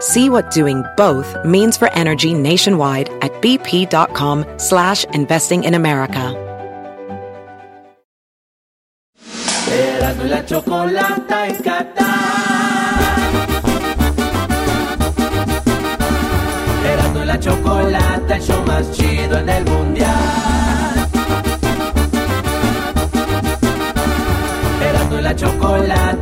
[0.00, 6.42] See what doing both means for energy nationwide at bp.com slash investing in America.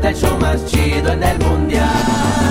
[0.05, 2.44] El show más chido en el mundial.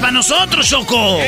[0.00, 1.18] Para nosotros, Choco.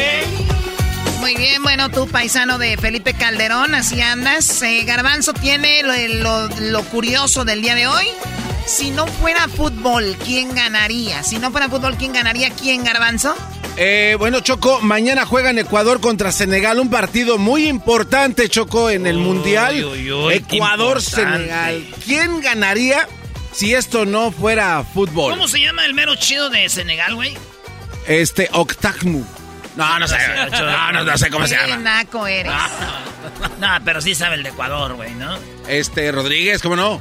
[1.20, 4.60] Muy bien, bueno, tú, paisano de Felipe Calderón, así andas.
[4.62, 8.06] Eh, Garbanzo tiene lo, lo- lo curioso del día de hoy.
[8.66, 11.22] Si no fuera fútbol, ¿quién ganaría?
[11.22, 12.50] Si no fuera fútbol, ¿quién ganaría?
[12.50, 13.34] ¿Quién, Garbanzo?
[13.76, 19.16] Eh, bueno, Choco, mañana juegan Ecuador contra Senegal, un partido muy importante, Choco, en el
[19.18, 19.84] Mundial.
[19.84, 21.86] uy, uy, qué Ecuador-Senegal.
[22.04, 23.08] ¿Quién ganaría
[23.52, 25.32] si esto no fuera fútbol?
[25.32, 27.36] ¿Cómo se llama el mero chido de Senegal, güey?
[28.06, 29.24] Este, Octagmu.
[29.76, 30.16] No, no sé.
[30.50, 31.82] No, no, no sé cómo se Qué llama.
[31.82, 32.52] naco eres.
[33.58, 35.38] No, pero sí sabe el de Ecuador, güey, ¿no?
[35.68, 37.00] Este, Rodríguez, ¿cómo no?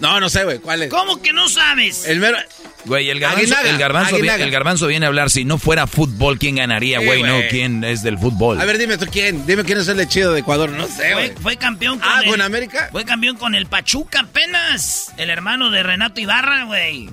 [0.00, 0.58] No, no sé, güey.
[0.58, 0.90] ¿Cuál es?
[0.90, 2.06] ¿Cómo que no sabes?
[2.06, 2.36] El mero.
[2.84, 4.44] Güey, el garbanzo, Aguinaga, el, garbanzo viene, Aguinaga.
[4.44, 5.30] el garbanzo viene a hablar.
[5.30, 7.22] Si no fuera fútbol, ¿quién ganaría, Sí, güey?
[7.22, 7.38] no.
[7.48, 8.60] ¿quién es del fútbol?
[8.60, 9.46] A ver, dime tú quién.
[9.46, 10.70] Dime quién es el chido de Ecuador.
[10.70, 11.30] No sé, güey.
[11.32, 12.88] Fue, fue campeón con Ah, el, ¿con América?
[12.92, 15.12] Fue campeón con el Pachuca apenas.
[15.16, 17.08] El hermano de Renato Ibarra, güey.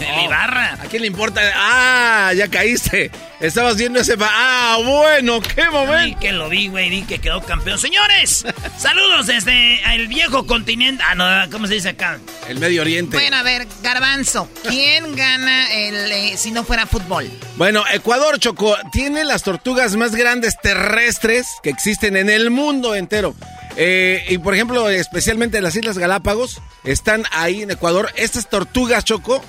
[0.00, 0.74] El Ibarra.
[0.74, 1.40] ¿A quién le importa?
[1.54, 3.10] Ah, ya caíste.
[3.40, 4.16] Estabas viendo ese...
[4.20, 6.18] Ah, bueno, qué momento.
[6.20, 7.78] que lo vi, güey, vi que quedó campeón.
[7.78, 8.44] Señores,
[8.78, 11.02] saludos desde el viejo continente.
[11.06, 12.18] Ah, no, ¿cómo se dice acá?
[12.48, 13.16] El Medio Oriente.
[13.16, 17.30] Bueno, a ver, Garbanzo, ¿quién gana el, eh, si no fuera fútbol?
[17.56, 23.34] Bueno, Ecuador, Choco, tiene las tortugas más grandes terrestres que existen en el mundo entero.
[23.76, 28.10] Eh, y por ejemplo, especialmente en las Islas Galápagos, están ahí en Ecuador.
[28.16, 29.42] Estas tortugas, Choco,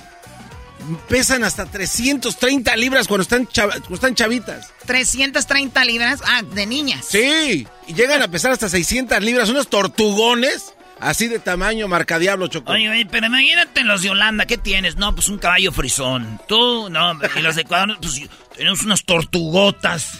[1.08, 4.72] pesan hasta 330 libras cuando están, chava- cuando están chavitas.
[4.86, 6.20] 330 libras.
[6.26, 7.06] Ah, de niñas.
[7.08, 9.48] Sí, y llegan a pesar hasta 600 libras.
[9.48, 12.72] Unos tortugones así de tamaño marcadiablo, Choco.
[12.72, 14.96] Oye, güey, pero imagínate los de Holanda, ¿qué tienes?
[14.96, 16.40] No, pues un caballo frisón.
[16.46, 18.22] Tú, no, y los de Ecuador, pues
[18.56, 20.18] tenemos unas tortugotas.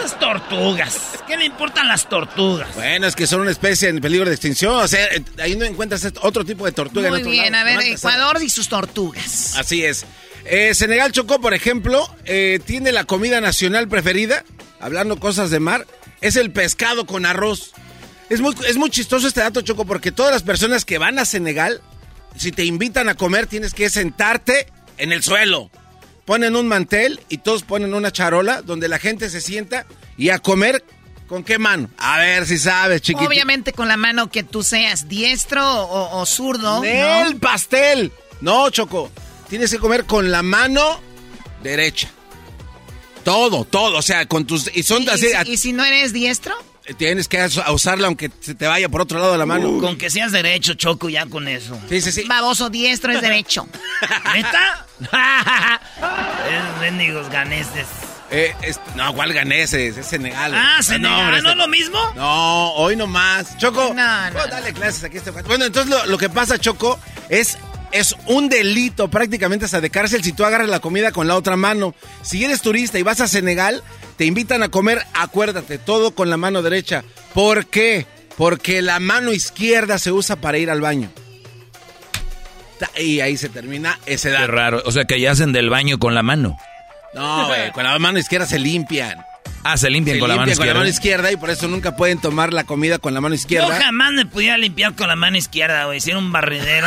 [0.00, 0.96] Esas tortugas.
[1.26, 2.74] ¿Qué le importan las tortugas?
[2.74, 4.74] Bueno, es que son una especie en peligro de extinción.
[4.76, 7.06] O sea, eh, ahí no encuentras est- otro tipo de tortuga.
[7.08, 7.62] en Muy otro bien, lado.
[7.62, 9.56] a ver, No Ecuador y sus tortugas.
[9.56, 10.04] Así es.
[10.44, 14.44] Eh, Senegal Chocó, por ejemplo, eh, tiene la comida nacional preferida,
[14.80, 15.86] hablando cosas de mar,
[16.20, 17.72] es el pescado con arroz.
[18.30, 21.24] Es muy, es muy chistoso este dato, Choco, porque todas las personas que van a
[21.24, 21.80] Senegal,
[22.36, 25.70] si te invitan a comer, tienes que sentarte en el suelo.
[26.26, 29.86] Ponen un mantel y todos ponen una charola donde la gente se sienta
[30.18, 30.84] y a comer,
[31.28, 31.88] ¿con qué mano?
[31.98, 33.26] A ver si sabes, chiquito.
[33.26, 36.78] Obviamente con la mano que tú seas diestro o, o zurdo.
[36.78, 36.84] ¿no?
[36.84, 38.12] ¡El pastel!
[38.40, 39.10] No, Choco.
[39.48, 41.00] Tienes que comer con la mano
[41.62, 42.10] derecha.
[43.24, 43.98] Todo, todo.
[43.98, 44.70] O sea, con tus.
[44.74, 45.28] Y son ¿Y, así.
[45.46, 46.54] y si no eres diestro?
[46.98, 49.78] Tienes que us- usarla aunque se te vaya por otro lado de la mano.
[49.80, 51.78] Con que seas derecho, Choco, ya con eso.
[51.88, 52.24] Sí, sí, sí.
[52.28, 53.66] Baboso diestro es derecho.
[54.34, 54.86] ¿Neta?
[56.48, 57.86] es mendigos ganeses.
[58.30, 59.96] Eh, es- no, ¿cuál ganeses?
[59.96, 60.52] Es Senegal.
[60.54, 61.98] Ah, No, Senegal, hombre, ¿no este- es lo mismo?
[62.16, 63.56] No, hoy no más.
[63.58, 65.46] Choco, No, no, oh, dale clases aquí a este cuate.
[65.48, 66.98] Bueno, entonces lo, lo que pasa, Choco,
[67.28, 67.56] es,
[67.92, 71.56] es un delito prácticamente hasta de cárcel si tú agarras la comida con la otra
[71.56, 71.94] mano.
[72.22, 73.82] Si eres turista y vas a Senegal,
[74.16, 77.04] te invitan a comer, acuérdate, todo con la mano derecha.
[77.34, 78.06] ¿Por qué?
[78.36, 81.10] Porque la mano izquierda se usa para ir al baño.
[82.98, 84.46] y ahí se termina ese Qué dato.
[84.52, 84.82] raro.
[84.84, 86.56] O sea que ya hacen del baño con la mano.
[87.14, 89.24] No, güey, con la mano izquierda se limpian.
[89.64, 90.80] Ah, se limpian Se con la mano limpian con la izquierda.
[90.80, 93.80] mano izquierda y por eso nunca pueden tomar la comida con la mano Yo izquierda.
[93.80, 96.00] jamás me pudiera limpiar con la mano izquierda, güey.
[96.00, 96.86] Si era un barridero.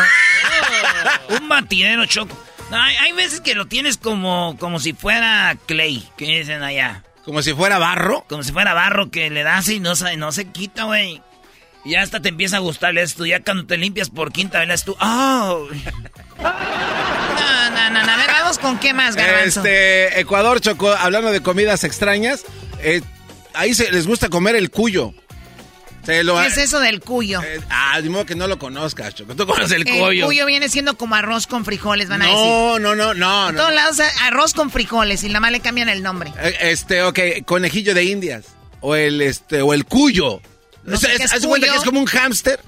[1.42, 2.38] un batidero, choco.
[2.70, 7.04] No, hay, hay veces que lo tienes como, como si fuera clay, que dicen allá.
[7.30, 8.26] Como si fuera barro.
[8.28, 11.22] Como si fuera barro que le das y no, se- no se quita, güey.
[11.86, 13.28] Y ya hasta te empieza a gustar, tú.
[13.28, 14.98] Ya cuando te limpias por quinta vez, tú.
[15.00, 15.68] ¡Oh!
[16.42, 18.12] No, no, no, no.
[18.12, 19.60] A ver, vamos con qué más, Garbanzo.
[19.60, 22.46] Este, Ecuador, Choco, hablando de comidas extrañas,
[22.82, 23.02] eh,
[23.54, 25.14] ahí se les gusta comer el cuyo.
[26.06, 27.42] Se lo- ¿Qué es eso del cuyo?
[27.44, 29.36] Eh, ah, de modo que no lo conozcas, Choco.
[29.36, 30.26] Tú conoces el, El cuyo.
[30.26, 32.40] cuyo viene siendo como arroz con frijoles, van a decir.
[32.40, 33.50] No, no, no, no.
[33.50, 33.62] En no.
[33.62, 36.32] todos lados arroz con frijoles y nada más le cambian el nombre.
[36.42, 38.46] Eh, Este, ok, conejillo de indias.
[38.82, 40.42] O el, este, o el cuyo.
[40.84, 41.72] No sé es cuenta cuyo.
[41.74, 42.60] que es como un hámster.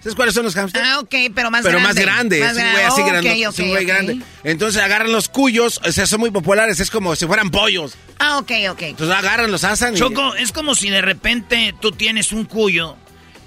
[0.00, 0.86] ¿Sabes cuáles son los hámsters?
[0.88, 1.94] Ah, ok, pero más pero grande.
[1.94, 3.88] más grande, Más es un güey así oh, grande, ok, es un ok, güey ok.
[3.88, 4.20] grande.
[4.44, 7.96] Entonces agarran los cuyos, o sea, son muy populares, es como si fueran pollos.
[8.18, 8.82] Ah, ok, ok.
[8.82, 9.98] Entonces agarran, los asan y...
[9.98, 12.96] Choco, es como si de repente tú tienes un cuyo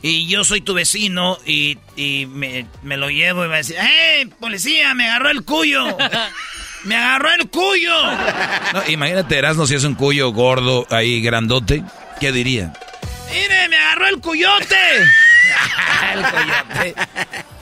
[0.03, 3.77] y yo soy tu vecino y, y me, me lo llevo y va a decir,
[3.79, 5.97] ¡Hey, policía, me agarró el cuyo!
[6.83, 7.93] ¡Me agarró el cuyo!
[8.73, 11.83] No, imagínate, Erasmo, si es un cuyo gordo ahí grandote.
[12.19, 12.73] ¿Qué diría?
[13.31, 14.75] ¡Mire, me agarró el cuyote!
[16.13, 16.95] el coyote.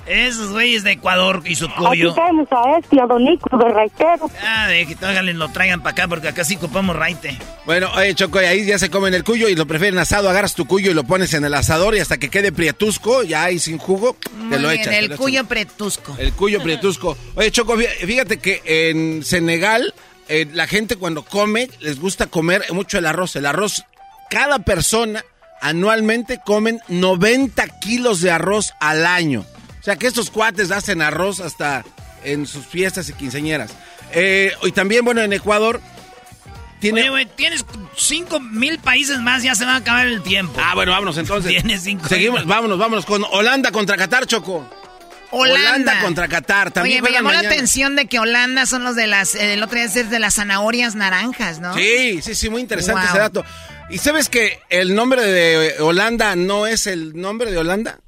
[0.08, 2.14] Esos güeyes de Ecuador y su Aquí cuyo.
[2.14, 4.30] tenemos a este, a Don Nico de Raitero.
[4.44, 7.38] Ah, de que háganle, lo traigan para acá porque acá sí ocupamos raite.
[7.66, 10.30] Bueno, oye, Choco, y ahí ya se comen el cuyo y lo prefieren asado.
[10.30, 13.44] Agarras tu cuyo y lo pones en el asador y hasta que quede prietusco, ya
[13.44, 14.92] ahí sin jugo, Muy te lo bien, echas.
[14.92, 15.20] te el lo echas.
[15.20, 16.16] cuyo pretusco.
[16.18, 17.16] El cuyo prietusco.
[17.36, 19.94] Oye, Choco, fí- fíjate que en Senegal
[20.28, 23.36] eh, la gente cuando come les gusta comer mucho el arroz.
[23.38, 23.86] El arroz,
[24.30, 25.24] cada persona
[25.62, 29.46] anualmente comen 90 kilos de arroz al año.
[29.80, 31.84] O sea que estos cuates hacen arroz hasta
[32.24, 33.72] en sus fiestas y quinceñeras.
[34.14, 35.82] Eh, y también, bueno, en Ecuador
[36.80, 37.02] tiene...
[37.02, 37.66] Oye, güey, tienes
[37.96, 40.60] cinco mil países más, ya se va a acabar el tiempo.
[40.64, 41.50] Ah, bueno, vámonos entonces.
[41.62, 42.08] Tienes cinco.
[42.08, 44.68] Seguimos, vámonos, vámonos con Holanda contra Qatar, Choco.
[45.32, 46.02] Holanda.
[46.02, 46.72] contra Qatar.
[46.72, 49.78] También Oye, me llamó la atención de que Holanda son los de las, el otro
[49.78, 51.74] día es de las zanahorias naranjas, ¿no?
[51.74, 53.10] Sí, sí, sí, muy interesante Wow.
[53.10, 53.46] ese dato.
[53.92, 58.00] ¿Y sabes que el nombre de Holanda no es el nombre de Holanda?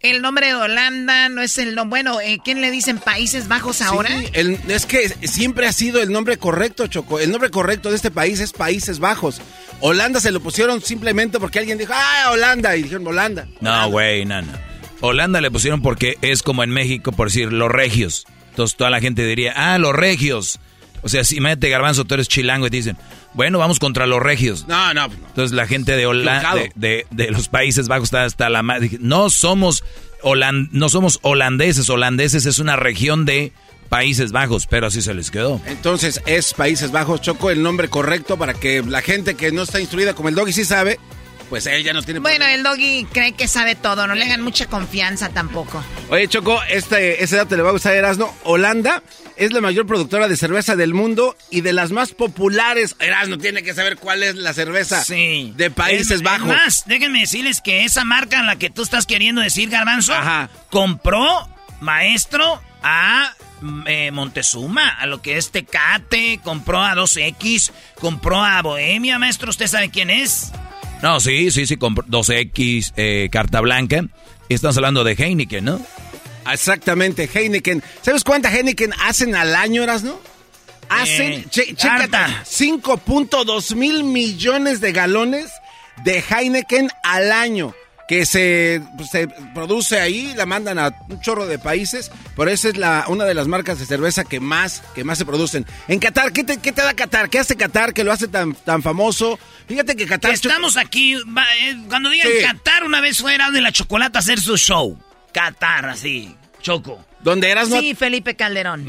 [0.00, 2.02] El nombre de Holanda no es el nombre.
[2.02, 4.08] Bueno, eh, ¿quién le dicen Países Bajos ahora?
[4.08, 7.18] Sí, el- es que siempre ha sido el nombre correcto, Choco.
[7.18, 9.40] El nombre correcto de este país es Países Bajos.
[9.80, 13.46] Holanda se lo pusieron simplemente porque alguien dijo, ah, Holanda, y dijeron Holanda.
[13.60, 14.52] No, güey, no, no.
[15.00, 18.24] Holanda le pusieron porque es como en México, por decir, los regios.
[18.50, 20.58] Entonces toda la gente diría, ah, los regios.
[21.02, 22.96] O sea, si imagínate, Garbanzo, tú eres chilango y te dicen,
[23.38, 24.66] bueno, vamos contra los regios.
[24.66, 25.14] No, no, no.
[25.14, 28.90] Entonces la gente de Holanda, de, de- de los Países Bajos está hasta la madre.
[29.00, 29.84] No somos,
[30.24, 33.52] holan- no somos holandeses, holandeses es una región de
[33.88, 35.60] Países Bajos, pero así se les quedó.
[35.66, 39.78] Entonces es Países Bajos, Choco, el nombre correcto para que la gente que no está
[39.80, 40.98] instruida como el doggy sí sabe,
[41.48, 42.54] pues él ya no tiene Bueno, problema.
[42.54, 45.82] el doggy cree que sabe todo, no le hagan mucha confianza tampoco.
[46.10, 48.34] Oye, Choco, este, ese dato le va a gustar a Erasno.
[48.44, 49.02] Holanda
[49.36, 52.96] es la mayor productora de cerveza del mundo y de las más populares.
[52.98, 55.52] Erasno tiene que saber cuál es la cerveza Sí.
[55.56, 56.50] de Países Es- Bajos.
[56.50, 60.12] Es más, déjenme decirles que esa marca en la que tú estás queriendo decir, Garbanzo,
[60.14, 60.50] Ajá.
[60.70, 61.48] compró,
[61.80, 63.32] maestro, a
[63.86, 69.66] eh, Montezuma, a lo que es Tecate, compró a 2X, compró a Bohemia, maestro, ¿usted
[69.66, 70.52] sabe quién es?
[71.02, 74.04] No, sí, sí, sí, compró 2X, eh, carta blanca.
[74.48, 75.80] Estamos hablando de Heineken, ¿no?
[76.50, 77.82] Exactamente, Heineken.
[78.02, 80.18] ¿Sabes cuánta Heineken hacen al año, Erasno?
[80.88, 82.44] Hacen, Eh, che- chécate, harta.
[82.46, 85.50] 5.2 mil millones de galones
[86.04, 87.74] de Heineken al año.
[88.08, 92.68] Que se, pues, se produce ahí, la mandan a un chorro de países, pero esa
[92.70, 95.66] es la, una de las marcas de cerveza que más, que más se producen.
[95.88, 97.28] En Qatar, ¿qué te, qué te da Qatar?
[97.28, 99.38] ¿Qué hace Qatar que lo hace tan, tan famoso?
[99.68, 100.32] Fíjate que Qatar...
[100.32, 102.44] Estamos aquí, eh, cuando digan Sí.
[102.46, 104.98] Qatar, una vez fuera de la chocolate a hacer su show.
[105.34, 107.04] Qatar, así, choco.
[107.20, 108.86] Donde eras no Sí, Felipe Calderón.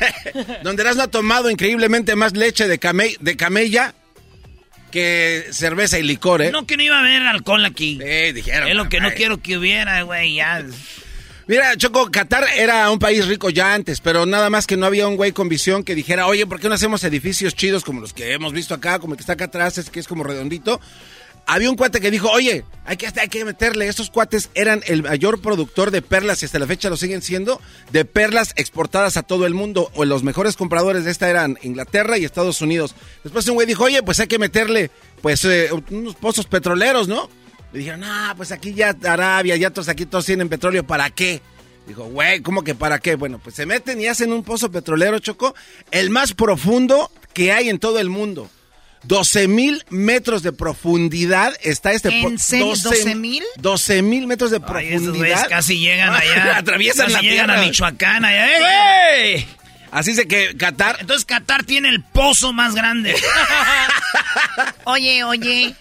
[0.64, 3.94] donde Erasmo ha tomado increíblemente más leche de, came- de camella
[4.96, 6.50] que cerveza y licor, ¿eh?
[6.50, 7.98] No que no iba a haber alcohol aquí.
[8.02, 8.66] Eh, dijeron.
[8.66, 10.64] es lo que no quiero que hubiera, güey, ya.
[11.46, 15.06] Mira, Choco, Qatar era un país rico ya antes, pero nada más que no había
[15.06, 18.14] un güey con visión que dijera, oye, ¿por qué no hacemos edificios chidos como los
[18.14, 20.80] que hemos visto acá, como el que está acá atrás, es que es como redondito?
[21.46, 25.04] Había un cuate que dijo, oye, hay que, hay que meterle, estos cuates eran el
[25.04, 27.60] mayor productor de perlas y hasta la fecha lo siguen siendo,
[27.92, 32.18] de perlas exportadas a todo el mundo, o los mejores compradores de esta eran Inglaterra
[32.18, 32.96] y Estados Unidos.
[33.22, 34.90] Después un güey dijo, oye, pues hay que meterle,
[35.22, 37.30] pues, eh, unos pozos petroleros, ¿no?
[37.72, 41.42] Le dijeron, ah, pues aquí ya Arabia, ya todos aquí todos tienen petróleo, ¿para qué?
[41.86, 43.14] Dijo, güey, ¿cómo que para qué?
[43.14, 45.54] Bueno, pues se meten y hacen un pozo petrolero, Choco,
[45.92, 48.50] el más profundo que hay en todo el mundo.
[49.06, 52.66] 12 mil metros de profundidad está este ¿En serio?
[52.66, 53.42] 12 ¿12,000?
[53.56, 55.48] 12 mil metros de Ay, esos güeyes profundidad.
[55.48, 56.56] casi llegan allá.
[56.58, 57.62] Atraviesan Casi la llegan tierra.
[57.62, 58.46] a Michoacán allá.
[58.56, 59.46] ¡Eh, güey!
[59.92, 63.14] Así es de que Qatar Entonces Qatar tiene el pozo más grande.
[64.84, 65.74] Oye, oye.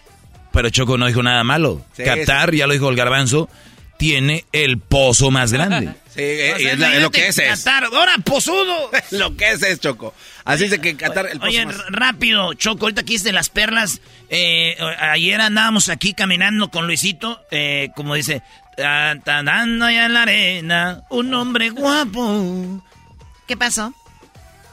[0.51, 1.86] Pero Choco no dijo nada malo.
[1.98, 3.50] Sí, Qatar, ya lo dijo el garbanzo,
[3.98, 5.94] tiene el pozo más grande.
[6.16, 7.64] Sí, eh, O sea, es, la- es lo que es, es.
[7.64, 8.90] Qatar, ahora pozudo.
[9.12, 10.14] lo que es es, Choco.
[10.46, 14.00] Así es de que Qatar el Oye, más- rápido, Choco, ahorita aquí de las perlas.
[14.30, 18.42] eh, ayer andábamos aquí caminando con Luisito, eh, como dice,
[18.78, 22.82] "Ta- ta- dando allá en la arena, un hombre guapo.
[23.48, 23.94] ¿Qué pasó?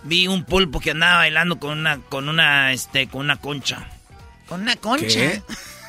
[0.05, 3.89] Vi un pulpo que andaba bailando con una, con una, este, con una concha.
[4.47, 5.07] Con una concha.
[5.07, 5.43] ¿Qué?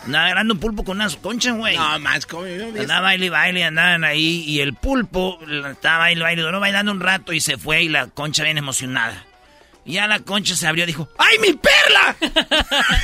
[0.06, 1.78] Andaba bailando un pulpo con una concha, güey.
[1.78, 5.40] No, más, no vi Andaba baile y baile, andaban ahí y el pulpo
[5.72, 8.58] estaba baile y baile, duró bailando un rato y se fue y la concha bien
[8.58, 9.26] emocionada.
[9.86, 12.16] Y ya la concha se abrió y dijo, ¡ay, mi perla!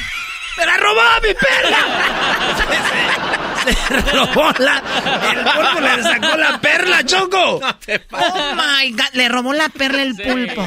[0.58, 1.78] ¡Me la robó mi perla!
[3.64, 4.84] se, se robó la...
[5.32, 7.62] El pulpo le sacó la perla, Choco.
[8.12, 9.14] Oh my God.
[9.14, 10.66] Le robó la perla el pulpo.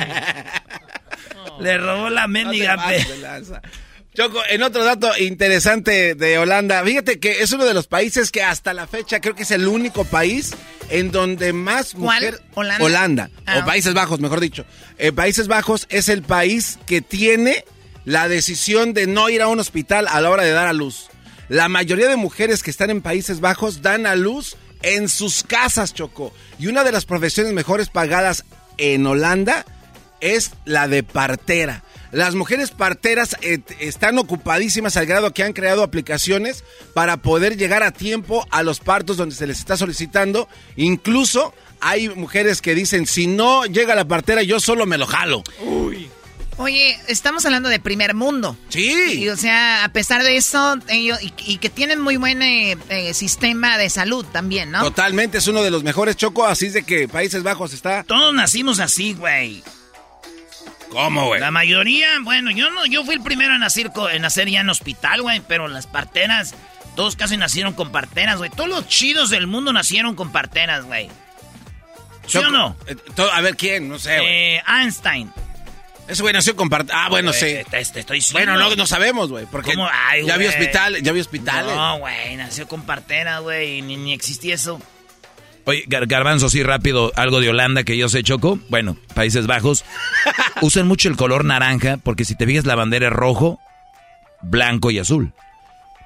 [1.61, 3.41] Le robó la No mendiga perla.
[4.15, 8.43] Choco, en otro dato interesante de Holanda, fíjate que es uno de los países que
[8.43, 10.51] hasta la fecha creo que es el único país
[10.91, 12.23] en donde más ¿Cuál?
[12.23, 12.43] mujer...
[12.55, 12.85] ¿Holanda?
[12.85, 13.61] Holanda, Ah.
[13.61, 14.67] o Países Bajos, mejor dicho.
[14.99, 17.65] Eh, Países Bajos es el país que tiene
[18.05, 21.07] la decisión de no ir a un hospital a la hora de dar a luz.
[21.49, 25.95] La mayoría de mujeres que están en Países Bajos dan a luz en sus casas,
[25.95, 26.35] Choco.
[26.59, 28.45] Y una de las profesiones mejores pagadas
[28.77, 29.65] en Holanda
[30.21, 31.83] es la de partera.
[32.13, 37.83] Las mujeres parteras eh, están ocupadísimas al grado que han creado aplicaciones para poder llegar
[37.83, 40.47] a tiempo a los partos donde se les está solicitando.
[40.77, 45.43] Incluso hay mujeres que dicen, si no llega la partera, yo solo me lo jalo.
[46.59, 48.59] Oye, estamos hablando de primer mundo.
[48.69, 49.23] Sí.
[49.23, 52.77] Y, o sea, a pesar de eso, ellos, y, y que tienen muy buen eh,
[52.91, 54.83] eh, sistema de salud también, ¿no?
[54.83, 58.05] Totalmente, es uno de los mejores choco, así es de que Países Bajos está...
[58.05, 59.63] Todos nacimos así, güey.
[60.93, 61.41] ¿Cómo, güey?
[61.41, 64.61] La mayoría, bueno, yo no, yo fui el primero en nacer, co- en nacer ya
[64.61, 66.55] en hospital, güey, pero las parteras,
[66.97, 68.51] todos casi nacieron con parteras, güey.
[68.51, 71.09] Todos los chidos del mundo nacieron con parteras, güey.
[72.27, 72.77] ¿Sí o Choco, no?
[72.87, 72.97] eh,
[73.33, 73.89] a ver, ¿quién?
[73.89, 74.29] No sé, güey.
[74.29, 75.33] Eh, Einstein.
[76.09, 77.05] Ese güey nació con partera.
[77.05, 77.41] Ah, bueno, sí.
[77.53, 78.23] Güey, te, te estoy.
[78.33, 79.75] Bueno, no, no sabemos, güey, porque
[80.27, 81.75] ya vi hospital, ya vi hospitales.
[81.75, 84.81] No, güey, nació con parteras, güey, ni, ni existía eso.
[85.65, 88.59] Oye, Gar- Garbanzo, sí, rápido, algo de Holanda que yo sé, Choco.
[88.69, 89.85] Bueno, Países Bajos.
[90.61, 93.61] Usan mucho el color naranja porque si te fijas la bandera es rojo,
[94.43, 95.33] blanco y azul.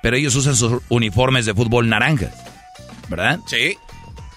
[0.02, 2.34] Pero ellos usan sus uniformes de fútbol naranjas,
[3.08, 3.40] ¿verdad?
[3.46, 3.76] Sí.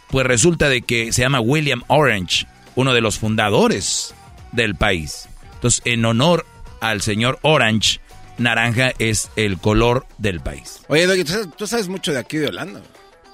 [0.09, 4.15] Pues resulta de que se llama William Orange, uno de los fundadores
[4.51, 5.27] del país.
[5.55, 6.45] Entonces, en honor
[6.81, 7.99] al señor Orange,
[8.38, 10.79] naranja es el color del país.
[10.88, 11.25] Oye, Doggy,
[11.57, 12.81] tú sabes mucho de aquí de Holanda.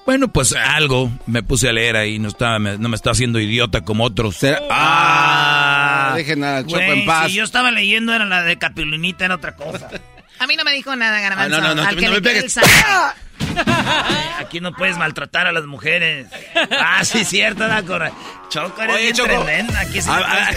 [0.06, 3.40] Bueno, pues algo me puse a leer ahí, no, estaba, me- no me está haciendo
[3.40, 4.36] idiota como otros.
[4.38, 7.28] Será- Ah, dejen a Choco en paz.
[7.32, 9.90] si yo estaba leyendo era la de Capilinita, era otra cosa.
[10.40, 11.56] A mí no me dijo nada, Garbanzo.
[11.58, 12.60] Ah, no, no, no, Al no que me le quede pegues.
[14.40, 16.28] Aquí no puedes maltratar a las mujeres.
[16.78, 18.12] Ah, sí, cierto, la corre.
[18.50, 19.30] Choco, eres Oye, bien Choco.
[19.30, 19.80] tremenda.
[19.80, 20.50] Aquí sí Ah,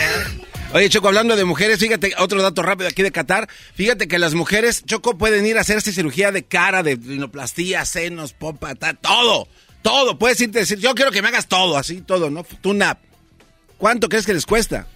[0.75, 3.49] Oye, Choco, hablando de mujeres, fíjate, otro dato rápido aquí de Qatar.
[3.75, 8.35] Fíjate que las mujeres, Choco, pueden ir a hacerse cirugía de cara, de rinoplastía, senos,
[8.35, 9.49] popa, ta- todo.
[9.81, 10.19] Todo.
[10.19, 12.45] Puedes irte a decir, yo quiero que me hagas todo, así, todo, ¿no?
[12.61, 12.99] Tune-up.
[13.79, 14.87] ¿Cuánto crees que les cuesta?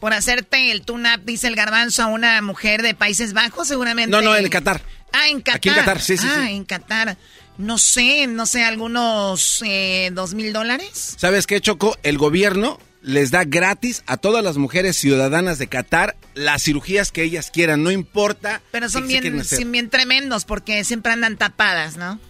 [0.00, 4.10] Por hacerte el tune-up, dice el Garbanzo, a una mujer de Países Bajos, seguramente.
[4.10, 4.82] No, no, en Qatar.
[5.12, 5.56] Ah, en Qatar.
[5.58, 6.52] Aquí en Qatar, sí, sí, Ah, sí.
[6.52, 7.16] en Qatar.
[7.58, 11.14] No sé, no sé, algunos eh, dos mil dólares.
[11.16, 11.96] ¿Sabes qué, Choco?
[12.02, 17.22] El gobierno les da gratis a todas las mujeres ciudadanas de Qatar las cirugías que
[17.24, 18.62] ellas quieran, no importa.
[18.70, 22.20] Pero son se quieren bien, bien tremendos porque siempre andan tapadas, ¿no?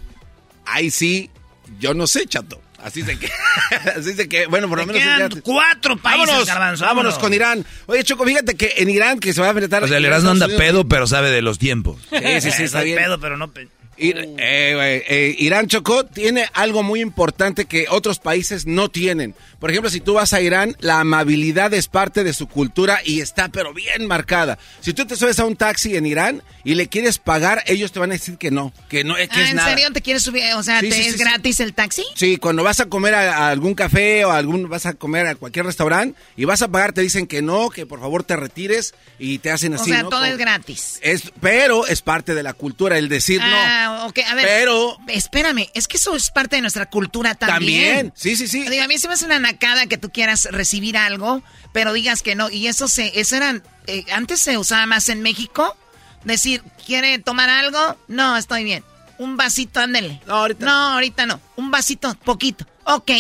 [0.64, 1.31] Ahí sí,
[1.79, 2.61] yo no sé, chato.
[2.83, 3.31] Así de que,
[3.97, 5.00] así de que, bueno, por lo menos.
[5.02, 7.19] quedan cuatro países, vámonos, Garbanzo, vámonos vámonos.
[7.19, 7.64] con Irán.
[7.87, 9.85] Oye, Choco, fíjate que en Irán que se va a enfrentar.
[9.85, 12.00] O sea, el Estados Erasmo anda Unidos- pedo, pero sabe de los tiempos.
[12.11, 12.99] Sí, sí, sí, está bien.
[12.99, 13.52] pedo, pero no...
[13.52, 18.88] pe- Ir- eh, güey, eh, Irán Chocó tiene algo muy importante que otros países no
[18.88, 19.34] tienen.
[19.61, 23.20] Por ejemplo, si tú vas a Irán, la amabilidad es parte de su cultura y
[23.20, 24.58] está pero bien marcada.
[24.80, 28.00] Si tú te subes a un taxi en Irán y le quieres pagar, ellos te
[28.00, 29.68] van a decir que no, que no, que Ah, es ¿En nada.
[29.68, 30.42] serio te quieres subir?
[30.56, 32.02] O sea, Sí, ¿te sí, es sí, gratis el taxi?
[32.16, 35.26] Sí, cuando vas a comer a, a algún café o a algún vas a comer
[35.28, 38.34] a cualquier restaurante y vas a pagar, te dicen que no, que por favor te
[38.37, 39.90] retires y te hacen O así.
[39.90, 40.08] sea, ¿no?
[40.08, 40.99] todo Como- es gratis.
[41.02, 44.46] Es, pero es parte de la cultura el decir Ah, Ah, ok, a ver.
[44.46, 44.96] Pero.
[45.08, 47.96] Espérame, es que eso es parte de nuestra cultura también.
[47.96, 48.68] También, sí, sí, sí.
[48.68, 52.22] Digo, a mí se me hace una nacada que tú quieras recibir algo, pero digas
[52.22, 52.50] que no.
[52.50, 55.76] Y eso se, eso eran, eh, antes se usaba más en México.
[56.24, 57.96] Decir, ¿quiere tomar algo?
[58.08, 58.84] No, estoy bien.
[59.18, 60.20] Un vasito, ándele.
[60.26, 60.72] No, ahorita no.
[60.72, 61.40] ahorita no.
[61.56, 62.66] Un vasito, poquito.
[62.84, 63.10] Ok.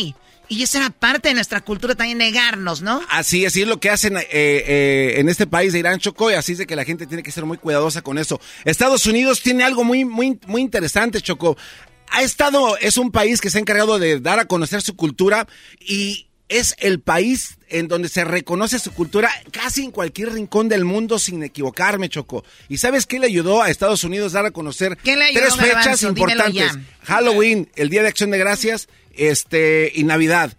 [0.52, 3.00] Y eso era parte de nuestra cultura también, negarnos, ¿no?
[3.08, 6.34] Así, así es lo que hacen eh, eh, en este país de Irán, Choco, y
[6.34, 8.38] así es de que la gente tiene que ser muy cuidadosa con eso.
[8.66, 11.56] Estados Unidos tiene algo muy, muy, muy interesante, Choco.
[12.10, 15.48] Ha estado, es un país que se ha encargado de dar a conocer su cultura
[15.80, 20.84] y es el país en donde se reconoce su cultura casi en cualquier rincón del
[20.84, 22.44] mundo sin equivocarme, Choco.
[22.68, 26.72] ¿Y sabes qué le ayudó a Estados Unidos a dar a conocer tres fechas importantes?
[27.04, 30.52] Halloween, el Día de Acción de Gracias, este y Navidad.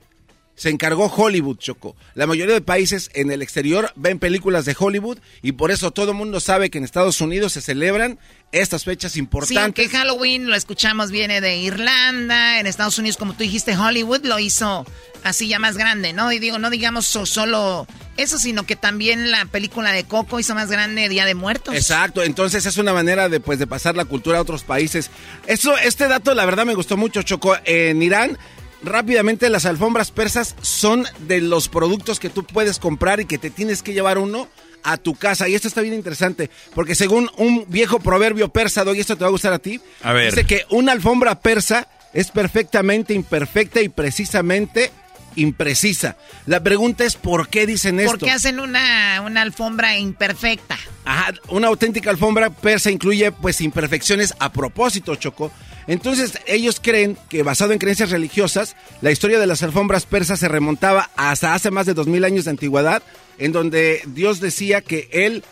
[0.56, 1.96] Se encargó Hollywood, Choco.
[2.14, 6.12] La mayoría de países en el exterior ven películas de Hollywood y por eso todo
[6.12, 8.20] el mundo sabe que en Estados Unidos se celebran
[8.52, 9.84] estas fechas importantes.
[9.84, 14.26] Sí, que Halloween lo escuchamos viene de Irlanda, en Estados Unidos, como tú dijiste, Hollywood
[14.26, 14.86] lo hizo
[15.24, 16.32] así ya más grande, ¿no?
[16.32, 20.70] Y digo, no digamos solo eso, sino que también la película de Coco hizo más
[20.70, 21.74] grande Día de Muertos.
[21.76, 25.10] Exacto, entonces es una manera de, pues, de pasar la cultura a otros países.
[25.48, 27.58] Eso, este dato la verdad me gustó mucho, Choco.
[27.66, 28.38] En Irán
[28.84, 33.50] rápidamente las alfombras persas son de los productos que tú puedes comprar y que te
[33.50, 34.48] tienes que llevar uno
[34.84, 35.48] a tu casa.
[35.48, 39.30] Y esto está bien interesante, porque según un viejo proverbio persa, y esto te va
[39.30, 39.82] a gustar a ti,
[40.26, 44.92] dice que una alfombra persa es perfectamente imperfecta y precisamente
[45.36, 46.16] imprecisa.
[46.46, 48.12] La pregunta es por qué dicen esto.
[48.12, 50.78] Porque hacen una, una alfombra imperfecta.
[51.06, 55.52] Ajá, una auténtica alfombra persa incluye pues imperfecciones a propósito, Choco.
[55.88, 60.48] Entonces ellos creen que basado en creencias religiosas, la historia de las alfombras persas se
[60.48, 63.04] remontaba hasta hace más de dos mil años de antigüedad,
[63.38, 65.44] en donde Dios decía que Él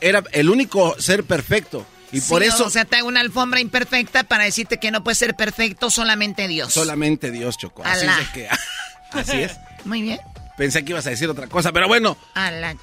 [0.00, 1.86] era el único ser perfecto.
[2.12, 2.66] Y por eso.
[2.66, 6.48] O sea, te hago una alfombra imperfecta para decirte que no puede ser perfecto solamente
[6.48, 6.72] Dios.
[6.72, 7.82] Solamente Dios, Choco.
[7.84, 8.48] Así es que.
[9.12, 9.52] Así es.
[9.84, 10.20] Muy bien.
[10.56, 12.16] Pensé que ibas a decir otra cosa, pero bueno.
[12.34, 12.76] la...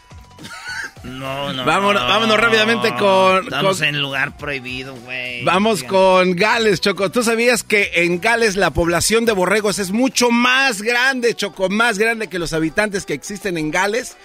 [1.07, 1.65] No, no.
[1.65, 3.45] Vámonos, vámonos rápidamente con.
[3.45, 5.43] Estamos en lugar prohibido, güey.
[5.43, 7.09] Vamos con Gales, Choco.
[7.09, 11.69] ¿Tú sabías que en Gales la población de borregos es mucho más grande, Choco?
[11.69, 14.17] Más grande que los habitantes que existen en Gales.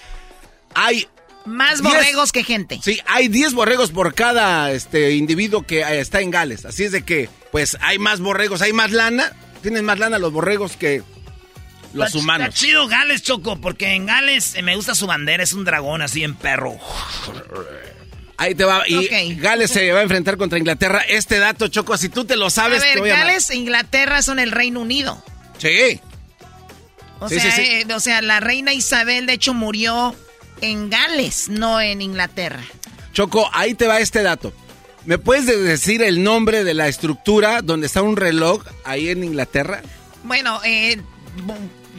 [0.75, 1.09] Hay.
[1.45, 2.79] Más borregos que gente.
[2.83, 6.65] Sí, hay 10 borregos por cada este, individuo que eh, está en Gales.
[6.65, 9.33] Así es de que, pues, hay más borregos, hay más lana.
[9.61, 11.03] Tienen más lana los borregos que
[11.93, 12.49] los humanos.
[12.49, 16.03] Está chido Gales, Choco, porque en Gales eh, me gusta su bandera, es un dragón
[16.03, 16.77] así en perro.
[18.37, 18.83] Ahí te va.
[18.89, 21.01] Y Gales se va a enfrentar contra Inglaterra.
[21.09, 22.83] Este dato, Choco, si tú te lo sabes.
[22.83, 25.23] A ver, Gales e Inglaterra son el Reino Unido.
[25.59, 26.01] Sí.
[27.21, 30.17] O, sea, eh, o sea, la reina Isabel, de hecho, murió
[30.61, 32.61] en Gales, no en Inglaterra.
[33.13, 34.53] Choco, ahí te va este dato.
[35.05, 39.83] ¿Me puedes decir el nombre de la estructura donde está un reloj ahí en Inglaterra?
[40.25, 41.01] Bueno, eh,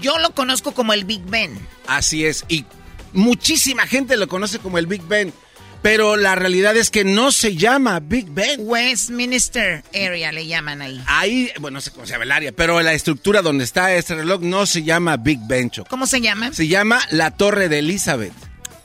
[0.03, 1.57] yo lo conozco como el Big Ben.
[1.87, 2.65] Así es, y
[3.13, 5.33] muchísima gente lo conoce como el Big Ben.
[5.81, 8.61] Pero la realidad es que no se llama Big Ben.
[8.63, 11.03] Westminster Area le llaman ahí.
[11.07, 14.15] Ahí, bueno, no sé cómo se llama el área, pero la estructura donde está este
[14.15, 16.53] reloj no se llama Big Ben, ¿Cómo se llama?
[16.53, 18.31] Se llama la Torre de Elizabeth.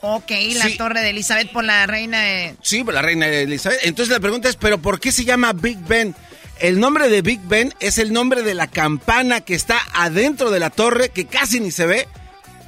[0.01, 2.55] Ok, la Torre de Elizabeth por la reina de...
[2.61, 3.79] Sí, por la reina de Elizabeth.
[3.83, 6.13] Entonces la pregunta es, ¿pero por qué se llama Big Ben?
[6.59, 10.59] El nombre de Big Ben es el nombre de la campana que está adentro de
[10.59, 12.07] la torre, que casi ni se ve.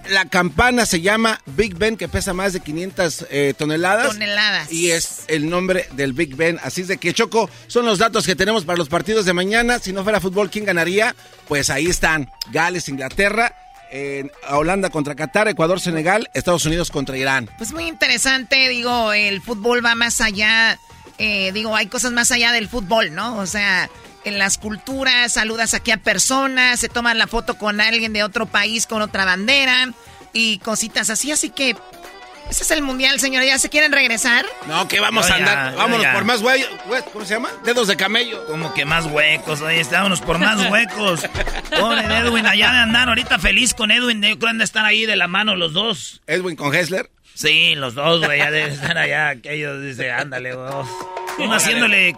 [0.10, 4.08] La campana se llama Big Ben, que pesa más de 500 eh, toneladas.
[4.08, 4.72] Toneladas.
[4.72, 6.58] Y es el nombre del Big Ben.
[6.64, 9.78] Así es de que, Choco, son los datos que tenemos para los partidos de mañana.
[9.78, 11.14] Si no fuera fútbol, ¿quién ganaría?
[11.50, 12.32] Pues ahí están.
[12.50, 13.56] Gales, Inglaterra.
[14.50, 17.50] Holanda contra Qatar, Ecuador, Senegal, Estados Unidos contra Irán.
[17.58, 20.80] Pues muy interesante, digo, el fútbol va más allá
[21.24, 23.38] eh, digo, hay cosas más allá del fútbol, ¿no?
[23.38, 23.92] O sea,
[24.24, 28.48] en las culturas, saludas aquí a personas, se toman la foto con alguien de otro
[28.48, 29.94] país con otra bandera
[30.34, 31.76] y cositas así, así que
[32.50, 33.46] ese es el mundial, señora.
[33.46, 34.46] ¿Ya se quieren regresar?
[34.68, 35.76] No, que vamos a andar.
[35.76, 36.70] vámonos por más huecos.
[37.14, 37.50] ¿Cómo se llama?
[37.64, 38.46] Dedos de camello.
[38.48, 39.62] Como que más huecos.
[39.62, 41.22] Oye, vámonos por más huecos.
[41.70, 44.22] Pobre Edwin, allá de andar ahorita feliz con Edwin.
[44.24, 46.22] Yo creo que estar ahí de la mano los dos.
[46.26, 47.12] ¿Edwin con Hessler?
[47.34, 49.30] Sí, los dos, güey, ya deben estar allá.
[49.30, 50.70] Aquellos dice, ándale, güey.
[51.40, 52.16] Uno haciéndole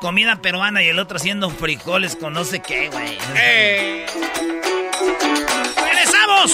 [0.00, 3.16] comida peruana y el otro haciendo frijoles con no sé qué, güey.
[3.36, 4.06] ¡Eh!
[5.82, 6.52] ¡Regresamos!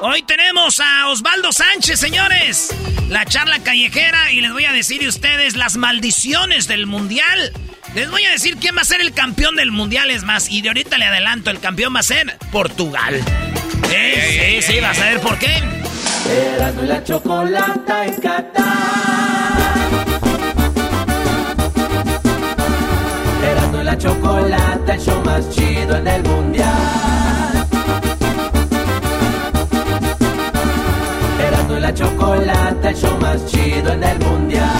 [0.00, 2.74] Hoy tenemos a Osvaldo Sánchez, señores.
[3.08, 7.52] La charla callejera y les voy a decir a ustedes las maldiciones del mundial.
[7.94, 10.50] Les voy a decir quién va a ser el campeón del mundial, es más.
[10.50, 13.24] Y de ahorita le adelanto, el campeón va a ser Portugal.
[13.88, 15.52] Sí, sí, sí, vas a ver por qué.
[16.56, 18.86] Erasmo y la chocolata en Qatar.
[23.86, 27.68] la chocolata, el show más chido en el mundial.
[31.46, 34.72] Erasmo y la chocolata, el show más chido en el mundial.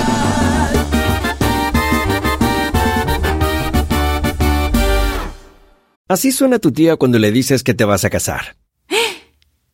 [6.08, 8.56] Así suena tu tía cuando le dices que te vas a casar.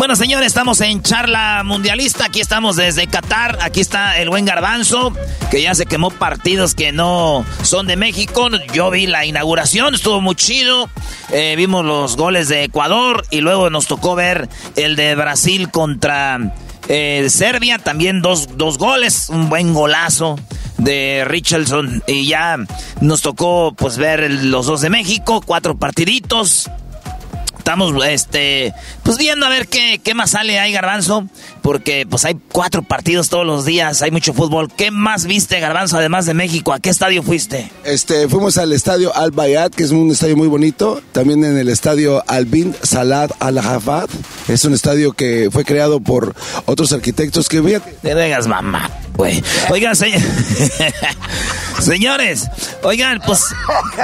[0.00, 2.24] Bueno, señores, estamos en charla mundialista.
[2.24, 3.58] Aquí estamos desde Qatar.
[3.60, 5.12] Aquí está el buen Garbanzo,
[5.50, 8.48] que ya se quemó partidos que no son de México.
[8.72, 10.88] Yo vi la inauguración, estuvo muy chido.
[11.34, 16.54] Eh, vimos los goles de Ecuador y luego nos tocó ver el de Brasil contra
[16.88, 17.76] eh, Serbia.
[17.76, 20.38] También dos, dos goles, un buen golazo
[20.78, 22.02] de Richardson.
[22.06, 22.56] Y ya
[23.02, 26.70] nos tocó pues ver los dos de México, cuatro partiditos
[27.70, 31.28] estamos este pues viendo a ver qué, qué más sale ahí Garbanzo
[31.62, 35.96] porque pues hay cuatro partidos todos los días hay mucho fútbol ¿qué más viste Garbanzo
[35.96, 36.72] además de México?
[36.72, 37.70] ¿a qué estadio fuiste?
[37.84, 41.68] Este fuimos al estadio Al Bayat que es un estadio muy bonito también en el
[41.68, 44.08] estadio Al Bin Salad Al Hafad
[44.48, 46.34] es un estadio que fue creado por
[46.66, 47.60] otros arquitectos que
[48.02, 49.94] te vengas mamá güey oigan
[51.80, 52.48] señores
[52.82, 53.44] oigan pues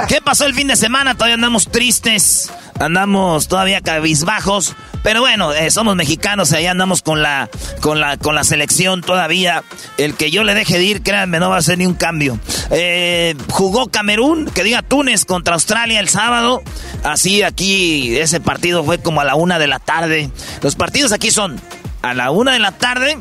[0.07, 1.15] ¿qué pasó el fin de semana?
[1.15, 7.49] todavía andamos tristes andamos todavía cabizbajos, pero bueno, eh, somos mexicanos, ahí andamos con la,
[7.81, 9.63] con la, con la selección todavía.
[9.97, 12.39] El que yo le deje de ir, créanme, no va a ser ni un cambio.
[12.71, 16.61] Eh, jugó Camerún, que diga Túnez contra Australia el sábado.
[17.03, 20.29] Así aquí ese partido fue como a la una de la tarde.
[20.61, 21.59] Los partidos aquí son
[22.01, 23.17] a la una de la tarde,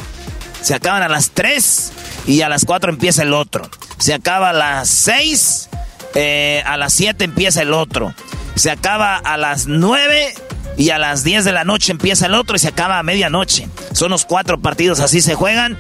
[0.60, 1.92] se acaban a las tres
[2.26, 3.68] y a las cuatro empieza el otro.
[3.98, 5.68] Se acaba a las seis,
[6.14, 8.14] eh, a las siete empieza el otro
[8.56, 10.34] se acaba a las 9
[10.76, 13.68] y a las 10 de la noche empieza el otro y se acaba a medianoche.
[13.92, 15.78] Son los cuatro partidos, así se juegan.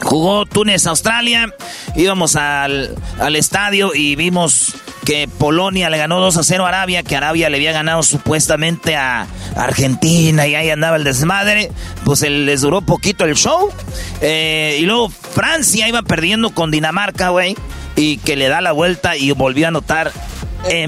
[0.00, 1.54] Jugó Túnez, Australia.
[1.94, 7.02] Íbamos al, al estadio y vimos que Polonia le ganó 2 a 0 a Arabia,
[7.02, 11.70] que Arabia le había ganado supuestamente a Argentina y ahí andaba el desmadre.
[12.04, 13.70] Pues les duró poquito el show.
[14.20, 17.56] Eh, y luego Francia iba perdiendo con Dinamarca, güey.
[17.94, 20.12] Y que le da la vuelta y volvió a anotar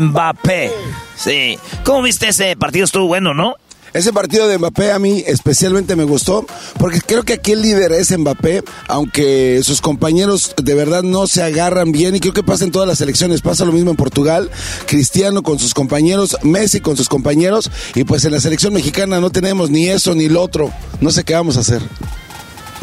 [0.00, 0.70] Mbappé.
[1.16, 1.58] Sí.
[1.84, 2.84] ¿Cómo viste ese partido?
[2.84, 3.56] Estuvo bueno, ¿no?
[3.94, 6.44] Ese partido de Mbappé a mí especialmente me gustó
[6.80, 11.44] porque creo que aquí el líder es Mbappé, aunque sus compañeros de verdad no se
[11.44, 14.50] agarran bien y creo que pasa en todas las elecciones, pasa lo mismo en Portugal,
[14.86, 19.30] Cristiano con sus compañeros, Messi con sus compañeros y pues en la selección mexicana no
[19.30, 21.80] tenemos ni eso ni lo otro, no sé qué vamos a hacer.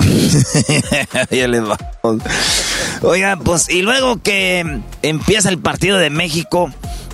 [1.32, 1.78] ya les va.
[3.02, 6.72] Oigan, pues, y luego que empieza el partido de México.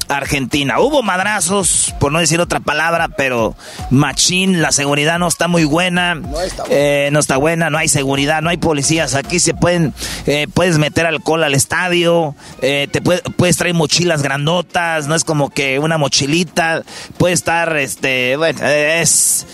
[0.10, 0.80] Argentina.
[0.80, 3.56] Hubo madrazos, por no decir otra palabra, pero
[3.90, 6.16] machín, la seguridad no está muy buena.
[6.16, 9.16] No está, eh, no está buena, no hay seguridad, no hay policías.
[9.16, 9.94] Aquí se pueden,
[10.26, 15.50] eh, puedes meter alcohol al estadio, eh, te puedes traer mochilas grandotas, no es como
[15.50, 16.84] que una mochilita.
[17.18, 19.46] Puede estar, este, bueno, es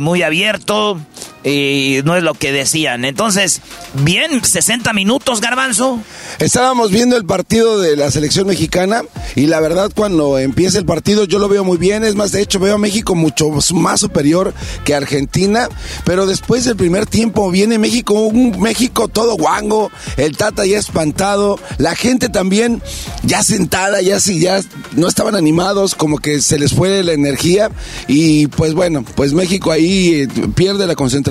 [0.00, 0.98] muy abierto
[1.44, 3.04] y no es lo que decían.
[3.04, 3.60] Entonces,
[3.94, 6.00] bien, 60 minutos, garbanzo.
[6.38, 9.02] Estábamos viendo el partido de la selección mexicana
[9.34, 12.42] y la verdad cuando empieza el partido yo lo veo muy bien, es más, de
[12.42, 15.68] hecho veo a México mucho más superior que Argentina,
[16.04, 21.58] pero después del primer tiempo viene México, un México todo guango, el Tata ya espantado,
[21.78, 22.82] la gente también
[23.22, 24.60] ya sentada, ya sí, ya
[24.92, 27.70] no estaban animados, como que se les fue la energía
[28.06, 31.27] y pues bueno, pues México ahí eh, pierde la concentración,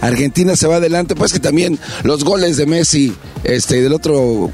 [0.00, 3.14] Argentina se va adelante, pues que también los goles de Messi
[3.44, 4.50] este, y del otro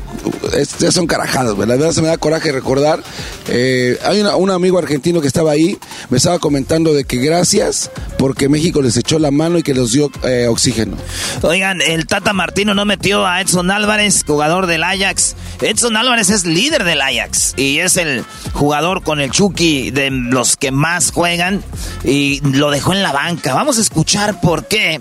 [0.78, 3.02] ya son carajadas, la verdad se me da coraje recordar
[3.48, 5.78] eh, hay un amigo argentino que estaba ahí,
[6.10, 9.92] me estaba comentando de que gracias porque México les echó la mano y que les
[9.92, 10.96] dio eh, oxígeno.
[11.42, 15.36] Oigan, el Tata Martino no metió a Edson Álvarez, jugador del Ajax.
[15.60, 20.56] Edson Álvarez es líder del Ajax y es el jugador con el Chucky de los
[20.56, 21.62] que más juegan
[22.04, 23.54] y lo dejó en la banca.
[23.54, 24.98] Vamos a escuchar por qué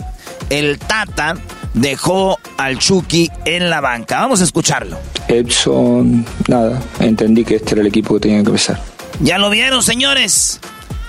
[0.50, 1.36] el Tata
[1.74, 4.20] dejó al Chucky en la banca.
[4.20, 4.98] Vamos a escucharlo.
[5.28, 8.82] Edson, nada, entendí que este era el equipo que tenía que empezar.
[9.22, 10.60] Ya lo vieron, señores,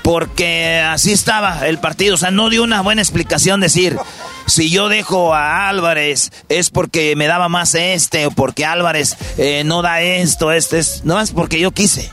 [0.03, 2.14] porque así estaba el partido.
[2.14, 3.97] O sea, no dio una buena explicación decir,
[4.47, 9.62] si yo dejo a Álvarez es porque me daba más este o porque Álvarez eh,
[9.64, 12.12] no da esto, este es, no es porque yo quise.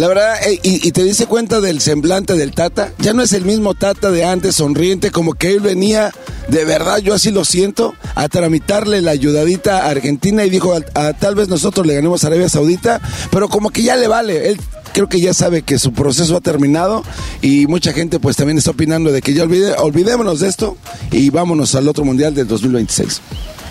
[0.00, 3.44] La verdad, eh, y, te dice cuenta del semblante del Tata, ya no es el
[3.44, 6.10] mismo Tata de antes, sonriente, como que él venía,
[6.48, 11.12] de verdad, yo así lo siento, a tramitarle la ayudadita a Argentina y dijo, a,
[11.12, 14.60] tal vez nosotros le ganemos a Arabia Saudita, pero como que ya le vale, él
[14.94, 17.04] creo que ya sabe que su proceso ha terminado
[17.42, 20.78] y mucha gente pues también está opinando de que ya olvide, olvidémonos de esto
[21.12, 23.20] y vámonos al otro mundial del 2026.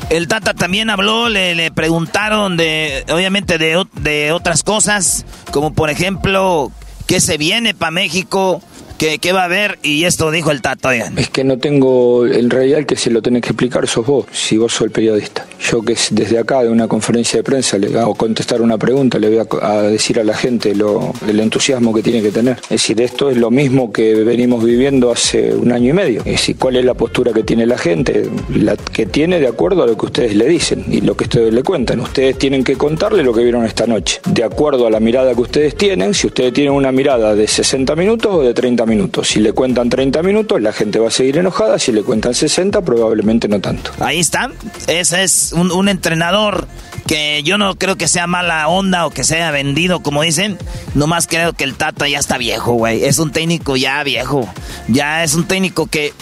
[0.10, 6.72] El Tata también habló, le, preguntaron de, obviamente, de, de otras cosas, como por ejemplo,
[7.06, 8.62] ¿qué se viene para México?
[9.00, 9.80] ¿Qué, va a haber?
[9.82, 13.22] Y esto dijo el Tato, Es que no tengo, en realidad el que se lo
[13.22, 15.46] tenés que explicar sos vos, si vos sos el periodista.
[15.72, 19.30] Yo que desde acá, de una conferencia de prensa, le hago contestar una pregunta, le
[19.30, 22.58] voy a, decir a la gente lo, el entusiasmo que tiene que tener.
[22.64, 26.20] Es decir, esto es lo mismo que venimos viviendo hace un año y medio.
[26.20, 28.30] Es decir, ¿cuál es la postura que tiene la gente?
[28.54, 31.54] La que tiene de acuerdo a lo que ustedes le dicen y lo que ustedes
[31.54, 32.02] le cuentan.
[32.02, 34.20] Ustedes tienen que contarle lo que vieron esta noche.
[34.28, 37.96] De acuerdo a la mirada que ustedes tienen, si ustedes tienen una mirada de 60
[37.96, 39.30] minutos o de 30 minutos minutos.
[39.30, 41.80] Si le cuentan 30 minutos, la gente va a seguir enojada.
[41.80, 43.92] Si le cuentan 60, probablemente no tanto.
[44.00, 44.52] Ahí está.
[44.88, 46.68] Ese es un, entrenador
[47.08, 50.58] que yo no creo que sea mala onda o que sea vendido, como dicen.
[50.96, 53.06] Nomás creo que el Tata ya está viejo, güey.
[53.06, 54.52] Es un técnico ya viejo.
[54.88, 56.14] Ya es un técnico que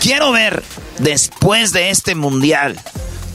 [0.00, 0.62] quiero ver
[0.98, 2.76] después de este mundial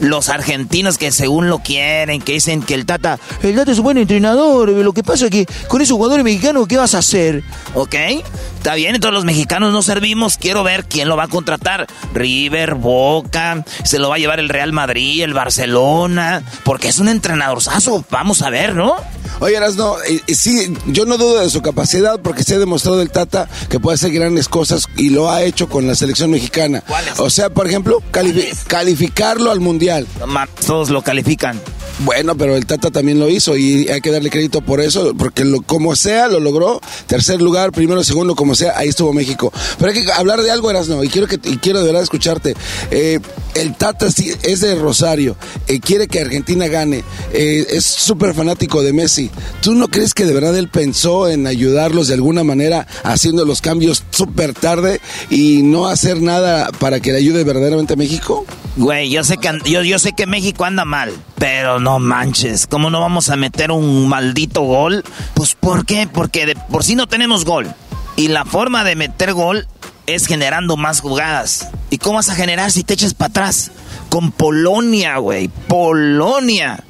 [0.00, 3.84] los argentinos que según lo quieren, que dicen que el Tata, el Tata es un
[3.84, 7.44] buen entrenador, lo que pasa es que con esos jugadores mexicanos, ¿qué vas a hacer?
[7.74, 7.94] ¿Ok?
[8.56, 11.86] Está bien, todos los mexicanos no servimos, quiero ver quién lo va a contratar.
[12.12, 17.08] River, Boca, se lo va a llevar el Real Madrid, el Barcelona, porque es un
[17.08, 18.96] entrenadorzazo, vamos a ver, ¿no?
[19.40, 19.96] Oye, no,
[20.28, 23.94] sí, yo no dudo de su capacidad porque se ha demostrado el Tata que puede
[23.94, 26.82] hacer grandes cosas y lo ha hecho con la selección mexicana.
[27.16, 28.02] O sea, por ejemplo,
[28.66, 29.89] calificarlo al Mundial.
[30.66, 31.60] Todos lo califican.
[32.02, 35.44] Bueno, pero el Tata también lo hizo y hay que darle crédito por eso, porque
[35.44, 36.80] lo, como sea lo logró.
[37.06, 39.52] Tercer lugar, primero, segundo, como sea, ahí estuvo México.
[39.78, 42.54] Pero hay que hablar de algo, Erasno, y quiero que y quiero de verdad escucharte.
[42.90, 43.20] Eh,
[43.54, 48.94] el Tata es de Rosario, eh, quiere que Argentina gane, eh, es súper fanático de
[48.94, 49.30] Messi.
[49.60, 53.60] ¿Tú no crees que de verdad él pensó en ayudarlos de alguna manera haciendo los
[53.60, 58.46] cambios súper tarde y no hacer nada para que le ayude verdaderamente a México?
[58.80, 62.88] Güey, yo sé que yo, yo sé que México anda mal, pero no manches, ¿cómo
[62.88, 65.04] no vamos a meter un maldito gol?
[65.34, 66.08] Pues ¿por qué?
[66.10, 67.70] Porque de, por si no tenemos gol.
[68.16, 69.68] Y la forma de meter gol
[70.06, 71.68] es generando más jugadas.
[71.90, 73.70] ¿Y cómo vas a generar si te echas para atrás?
[74.08, 75.48] Con Polonia, güey.
[75.48, 76.82] Polonia.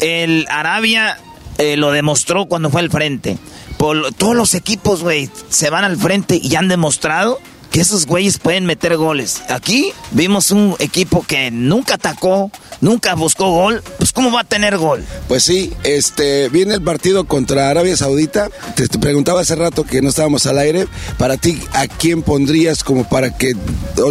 [0.00, 1.18] El Arabia
[1.58, 3.36] eh, lo demostró cuando fue al frente.
[3.76, 7.40] todos los equipos, güey, se van al frente y han demostrado
[7.72, 9.42] que esos güeyes pueden meter goles.
[9.48, 13.82] Aquí vimos un equipo que nunca atacó, nunca buscó gol.
[14.12, 15.04] ¿Cómo va a tener gol?
[15.28, 18.48] Pues sí, este viene el partido contra Arabia Saudita.
[18.74, 20.86] Te, preguntaba hace rato que no estábamos al aire.
[21.18, 23.54] Para ti, ¿a quién pondrías como para que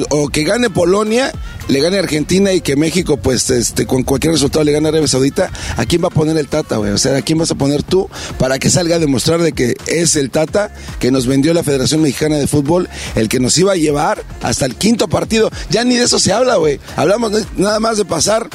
[0.09, 1.31] o, que gane Polonia,
[1.67, 5.51] le gane Argentina y que México, pues, este, con cualquier resultado le gane Arabia Saudita?
[5.77, 6.91] ¿A quién va a poner el Tata, güey?
[6.91, 9.75] O sea, ¿a quién vas a poner tú para que salga a demostrar de que
[9.87, 13.73] es el Tata que nos vendió la Federación Mexicana de Fútbol, el que nos iba
[13.73, 15.49] a llevar hasta el quinto partido.
[15.69, 16.79] Ya ni de eso se habla, güey.
[16.95, 18.49] Hablamos nada más de pasar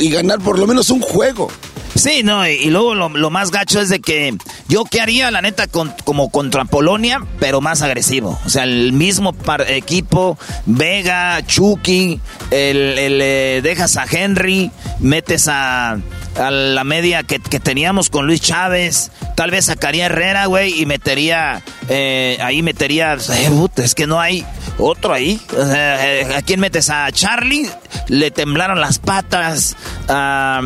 [0.00, 1.48] y ganar por lo menos un juego.
[1.94, 4.36] Sí, no, y, luego lo, más gacho es de que
[4.68, 8.38] yo qué haría, la neta, como contra Polonia, pero más agresivo.
[8.46, 9.34] O sea, el mismo
[9.68, 15.98] equipo, Vega, Chucky, el, eh, dejas a Henry, metes a,
[16.36, 21.62] a la media que, teníamos con Luis Chávez, tal vez sacaría Herrera, güey, y metería,
[21.88, 24.44] eh, ahí metería, eh, es que no hay
[24.78, 25.40] otro ahí.
[25.56, 26.90] ¿A quién metes?
[26.90, 27.68] A Charlie,
[28.08, 29.76] le temblaron las patas,
[30.08, 30.62] ah,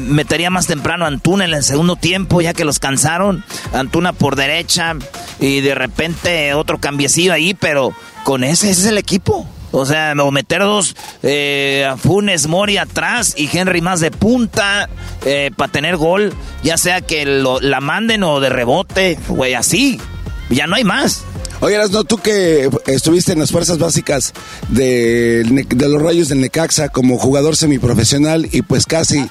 [0.00, 3.44] metería más temprano a Antuna en el segundo tiempo, ya que los cansaron.
[3.72, 4.94] Antuna por derecha
[5.40, 9.48] y de repente otro cambiecillo ahí, pero con ese, ese es el equipo.
[9.76, 14.88] O sea, o meter dos eh, Funes Mori atrás y Henry más de punta
[15.24, 16.32] eh, para tener gol,
[16.62, 20.00] ya sea que lo, la manden o de rebote, güey, así.
[20.48, 21.24] Ya no hay más.
[21.60, 24.32] Oye, no tú que estuviste en las fuerzas básicas
[24.68, 29.28] de, los Rayos del Necaxa como jugador semiprofesional y pues casi eh,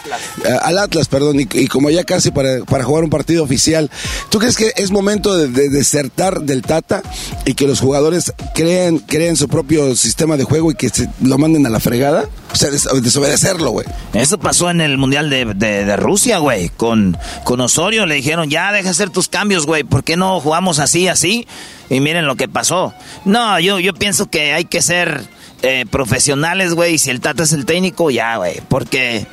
[0.62, 3.90] al Atlas, perdón, y, como ya casi para, jugar un partido oficial,
[4.30, 7.04] ¿tú crees que es momento de, desertar del Tata
[7.46, 11.38] y que los jugadores creen, creen su propio sistema de juego y que se lo
[11.38, 12.26] manden a la fregada?
[12.52, 13.88] O sea, desobedecerlo, güey.
[14.14, 16.70] Eso pasó en el Mundial de, Rusia, güey.
[16.70, 19.84] Con, con Osorio le dijeron, ya deja hacer tus cambios, güey.
[19.84, 21.48] ¿Por qué no jugamos así, así?
[21.90, 22.94] Y miren lo que pasó.
[23.26, 25.24] No, yo, yo pienso que hay que ser
[25.62, 26.98] eh, profesionales, güey.
[26.98, 28.62] Si el Tata es el técnico, ya, güey.
[28.68, 29.28] Porque,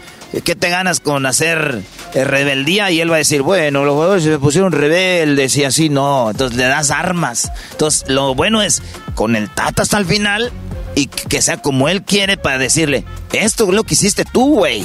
[0.44, 1.82] ¿qué te ganas con hacer
[2.14, 2.90] eh, rebeldía?
[2.90, 6.30] Y él va a decir, bueno, los jugadores se pusieron rebeldes y así, no.
[6.30, 7.50] Entonces le das armas.
[7.72, 8.82] Entonces, lo bueno es,
[9.14, 10.52] con el Tata hasta el final
[10.94, 14.84] y que sea como él quiere para decirle, esto es lo que hiciste tú, güey.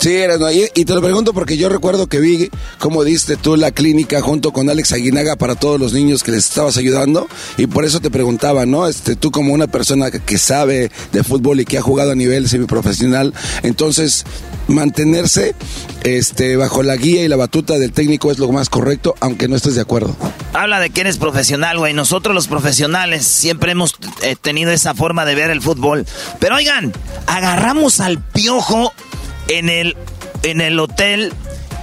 [0.00, 0.16] Sí,
[0.74, 4.52] y, te lo pregunto porque yo recuerdo que vi cómo diste tú la clínica junto
[4.52, 8.10] con Alex Aguinaga para todos los niños que les estabas ayudando y por eso te
[8.10, 8.86] preguntaba, ¿no?
[8.86, 12.48] Este, tú como una persona que, sabe de fútbol y que ha jugado a nivel
[12.48, 14.24] semiprofesional, entonces
[14.68, 15.54] mantenerse
[16.04, 19.56] este, bajo la guía y la batuta del técnico es lo más correcto, aunque no
[19.56, 20.16] estés de acuerdo.
[20.52, 21.92] Habla de que eres profesional, güey.
[21.92, 26.06] Nosotros los profesionales siempre hemos eh, tenido esa forma de ver el fútbol.
[26.38, 26.92] Pero oigan,
[27.26, 28.92] agarramos al piojo
[29.48, 29.96] en el,
[30.42, 31.32] en el hotel,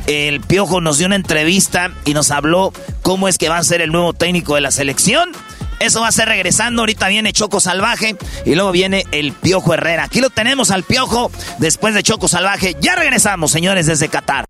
[0.08, 3.82] el Piojo nos dio una entrevista y nos habló cómo es que va a ser
[3.82, 5.32] el nuevo técnico de la selección.
[5.80, 6.84] Eso va a ser regresando.
[6.84, 10.06] Ahorita viene Choco Salvaje y luego viene el Piojo Herrera.
[10.06, 12.78] Aquí lo tenemos al Piojo después de Choco Salvaje.
[12.80, 14.46] Ya regresamos, señores, desde Qatar.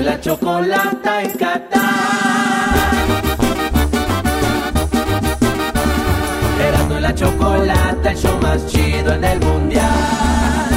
[0.00, 2.34] la chocolata en Qatar.
[7.04, 10.73] la chocolata, el show más chido en el mundial.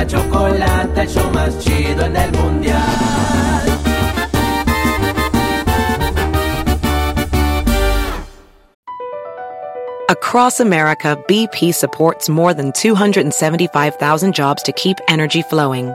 [0.00, 2.78] La chocolata, el show más chido en el mundial.
[10.08, 15.94] Across America, BP supports more than 275,000 jobs to keep energy flowing.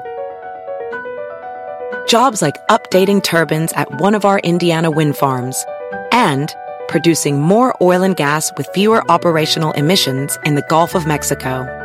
[2.08, 5.66] Jobs like updating turbines at one of our Indiana wind farms
[6.12, 6.54] and
[6.88, 11.85] producing more oil and gas with fewer operational emissions in the Gulf of Mexico.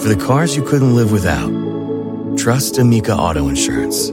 [0.00, 1.50] For the cars you couldn't live without,
[2.38, 4.10] trust Amica Auto Insurance.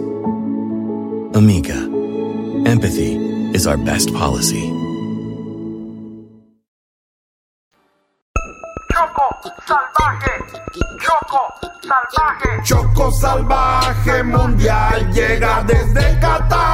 [1.38, 1.78] Amica,
[2.66, 3.16] empathy
[3.54, 4.66] is our best policy.
[8.92, 9.28] Choco
[9.68, 10.34] Salvaje!
[11.06, 11.42] Choco
[11.84, 12.66] Salvaje!
[12.66, 16.65] Choco salvaje mundial llega desde Qatar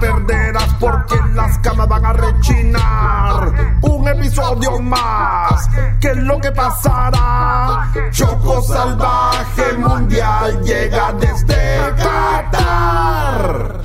[0.00, 3.52] perderás porque las camas van a rechinar.
[3.82, 5.68] Un episodio más.
[6.00, 7.92] ¿Qué es lo que pasará?
[8.10, 13.80] Choco salvaje mundial llega desde Qatar.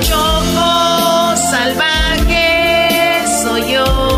[0.00, 4.17] Choco salvaje soy yo.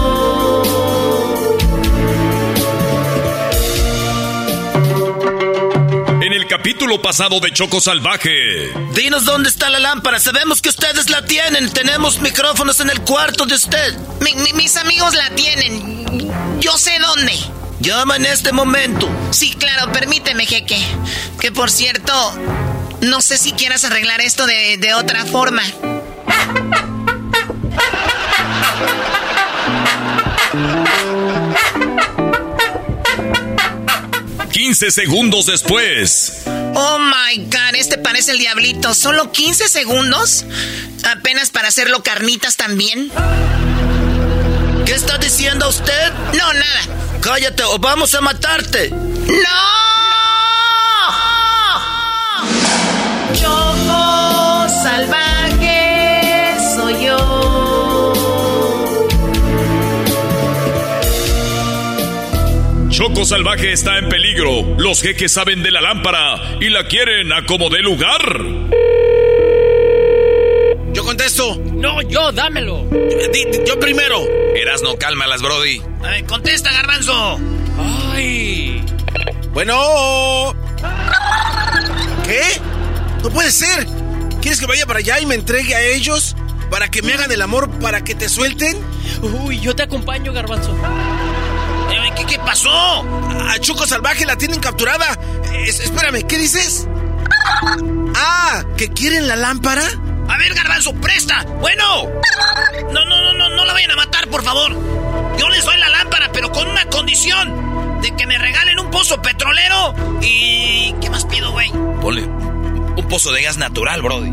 [6.60, 8.70] Capítulo pasado de Choco Salvaje.
[8.94, 10.20] Dinos dónde está la lámpara.
[10.20, 11.72] Sabemos que ustedes la tienen.
[11.72, 13.96] Tenemos micrófonos en el cuarto de usted.
[14.20, 16.30] Mi- mi- mis amigos la tienen.
[16.60, 17.32] Yo sé dónde.
[17.80, 19.08] Llama en este momento.
[19.30, 20.78] Sí, claro, permíteme, jeque.
[21.40, 22.12] Que por cierto,
[23.00, 25.62] no sé si quieras arreglar esto de, de otra forma.
[34.52, 36.42] 15 segundos después.
[36.74, 38.94] Oh my god, este parece el diablito.
[38.94, 40.44] ¿Solo 15 segundos?
[41.04, 43.10] ¿Apenas para hacerlo carnitas también?
[44.84, 46.12] ¿Qué está diciendo usted?
[46.36, 47.20] No, nada.
[47.20, 48.90] Cállate o vamos a matarte.
[48.90, 49.99] ¡No!
[63.00, 64.74] Choco Salvaje está en peligro.
[64.76, 68.20] Los jeques saben de la lámpara y la quieren a como dé lugar.
[70.92, 71.58] Yo contesto.
[71.72, 72.84] No, yo, dámelo.
[73.66, 74.20] Yo primero.
[74.54, 75.80] Erasno, cálmalas, Brody.
[76.02, 77.40] A ver, contesta, garbanzo.
[78.12, 78.84] Ay.
[79.54, 80.54] Bueno.
[82.26, 82.42] ¿Qué?
[83.22, 83.86] No puede ser.
[84.42, 86.36] ¿Quieres que vaya para allá y me entregue a ellos?
[86.70, 87.70] ¿Para que me hagan el amor?
[87.78, 88.76] ¿Para que te suelten?
[89.22, 90.76] Uy, yo te acompaño, garbanzo.
[92.20, 92.70] ¿Qué, qué pasó?
[93.48, 95.18] A Choco Salvaje la tienen capturada.
[95.66, 96.86] Es- espérame, ¿qué dices?
[98.14, 99.82] Ah, ¿que quieren la lámpara?
[100.28, 101.44] A ver, garbanzo, presta.
[101.60, 102.06] Bueno.
[102.92, 104.72] No, no, no, no, no la vayan a matar, por favor.
[105.38, 108.00] Yo les doy la lámpara, pero con una condición.
[108.00, 110.94] De que me regalen un pozo petrolero y...
[111.02, 111.70] ¿Qué más pido, güey?
[112.00, 114.30] Ponle un pozo de gas natural, Brody.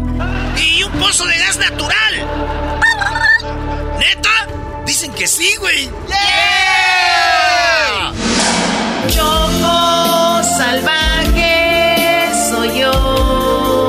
[0.61, 2.13] Y un pozo de gas natural.
[3.99, 4.29] ¿Neta?
[4.87, 5.89] Dicen que sí, güey.
[9.09, 13.87] Choco salvaje soy yo.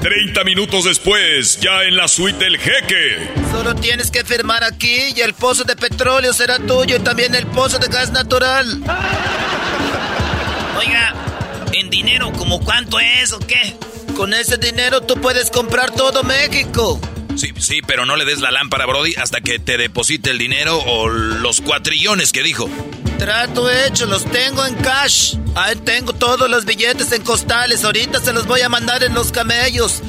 [0.00, 3.32] 30 minutos después, ya en la suite del jeque.
[3.50, 7.48] Solo tienes que firmar aquí y el pozo de petróleo será tuyo y también el
[7.48, 8.84] pozo de gas natural.
[10.78, 11.12] Oiga,
[11.72, 13.76] ¿en dinero como cuánto es o qué?
[14.14, 17.00] Con ese dinero tú puedes comprar todo México.
[17.36, 20.78] Sí, sí, pero no le des la lámpara, Brody, hasta que te deposite el dinero
[20.78, 22.70] o los cuatrillones que dijo.
[23.18, 25.36] Trato hecho, los tengo en cash.
[25.56, 27.84] Ahí tengo todos los billetes en costales.
[27.84, 30.00] Ahorita se los voy a mandar en los camellos.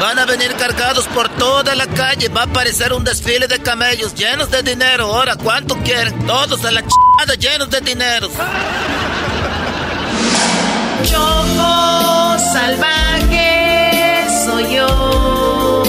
[0.00, 2.28] Van a venir cargados por toda la calle.
[2.28, 5.14] Va a aparecer un desfile de camellos llenos de dinero.
[5.14, 6.26] Ahora, ¿cuánto quieren?
[6.26, 8.30] Todos a la chada llenos de dinero.
[11.04, 15.82] Choco salvaje soy yo.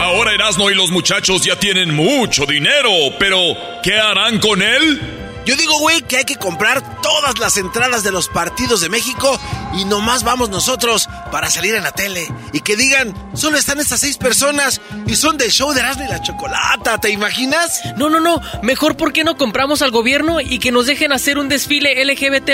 [0.00, 3.38] Ahora Erasno y los muchachos ya tienen mucho dinero, pero
[3.82, 5.18] ¿qué harán con él?
[5.44, 9.40] Yo digo, güey, que hay que comprar todas las entradas de los partidos de México
[9.74, 12.26] y nomás vamos nosotros para salir en la tele.
[12.52, 16.08] Y que digan, solo están estas seis personas y son del show de Erasmo y
[16.08, 17.80] la Chocolata, ¿te imaginas?
[17.96, 18.40] No, no, no.
[18.62, 22.50] Mejor, ¿por qué no compramos al gobierno y que nos dejen hacer un desfile LGBT,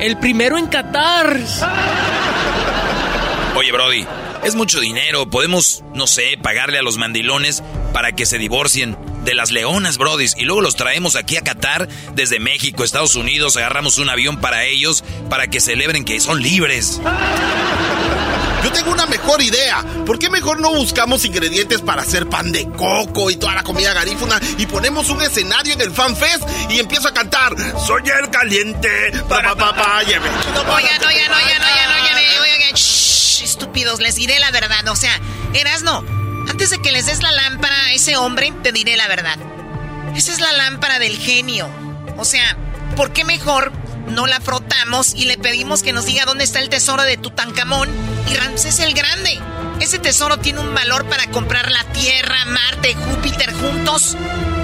[0.00, 1.38] el primero en Qatar?
[3.56, 4.06] Oye, Brody,
[4.44, 5.28] es mucho dinero.
[5.28, 7.62] Podemos, no sé, pagarle a los mandilones
[7.92, 10.34] para que se divorcien de las leonas, Brodis.
[10.36, 13.56] Y luego los traemos aquí a Qatar desde México, Estados Unidos.
[13.56, 17.00] Agarramos un avión para ellos para que celebren que son libres.
[18.62, 19.82] Yo tengo una mejor idea.
[20.04, 23.94] ¿Por qué mejor no buscamos ingredientes para hacer pan de coco y toda la comida
[23.94, 27.54] garífuna y ponemos un escenario en el Fan Fest y empiezo a cantar
[27.86, 32.99] Soy el caliente, para papá, Oigan, oigan, oigan, oigan, oigan, oigan,
[33.42, 34.86] estúpidos, les diré la verdad.
[34.88, 35.18] O sea,
[35.54, 36.04] Erasno,
[36.48, 39.38] antes de que les des la lámpara a ese hombre, te diré la verdad.
[40.14, 41.68] Esa es la lámpara del genio.
[42.16, 42.56] O sea,
[42.96, 43.72] ¿por qué mejor
[44.08, 47.88] no la frotamos y le pedimos que nos diga dónde está el tesoro de Tutankamón
[48.28, 49.40] y Ramsés el Grande?
[49.80, 54.16] Ese tesoro tiene un valor para comprar la Tierra, Marte, Júpiter juntos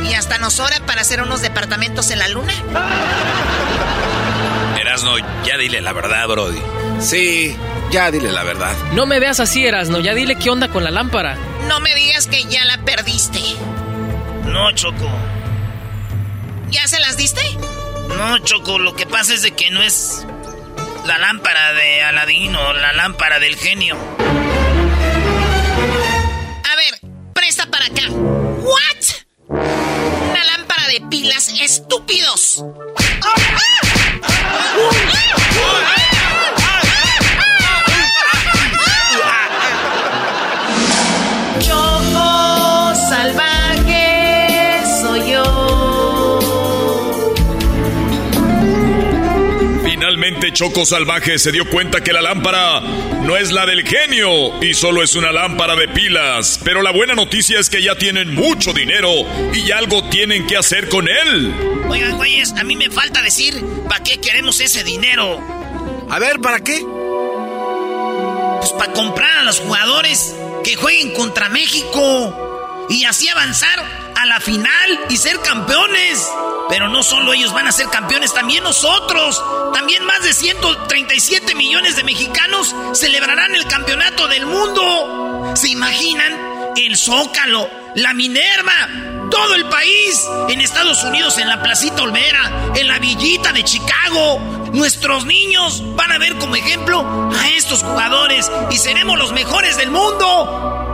[0.08, 2.52] y hasta nos sobra para hacer unos departamentos en la Luna.
[4.78, 6.60] Erasno, ya dile la verdad, Brody.
[7.00, 7.56] Sí,
[7.90, 8.74] ya dile la verdad.
[8.92, 11.36] No me veas así, Erasno, ya dile qué onda con la lámpara.
[11.68, 13.40] No me digas que ya la perdiste.
[14.44, 15.08] No, Choco.
[16.70, 17.42] ¿Ya se las diste?
[18.08, 20.26] No, Choco, lo que pasa es de que no es
[21.04, 23.96] la lámpara de Aladino, la lámpara del genio.
[26.64, 27.00] A ver,
[27.34, 28.08] presta para acá.
[28.10, 29.04] ¿What?
[29.48, 32.64] Una lámpara de pilas, estúpidos.
[33.20, 33.36] Choco
[50.56, 55.02] Choco Salvaje se dio cuenta que la lámpara no es la del genio y solo
[55.02, 56.58] es una lámpara de pilas.
[56.64, 59.10] Pero la buena noticia es que ya tienen mucho dinero
[59.52, 61.52] y algo tienen que hacer con él.
[61.90, 65.38] Oigan, güeyes, a mí me falta decir para qué queremos ese dinero.
[66.08, 66.80] A ver, ¿para qué?
[68.58, 70.34] Pues para comprar a los jugadores
[70.64, 76.28] que jueguen contra México y así avanzar la final y ser campeones.
[76.68, 79.42] Pero no solo ellos van a ser campeones, también nosotros.
[79.72, 85.52] También más de 137 millones de mexicanos celebrarán el campeonato del mundo.
[85.54, 86.72] ¿Se imaginan?
[86.76, 88.88] El Zócalo, la Minerva,
[89.30, 90.26] todo el país.
[90.48, 94.70] En Estados Unidos, en la Placita Olvera, en la Villita de Chicago.
[94.72, 99.90] Nuestros niños van a ver como ejemplo a estos jugadores y seremos los mejores del
[99.90, 100.85] mundo.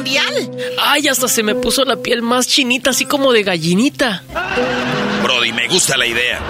[0.00, 0.50] Mundial.
[0.78, 4.22] Ay, hasta se me puso la piel más chinita, así como de gallinita.
[5.22, 6.40] Brody, me gusta la idea.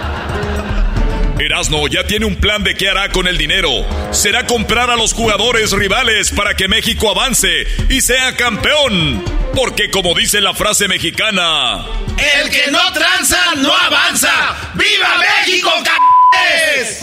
[1.38, 3.70] Erasno ya tiene un plan de qué hará con el dinero.
[4.12, 7.48] Será comprar a los jugadores rivales para que México avance
[7.88, 9.24] y sea campeón.
[9.54, 11.86] Porque como dice la frase mexicana...
[12.42, 14.30] El que no tranza no avanza.
[14.74, 17.02] ¡Viva México, c*****es!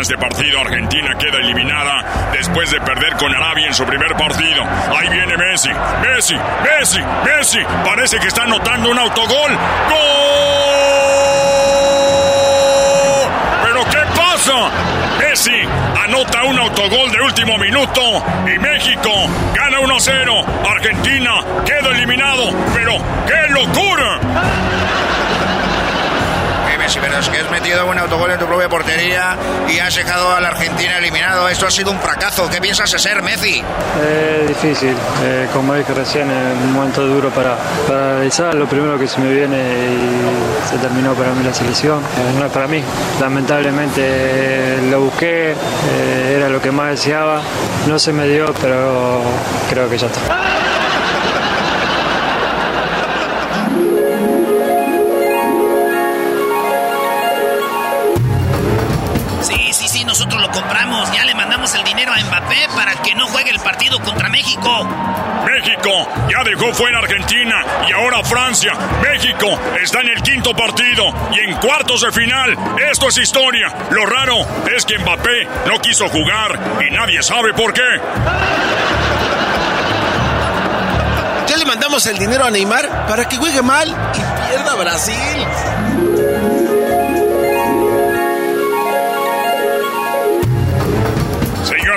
[0.00, 4.62] Este partido, Argentina queda eliminada después de perder con Arabia en su primer partido.
[4.96, 5.70] Ahí viene Messi,
[6.02, 7.58] Messi, Messi, Messi.
[7.84, 9.52] Parece que está anotando un autogol.
[9.88, 9.96] ¡Gol!
[13.64, 14.70] ¿Pero qué pasa?
[15.18, 15.62] Messi
[16.04, 19.10] anota un autogol de último minuto y México
[19.54, 20.44] gana 1-0.
[20.70, 22.52] Argentina queda eliminado.
[22.74, 24.20] Pero ¡qué locura!
[26.86, 29.36] Eh, Messi, pero es que has metido un autogol en tu propia portería
[29.68, 31.48] y has dejado a la Argentina eliminado.
[31.48, 32.48] Esto ha sido un fracaso.
[32.48, 33.60] ¿Qué piensas ser Messi?
[34.00, 37.56] Es difícil, eh, como dije recién, es un momento duro para,
[37.88, 38.54] para analizar.
[38.54, 42.46] Lo primero que se me viene y se terminó para mí la selección, eh, no
[42.46, 42.80] es para mí.
[43.20, 47.40] Lamentablemente eh, lo busqué, eh, era lo que más deseaba.
[47.88, 49.22] No se me dio, pero
[49.68, 50.20] creo que ya está.
[60.16, 61.12] Nosotros lo compramos.
[61.12, 64.88] Ya le mandamos el dinero a Mbappé para que no juegue el partido contra México.
[65.44, 68.72] México ya dejó fuera a Argentina y ahora Francia.
[69.02, 69.46] México
[69.78, 72.56] está en el quinto partido y en cuartos de final.
[72.90, 73.68] Esto es historia.
[73.90, 74.36] Lo raro
[74.74, 77.82] es que Mbappé no quiso jugar y nadie sabe por qué.
[81.46, 85.46] Ya le mandamos el dinero a Neymar para que juegue mal y pierda Brasil.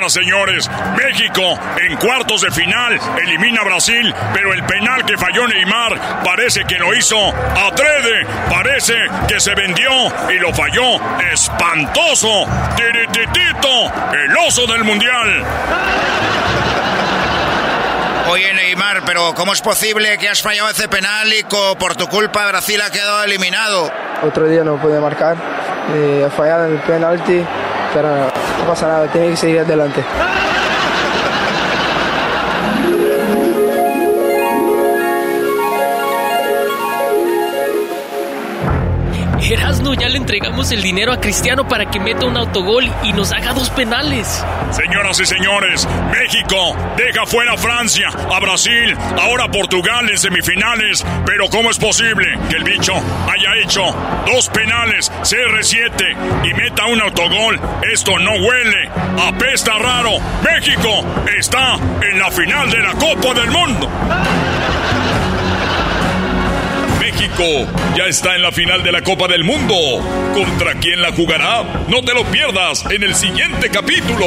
[0.08, 6.22] Señores, México en cuartos de final elimina a Brasil, pero el penal que falló Neymar
[6.24, 8.94] parece que lo hizo adrede, parece
[9.28, 9.90] que se vendió
[10.30, 10.96] y lo falló
[11.32, 12.46] espantoso.
[12.76, 15.44] Tirititito, el oso del mundial.
[18.30, 22.46] Oye, Neymar, pero ¿cómo es posible que has fallado ese penal y por tu culpa
[22.46, 23.90] Brasil ha quedado eliminado?
[24.22, 25.36] Otro día no pude marcar
[25.92, 27.44] eh, fallado en el penalti,
[27.92, 30.04] pero no pasa nada, tiene que seguir adelante.
[39.42, 43.32] Erasno, ya le entregamos el dinero a Cristiano para que meta un autogol y nos
[43.32, 44.44] haga dos penales.
[44.70, 51.04] Señoras y señores, México deja fuera a Francia, a Brasil, ahora Portugal en semifinales.
[51.26, 53.82] Pero ¿cómo es posible que el bicho haya hecho
[54.26, 57.60] dos penales, CR7 y meta un autogol?
[57.92, 58.88] Esto no huele,
[59.28, 60.12] apesta raro.
[60.44, 61.04] México
[61.38, 63.88] está en la final de la Copa del Mundo.
[67.96, 69.74] Ya está en la final de la Copa del Mundo.
[70.32, 71.84] ¿Contra quién la jugará?
[71.88, 74.26] No te lo pierdas en el siguiente capítulo.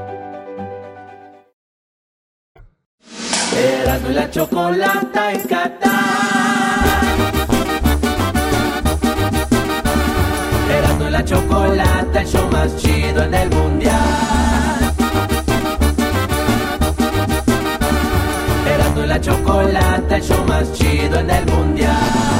[4.09, 5.91] La chocolata en Qatar.
[10.69, 14.93] Erasmo y la chocolata, el show más chido en el mundial.
[18.67, 22.31] Erasmo y la chocolata, el show más chido en el mundial.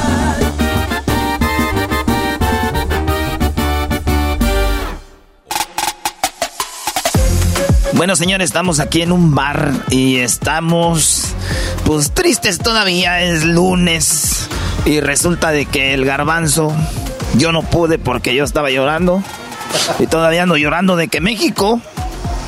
[7.93, 11.30] Bueno, señores, estamos aquí en un bar y estamos
[11.85, 13.21] pues tristes todavía.
[13.21, 14.47] Es lunes
[14.85, 16.73] y resulta de que el garbanzo
[17.35, 19.23] yo no pude porque yo estaba llorando
[19.99, 21.79] y todavía ando llorando de que México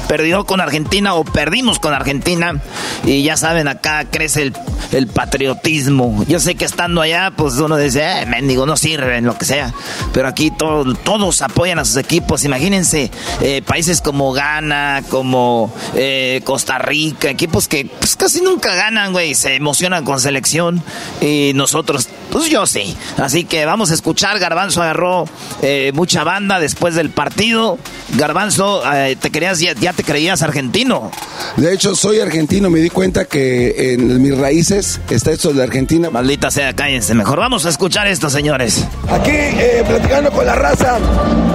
[0.07, 2.59] perdió con Argentina o perdimos con Argentina
[3.05, 4.51] y ya saben acá crece
[4.91, 6.23] el, patriotismo.
[6.27, 9.73] Yo sé que estando allá pues uno dice, eh, mendigo, no sirven, lo que sea.
[10.13, 12.43] Pero aquí todo- todos apoyan a sus equipos.
[12.45, 13.09] Imagínense
[13.41, 19.33] eh, países como Ghana, como eh, Costa Rica, equipos que pues, casi nunca ganan, güey.
[19.35, 20.83] Se emocionan con selección
[21.21, 22.95] y nosotros, pues yo sí.
[23.17, 24.37] Así que vamos a escuchar.
[24.39, 25.25] Garbanzo agarró
[25.61, 27.79] eh, mucha banda después del partido.
[28.15, 28.83] Garbanzo,
[29.19, 31.11] te querías, ya te creías argentino.
[31.57, 32.69] De hecho, soy argentino.
[32.69, 36.09] Me di cuenta que en mis raíces está esto de Argentina.
[36.09, 37.39] Maldita sea, cállense mejor.
[37.39, 38.85] Vamos a escuchar esto, señores.
[39.09, 40.97] Aquí, eh, platicando con la raza.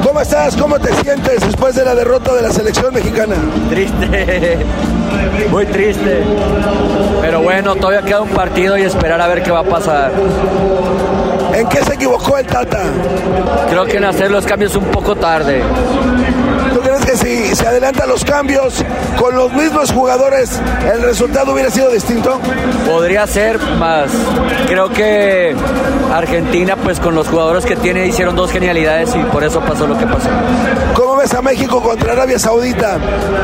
[0.02, 0.56] ¿Cómo estás?
[0.56, 3.36] ¿Cómo te sientes después de la derrota de la selección mexicana?
[3.70, 4.58] Triste,
[5.50, 6.22] muy triste.
[7.20, 10.12] Pero bueno, todavía queda un partido y esperar a ver qué va a pasar.
[11.54, 12.84] ¿En qué se equivocó el Tata?
[13.68, 15.62] Creo que en hacer los cambios un poco tarde.
[16.72, 18.84] ¿Tú crees que si se adelantan los cambios
[19.18, 20.60] con los mismos jugadores,
[20.92, 22.38] el resultado hubiera sido distinto?
[22.86, 24.10] Podría ser más.
[24.66, 25.54] Creo que
[26.12, 29.98] Argentina, pues con los jugadores que tiene, hicieron dos genialidades y por eso pasó lo
[29.98, 30.28] que pasó.
[30.94, 32.98] ¿Cómo ves a México contra Arabia Saudita?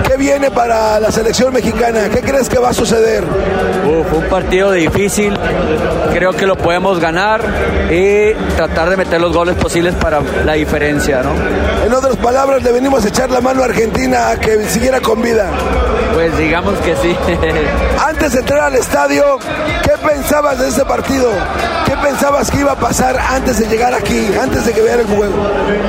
[0.07, 2.09] ¿Qué viene para la selección mexicana?
[2.09, 3.25] ¿Qué crees que va a suceder?
[3.25, 5.39] Uf, un partido difícil.
[6.13, 7.43] Creo que lo podemos ganar
[7.91, 11.33] y tratar de meter los goles posibles para la diferencia, ¿no?
[11.85, 13.74] En otras palabras, le venimos a echar la mano a Argentina
[14.15, 15.51] a que siguiera con vida.
[16.13, 17.17] Pues digamos que sí.
[18.07, 19.39] Antes de entrar al estadio,
[19.83, 21.31] ¿qué pensabas de ese partido?
[21.87, 25.07] ¿Qué pensabas que iba a pasar antes de llegar aquí, antes de que vean el
[25.07, 25.35] juego?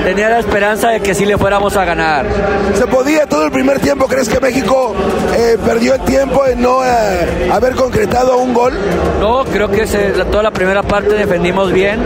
[0.03, 2.26] Tenía la esperanza de que sí le fuéramos a ganar.
[2.78, 4.07] ¿Se podía todo el primer tiempo?
[4.07, 4.93] ¿Crees que México
[5.38, 8.74] eh, perdió el tiempo en no eh, haber concretado un gol?
[9.20, 11.99] No, creo que se- toda la primera parte defendimos bien.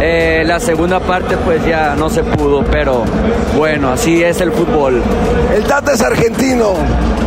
[0.00, 3.04] Eh, la segunda parte pues ya no se pudo, pero
[3.56, 5.02] bueno, así es el fútbol.
[5.54, 6.74] El Tata es argentino.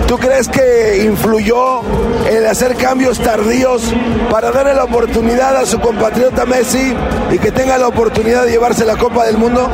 [0.08, 1.82] ¿Tú crees que influyó
[2.30, 3.82] en hacer cambios tardíos
[4.30, 6.94] para darle la oportunidad a su compatriota Messi
[7.32, 9.70] y que tenga la oportunidad de llevarse la Copa del Mundo?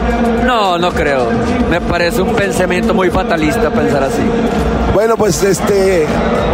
[0.46, 1.28] No, no creo.
[1.70, 4.22] Me parece un pensamiento muy fatalista pensar así.
[4.94, 6.06] Bueno, pues este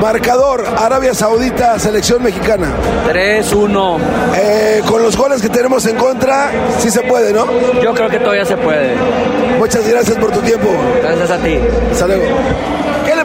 [0.02, 2.72] marcador Arabia Saudita, selección mexicana.
[3.12, 3.98] 3-1.
[4.36, 7.46] Eh, con los goles que tenemos en contra, sí se puede, ¿no?
[7.82, 8.96] Yo creo que todavía se puede.
[9.58, 10.68] Muchas gracias por tu tiempo.
[11.02, 11.58] Gracias a ti.
[11.92, 12.26] Hasta luego.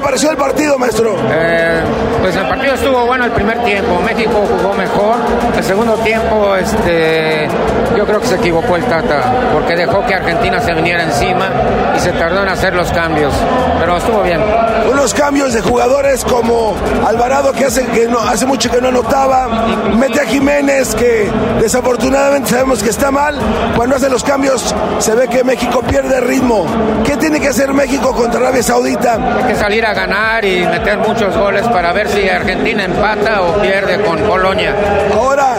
[0.02, 1.14] ¿Qué le pareció el partido, maestro?
[1.30, 1.80] Eh,
[2.20, 4.00] pues el partido estuvo bueno el primer tiempo.
[4.04, 5.16] México jugó mejor.
[5.56, 7.48] El segundo tiempo, este,
[7.96, 11.50] yo creo que se equivocó el Tata, porque dejó que Argentina se viniera encima
[11.96, 13.32] y se tardó en hacer los cambios.
[13.80, 14.40] Pero estuvo bien.
[14.90, 16.74] Unos cambios de jugadores como
[17.06, 21.30] Alvarado que hace que no hace mucho que no anotaba, mete a Jiménez que
[21.60, 23.36] desafortunadamente sabemos que está mal.
[23.76, 26.66] Cuando hace los cambios se ve que México pierde ritmo.
[27.04, 29.14] ¿Qué tiene que hacer México contra Arabia Saudita?
[29.38, 33.62] Hay que salir a ganar y meter muchos goles para ver si Argentina empata o
[33.62, 34.74] pierde con Polonia.
[35.14, 35.54] Ahora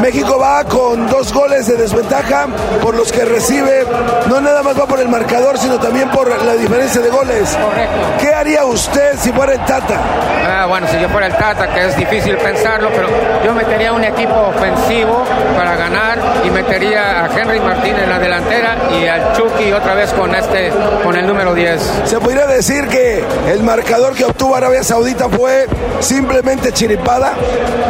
[0.00, 2.46] México va con dos goles de desventaja
[2.80, 3.84] por los que recibe.
[4.28, 7.50] No nada más va por el marcador, sino también por la diferencia de goles.
[7.50, 7.96] Correcto.
[8.18, 10.00] ¿Qué haría usted si fuera el Tata?
[10.48, 13.08] Ah, bueno, si yo fuera el Tata, que es difícil pensarlo, pero
[13.44, 15.24] yo metería un equipo ofensivo
[15.54, 20.12] para ganar y metería a Henry Martín en la delantera y al Chucky otra vez
[20.14, 20.72] con este,
[21.04, 22.02] con el número 10.
[22.06, 25.66] Se podría decir que el marcador que obtuvo Arabia Saudita fue
[26.00, 27.32] simplemente chiripada.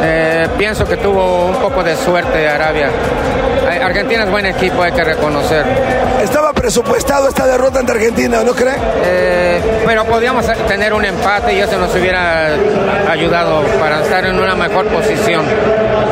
[0.00, 2.88] Eh, pienso que tuvo un poco de suerte Arabia.
[3.68, 5.66] Eh, Argentina es buen equipo, hay que reconocer.
[6.62, 8.74] Presupuestado esta derrota ante Argentina, ¿no cree?
[9.04, 12.50] Eh, pero podíamos tener un empate y eso nos hubiera
[13.10, 15.44] ayudado para estar en una mejor posición.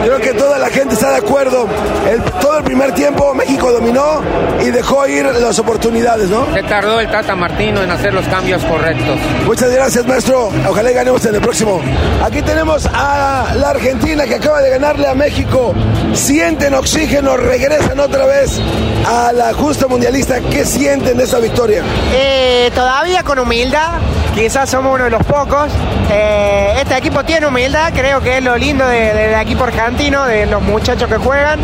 [0.05, 1.69] Creo que toda la gente está de acuerdo.
[2.11, 4.21] El- todo el primer tiempo México dominó
[4.61, 6.53] y dejó ir las oportunidades, ¿no?
[6.53, 9.19] Se tardó el Tata Martino en hacer los cambios correctos.
[9.47, 10.51] Muchas gracias, maestro.
[10.69, 11.81] Ojalá y ganemos en el próximo.
[12.25, 15.75] Aquí tenemos a la Argentina que acaba de ganarle a México.
[16.13, 18.61] Sienten oxígeno, regresan otra vez
[19.07, 20.40] a la justa mundialista.
[20.51, 21.83] ¿Qué sienten de esta victoria?
[22.13, 23.99] Eh, todavía con humildad,
[24.35, 25.71] quizás somos uno de los pocos.
[26.11, 30.47] Eh, este equipo tiene humildad, creo que es lo lindo de- del equipo argentino, de
[30.47, 31.61] los muchachos que juegan.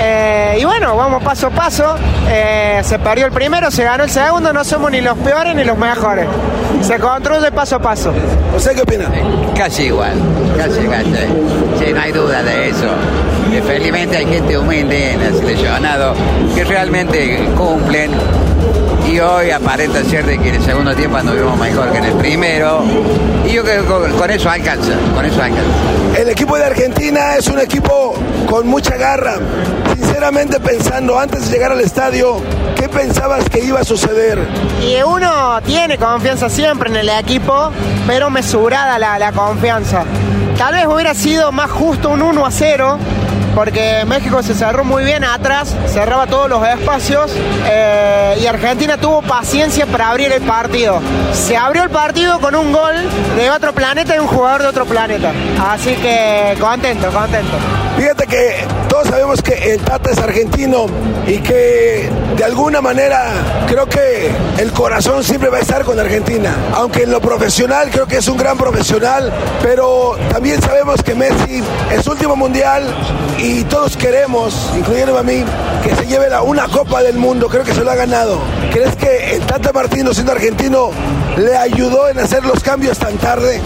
[0.00, 1.96] Eh, y bueno, vamos paso a paso.
[2.28, 5.64] Eh, se perdió el primero, se ganó el segundo, no somos ni los peores ni
[5.64, 6.26] los mejores.
[6.82, 8.12] Se construye paso a paso.
[8.56, 9.06] ¿Usted qué opina?
[9.56, 10.12] Casi igual,
[10.56, 11.84] casi, casi.
[11.84, 12.86] Sí, no hay duda de eso.
[13.66, 16.14] Felizmente hay gente humilde en el seleccionado
[16.54, 18.12] que realmente cumplen.
[19.10, 22.12] Y hoy aparenta ser de que en el segundo tiempo anduvimos mejor que en el
[22.14, 22.82] primero.
[23.46, 26.20] Y yo creo que con, eso alcanza, con eso alcanza.
[26.20, 28.14] El equipo de Argentina es un equipo
[28.46, 29.36] con mucha garra.
[29.94, 32.36] Sinceramente pensando, antes de llegar al estadio,
[32.76, 34.46] ¿qué pensabas que iba a suceder?
[34.82, 37.72] Y uno tiene confianza siempre en el equipo,
[38.06, 40.04] pero mesurada la, la confianza.
[40.58, 42.98] Tal vez hubiera sido más justo un 1 a 0,
[43.58, 47.32] porque México se cerró muy bien atrás, cerraba todos los espacios
[47.68, 51.00] eh, y Argentina tuvo paciencia para abrir el partido.
[51.32, 52.94] Se abrió el partido con un gol
[53.36, 55.32] de otro planeta y un jugador de otro planeta.
[55.60, 57.87] Así que contento, contento.
[57.98, 58.54] Fíjate que
[58.88, 60.86] todos sabemos que el Tata es argentino
[61.26, 63.24] y que de alguna manera
[63.66, 66.54] creo que el corazón siempre va a estar con Argentina.
[66.74, 69.32] Aunque en lo profesional creo que es un gran profesional,
[69.64, 72.84] pero también sabemos que Messi es su último mundial
[73.36, 75.44] y todos queremos, incluyéndome a mí,
[75.82, 77.48] que se lleve la, una Copa del Mundo.
[77.48, 78.38] Creo que se lo ha ganado.
[78.72, 80.90] ¿Crees que el Tata Martino, siendo argentino,
[81.36, 83.60] le ayudó en hacer los cambios tan tarde?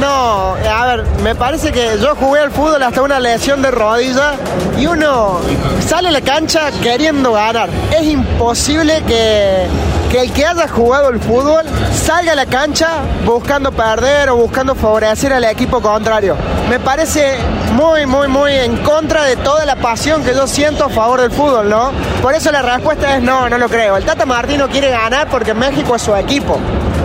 [0.00, 4.34] No, a ver, me parece que yo jugué al fútbol hasta una lesión de rodilla
[4.78, 5.40] y uno
[5.84, 7.68] sale a la cancha queriendo ganar.
[7.90, 9.66] Es imposible que,
[10.10, 14.76] que el que haya jugado el fútbol salga a la cancha buscando perder o buscando
[14.76, 16.36] favorecer al equipo contrario.
[16.70, 17.36] Me parece
[17.72, 21.32] muy, muy, muy en contra de toda la pasión que yo siento a favor del
[21.32, 21.90] fútbol, ¿no?
[22.22, 23.96] Por eso la respuesta es no, no lo creo.
[23.96, 26.58] El Tata Martino quiere ganar porque México es su equipo.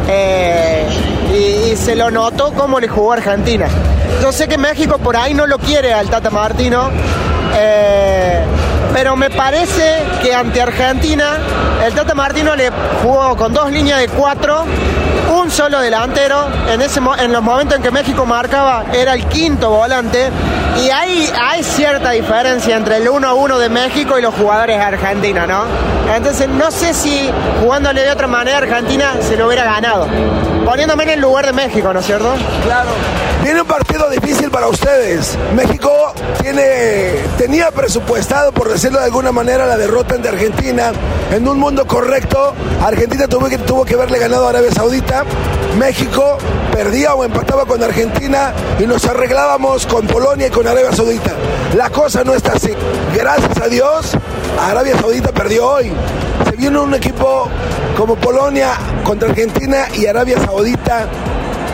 [0.08, 0.86] Eh,
[1.34, 3.68] y, se lo notó cómo le jugó Argentina.
[4.22, 6.90] Yo sé que México por ahí no lo quiere al Tata Martino,
[7.56, 8.44] eh,
[8.94, 11.38] pero me parece que ante Argentina
[11.86, 12.70] el Tata Martino le
[13.02, 14.64] jugó con dos líneas de cuatro,
[15.36, 16.48] un solo delantero.
[16.70, 20.30] En, ese, en los momentos en que México marcaba era el quinto volante.
[20.82, 24.80] Y ahí hay cierta diferencia entre el 1 a 1 de México y los jugadores
[24.80, 25.64] argentinos, ¿no?
[26.16, 27.30] Entonces no sé si
[27.62, 30.08] jugándole de otra manera Argentina se lo hubiera ganado.
[30.66, 32.34] Poniéndome en el lugar de México, ¿no es cierto?
[32.64, 32.90] Claro.
[33.44, 35.38] Tiene un partido difícil para ustedes.
[35.54, 40.94] México tiene, tenía presupuestado, por decirlo de alguna manera, la derrota ante Argentina.
[41.32, 45.26] En un mundo correcto, Argentina tuvo que, tuvo que haberle ganado a Arabia Saudita.
[45.78, 46.38] México
[46.72, 51.34] perdía o empataba con Argentina y nos arreglábamos con Polonia y con Arabia Saudita.
[51.76, 52.72] La cosa no está así.
[53.14, 54.12] Gracias a Dios,
[54.62, 55.92] Arabia Saudita perdió hoy.
[56.46, 57.50] Se vino un equipo
[57.98, 58.72] como Polonia
[59.04, 61.08] contra Argentina y Arabia Saudita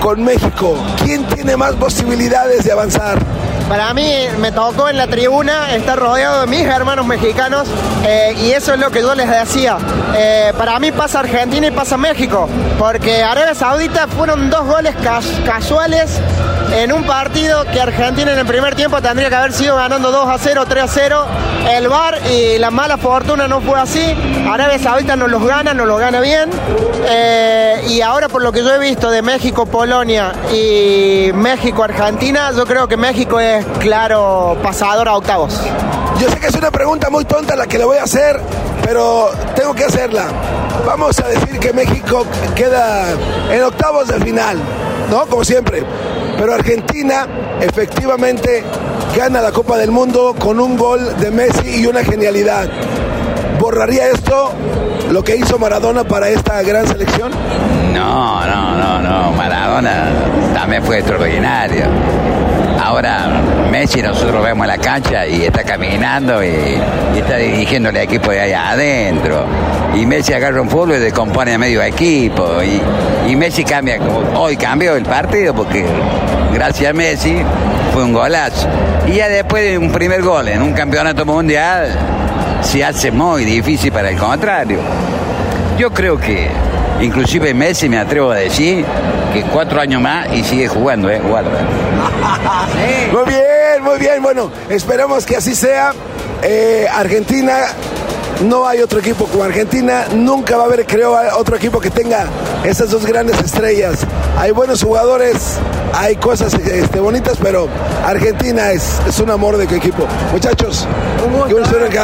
[0.02, 0.78] con México?
[1.04, 3.18] ¿Quién tiene más posibilidades de avanzar?
[3.68, 7.68] Para mí me tocó en la tribuna estar rodeado de mis hermanos mexicanos
[8.04, 9.78] eh, y eso es lo que yo les decía.
[10.18, 12.50] Eh, para mí pasa Argentina y pasa México,
[12.80, 16.20] porque Arabia Saudita fueron dos goles cas- casuales
[16.74, 20.28] en un partido que Argentina en el primer tiempo tendría que haber sido ganando 2
[20.28, 21.26] a 0, 3 a 0.
[21.72, 24.16] El VAR y la mala fortuna no fue así.
[24.50, 26.50] Arabia Saudita nos los gana, nos los gana bien.
[27.08, 32.52] Eh, y ahora por lo que yo he visto de México, Polonia y México, Argentina,
[32.56, 35.60] yo creo que México es claro pasador a octavos.
[36.20, 38.40] Yo sé que es una pregunta muy tonta la que le voy a hacer,
[38.84, 40.26] pero tengo que hacerla.
[40.86, 43.06] Vamos a decir que México queda
[43.52, 44.58] en octavos de final,
[45.10, 45.26] ¿no?
[45.28, 45.84] Como siempre.
[46.40, 47.28] Pero Argentina
[47.60, 48.64] efectivamente
[49.14, 52.70] gana la Copa del Mundo con un gol de Messi y una genialidad.
[53.60, 54.54] ¿Borraría esto
[55.12, 57.32] lo que hizo Maradona para esta gran selección?
[57.94, 59.32] No, no, no, no.
[59.34, 60.08] Maradona
[60.54, 61.88] también fue extraordinario.
[62.82, 63.28] Ahora
[63.70, 66.80] Messi nosotros vemos la cancha y está caminando y,
[67.18, 69.46] está dirigiendo el equipo de allá adentro.
[69.96, 72.64] Y Messi agarra un fútbol y descompone a medio equipo.
[72.64, 74.00] Y, y Messi cambia,
[74.36, 75.86] hoy cambió el partido porque
[76.54, 77.38] gracias a Messi
[77.94, 78.68] fue un golazo.
[79.08, 81.90] Y ya después de un primer gol en un campeonato mundial
[82.62, 84.80] se hace muy difícil para el contrario.
[85.78, 86.48] Yo creo que
[87.02, 88.86] inclusive Messi me atrevo a decir
[89.34, 91.20] que cuatro años más y sigue jugando, ¿eh?
[91.20, 91.60] Guarda.
[93.12, 94.22] Muy bien, muy bien.
[94.22, 95.94] Bueno, esperamos que así sea.
[96.42, 97.58] Eh, Argentina,
[98.42, 100.06] no hay otro equipo como Argentina.
[100.14, 102.26] Nunca va a haber, creo, otro equipo que tenga
[102.64, 104.00] esas dos grandes estrellas.
[104.38, 105.58] Hay buenos jugadores,
[105.94, 107.68] hay cosas este, bonitas, pero
[108.06, 110.06] Argentina es, es un amor de tu equipo.
[110.32, 110.88] Muchachos.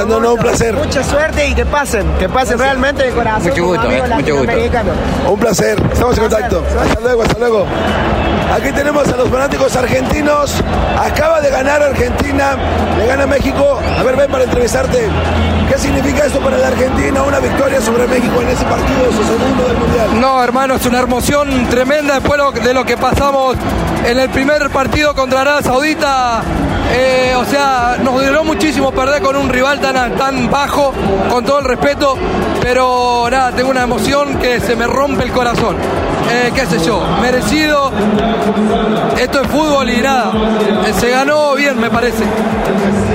[0.08, 0.76] No, no, un placer.
[0.76, 3.50] Mucha suerte y que pasen, que pasen realmente de corazón.
[3.50, 4.54] Mucho gusto, eh, mucho gusto.
[5.32, 6.64] Un placer, estamos en contacto.
[6.80, 7.66] Hasta luego, hasta luego.
[8.54, 10.54] Aquí tenemos a los fanáticos argentinos.
[11.00, 12.56] Acaba de ganar Argentina,
[12.98, 13.80] le gana México.
[13.98, 15.10] A ver, ven para entrevistarte.
[15.70, 17.24] ¿Qué significa esto para la Argentina?
[17.24, 20.22] Una victoria sobre México en ese partido, su segundo del Mundial.
[20.22, 23.56] No, hermano, es una emoción tremenda después de lo que pasamos
[24.06, 26.44] en el primer partido contra Arabia Saudita.
[26.92, 30.94] Eh, o sea, nos duró muchísimo perder con un rival tan, tan bajo,
[31.30, 32.16] con todo el respeto,
[32.62, 35.76] pero nada, tengo una emoción que se me rompe el corazón.
[36.32, 37.92] Eh, qué sé yo, merecido.
[39.20, 40.32] Esto es fútbol y nada,
[40.88, 42.24] eh, se ganó bien, me parece.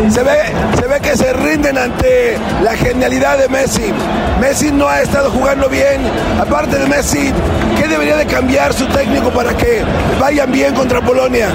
[0.09, 0.39] Se ve,
[0.79, 3.93] se ve que se rinden ante la genialidad de Messi.
[4.41, 6.01] Messi no ha estado jugando bien.
[6.41, 7.33] Aparte de Messi,
[7.81, 9.83] ¿qué debería de cambiar su técnico para que
[10.20, 11.49] vayan bien contra Polonia?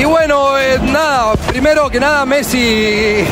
[0.00, 3.24] Y bueno, eh, nada, primero que nada Messi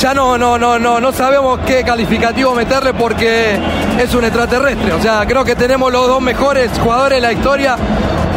[0.00, 3.58] ya no, no, no, no, no sabemos qué calificativo meterle porque
[4.00, 4.92] es un extraterrestre.
[4.94, 7.76] O sea, creo que tenemos los dos mejores jugadores de la historia.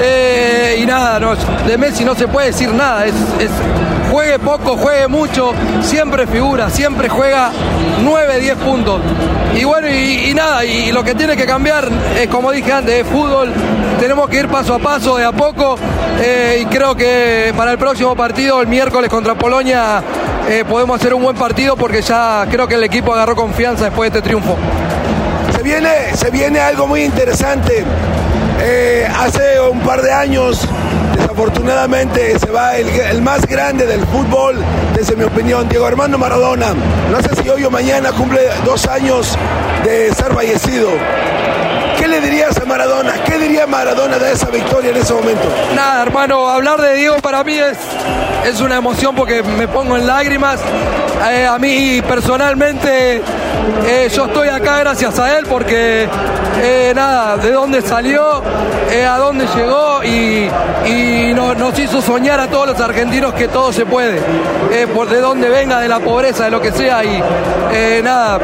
[0.01, 1.19] Eh, y nada,
[1.65, 3.05] de Messi no se puede decir nada.
[4.11, 7.51] Juegue poco, juegue mucho, siempre figura, siempre juega
[8.03, 9.01] 9, 10 puntos.
[9.55, 11.87] Y bueno, y, nada, y lo que tiene que cambiar
[12.19, 13.51] es como dije antes, es fútbol.
[13.99, 15.77] Tenemos que ir paso a paso, de a poco.
[16.21, 20.01] eh, y creo que para el próximo partido, el miércoles contra Polonia,
[20.49, 24.11] eh, podemos hacer un buen partido porque ya creo que el equipo agarró confianza después
[24.11, 24.57] de este triunfo.
[25.55, 27.83] Se viene, se viene algo muy interesante.
[28.63, 30.67] Eh, hace un par de años,
[31.21, 34.57] desafortunadamente, se va el, más grande del fútbol,
[34.95, 36.73] desde mi opinión, Diego Armando Maradona.
[37.11, 39.37] No sé si hoy o mañana cumple dos años
[39.83, 40.89] de ser fallecido.
[41.97, 43.13] ¿Qué le dirías a Maradona?
[43.23, 45.47] ¿Qué diría Maradona de esa victoria en ese momento?
[45.75, 47.77] Nada, hermano, hablar de Diego para mí es,
[48.45, 50.59] es una emoción porque me pongo en lágrimas.
[51.31, 53.21] Eh, a mí personalmente
[53.85, 56.07] eh, yo estoy acá gracias a él porque
[56.63, 60.49] eh, nada, de dónde salió, a dónde llegó y,
[60.85, 64.19] y no- nos hizo soñar a todos los argentinos que todo se puede,
[64.93, 67.03] por de dónde venga, de la pobreza, de lo que sea.
[67.03, 67.21] Y
[68.03, 68.39] nada,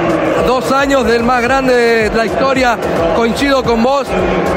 [0.45, 2.77] dos años del más grande de la historia,
[3.15, 4.07] coincido con vos,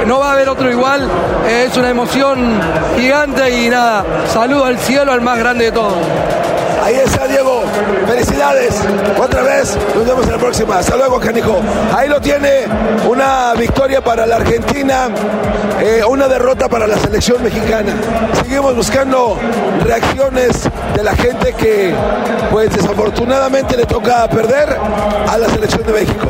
[0.06, 1.08] no va a haber otro igual,
[1.48, 2.60] es una emoción
[2.98, 5.94] gigante y nada, saludo al cielo al más grande de todos.
[6.82, 7.62] Ahí está Diego,
[8.06, 8.80] felicidades.
[9.18, 10.78] Otra vez, nos vemos en la próxima.
[10.78, 11.60] Hasta luego, Canijo.
[11.94, 12.64] Ahí lo tiene,
[13.08, 15.08] una victoria para la Argentina,
[15.80, 17.92] eh, una derrota para la selección mexicana.
[18.42, 19.38] Seguimos buscando
[19.84, 21.94] reacciones de la gente que,
[22.50, 24.76] pues desafortunadamente le toca perder
[25.28, 26.26] a la selección de México.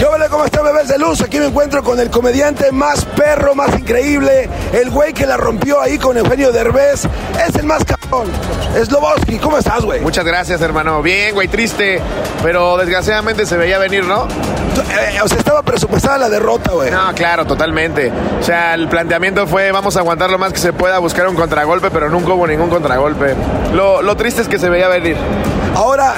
[0.00, 1.20] Yo hola, ¿cómo están bebés de luz?
[1.20, 5.80] Aquí me encuentro con el comediante más perro, más increíble, el güey que la rompió
[5.80, 7.04] ahí con Eugenio Derbez,
[7.46, 8.28] es el más cabrón
[8.82, 10.00] Sloboski, ¿cómo estás, güey?
[10.00, 11.00] Muchas gracias, hermano.
[11.00, 12.00] Bien, güey, triste,
[12.42, 14.26] pero desgraciadamente se veía venir, ¿no?
[14.26, 16.90] Eh, o sea, estaba presupuestada la derrota, güey.
[16.90, 18.12] No, claro, totalmente.
[18.40, 21.36] O sea, el planteamiento fue vamos a aguantar lo más que se pueda, buscar un
[21.36, 23.34] contragolpe, pero nunca hubo ningún contragolpe.
[23.72, 25.16] Lo, lo triste es que se veía venir.
[25.76, 26.14] Ahora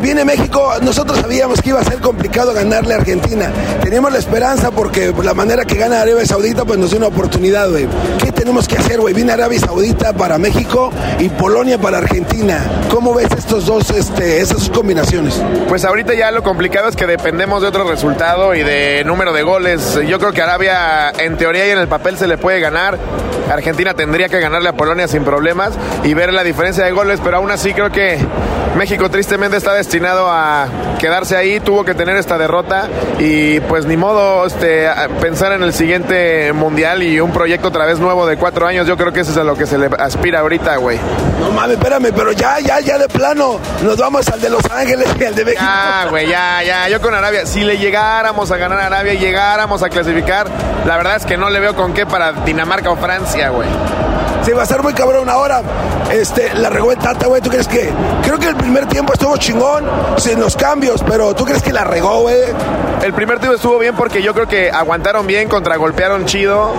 [0.00, 3.50] viene México, nosotros sabíamos que iba a ser complicado ganarle a Argentina.
[3.82, 7.70] Teníamos la esperanza porque la manera que gana Arabia Saudita pues nos dio una oportunidad,
[7.70, 7.86] güey.
[8.22, 9.14] ¿Qué tenemos que hacer, güey?
[9.14, 12.64] Viene Arabia Saudita para México y Polonia para Argentina.
[12.90, 15.40] ¿Cómo ves estos dos, este, esas combinaciones?
[15.68, 19.42] Pues ahorita ya lo complicado es que dependemos de otro resultado y de número de
[19.42, 19.98] goles.
[20.06, 22.98] Yo creo que Arabia en teoría y en el papel se le puede ganar.
[23.50, 25.74] Argentina tendría que ganarle a Polonia sin problemas
[26.04, 28.18] y ver la diferencia de goles, pero aún así creo que
[28.76, 30.66] México tristemente está destinado a
[30.98, 34.88] quedarse ahí, tuvo que tener esta derrota y pues ni modo este,
[35.20, 38.96] pensar en el siguiente mundial y un proyecto otra vez nuevo de cuatro años, yo
[38.96, 40.98] creo que eso es a lo que se le aspira ahorita, güey.
[41.40, 45.08] No mames, espérame, pero ya, ya, ya de plano, nos vamos al de Los Ángeles
[45.18, 45.64] y al de México.
[45.66, 49.82] Ah, güey, ya, ya, yo con Arabia, si le llegáramos a ganar a Arabia, llegáramos
[49.82, 50.46] a clasificar,
[50.86, 53.68] la verdad es que no le veo con qué para Dinamarca o Francia, güey.
[54.44, 55.62] Sí, va a ser muy cabrón ahora.
[56.12, 57.40] Este, la regó el Tata, güey.
[57.40, 57.90] ¿Tú crees que?
[58.22, 59.84] Creo que el primer tiempo estuvo chingón,
[60.16, 62.36] sin los cambios, pero ¿tú crees que la regó, güey?
[63.02, 66.72] El primer tiempo estuvo bien porque yo creo que aguantaron bien, contragolpearon chido.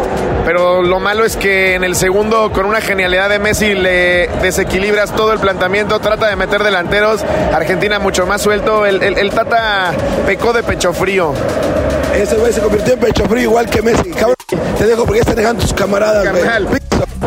[0.45, 5.11] Pero lo malo es que en el segundo, con una genialidad de Messi, le desequilibras
[5.15, 7.23] todo el planteamiento, trata de meter delanteros.
[7.53, 8.85] Argentina mucho más suelto.
[8.85, 9.91] El, el, el Tata
[10.25, 11.33] pecó de pecho frío.
[12.13, 14.11] Ese güey se convirtió en pecho frío igual que Messi.
[14.11, 14.35] Cabrón,
[14.77, 16.81] te dejo porque ya están dejando tus camaradas, güey.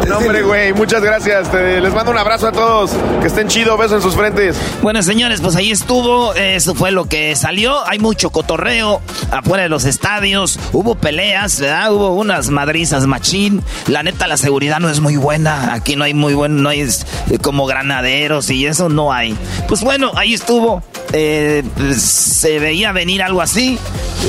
[0.07, 1.51] No, hombre, güey, muchas gracias.
[1.51, 2.91] Te- les mando un abrazo a todos.
[3.21, 4.57] Que estén chido, besos en sus frentes.
[4.83, 6.33] Bueno, señores, pues ahí estuvo.
[6.35, 7.85] Eso fue lo que salió.
[7.89, 9.01] Hay mucho cotorreo
[9.33, 10.61] afuera de los estadios.
[10.73, 11.93] Hubo peleas, ¿verdad?
[11.93, 13.63] Hubo unas madrizas machín.
[13.89, 15.73] La neta, la seguridad no es muy buena.
[15.75, 19.37] Aquí no hay muy buen, no hay eh, como granaderos y eso no hay.
[19.67, 20.83] Pues bueno, ahí estuvo.
[21.15, 23.79] Eh, pues, se veía venir algo así.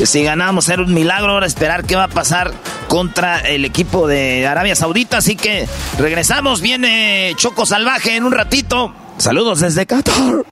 [0.06, 1.34] Si ganábamos era un milagro.
[1.34, 2.52] Ahora esperar qué va a pasar
[2.88, 5.18] contra el equipo de Arabia Saudita.
[5.18, 5.68] Así que
[5.98, 6.62] regresamos.
[6.62, 8.94] Viene Choco Salvaje en un ratito.
[9.18, 10.44] Saludos desde Qatar.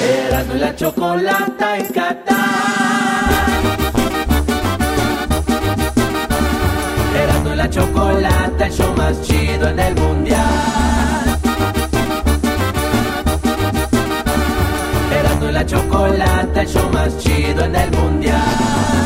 [0.00, 2.86] Erasmo y la chocolata en Qatar.
[7.66, 10.40] La chocolata, el show más chido en el mundial.
[15.10, 19.05] Erasmo y la chocolata, el show más chido en el mundial.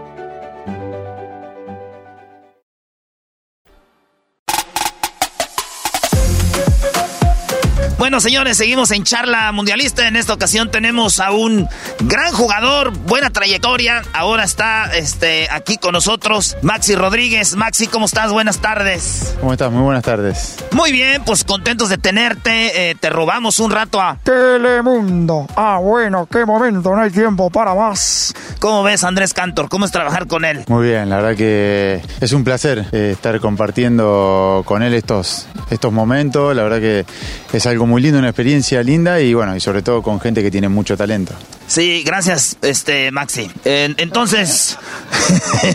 [8.11, 10.05] Bueno, señores, seguimos en charla mundialista.
[10.05, 11.69] En esta ocasión tenemos a un
[12.01, 14.01] gran jugador, buena trayectoria.
[14.11, 17.55] Ahora está este, aquí con nosotros Maxi Rodríguez.
[17.55, 18.33] Maxi, ¿cómo estás?
[18.33, 19.37] Buenas tardes.
[19.39, 19.71] ¿Cómo estás?
[19.71, 20.57] Muy buenas tardes.
[20.71, 22.89] Muy bien, pues contentos de tenerte.
[22.89, 24.17] Eh, te robamos un rato a...
[24.21, 25.47] Telemundo.
[25.55, 28.33] Ah, bueno, qué momento, no hay tiempo para más.
[28.59, 29.69] ¿Cómo ves, Andrés Cantor?
[29.69, 30.65] ¿Cómo es trabajar con él?
[30.67, 35.93] Muy bien, la verdad que es un placer eh, estar compartiendo con él estos, estos
[35.93, 36.53] momentos.
[36.55, 37.05] La verdad que
[37.53, 40.51] es algo muy lindo, una experiencia linda y bueno, y sobre todo con gente que
[40.51, 41.33] tiene mucho talento.
[41.67, 43.49] Sí, gracias, este Maxi.
[43.63, 44.77] Eh, entonces,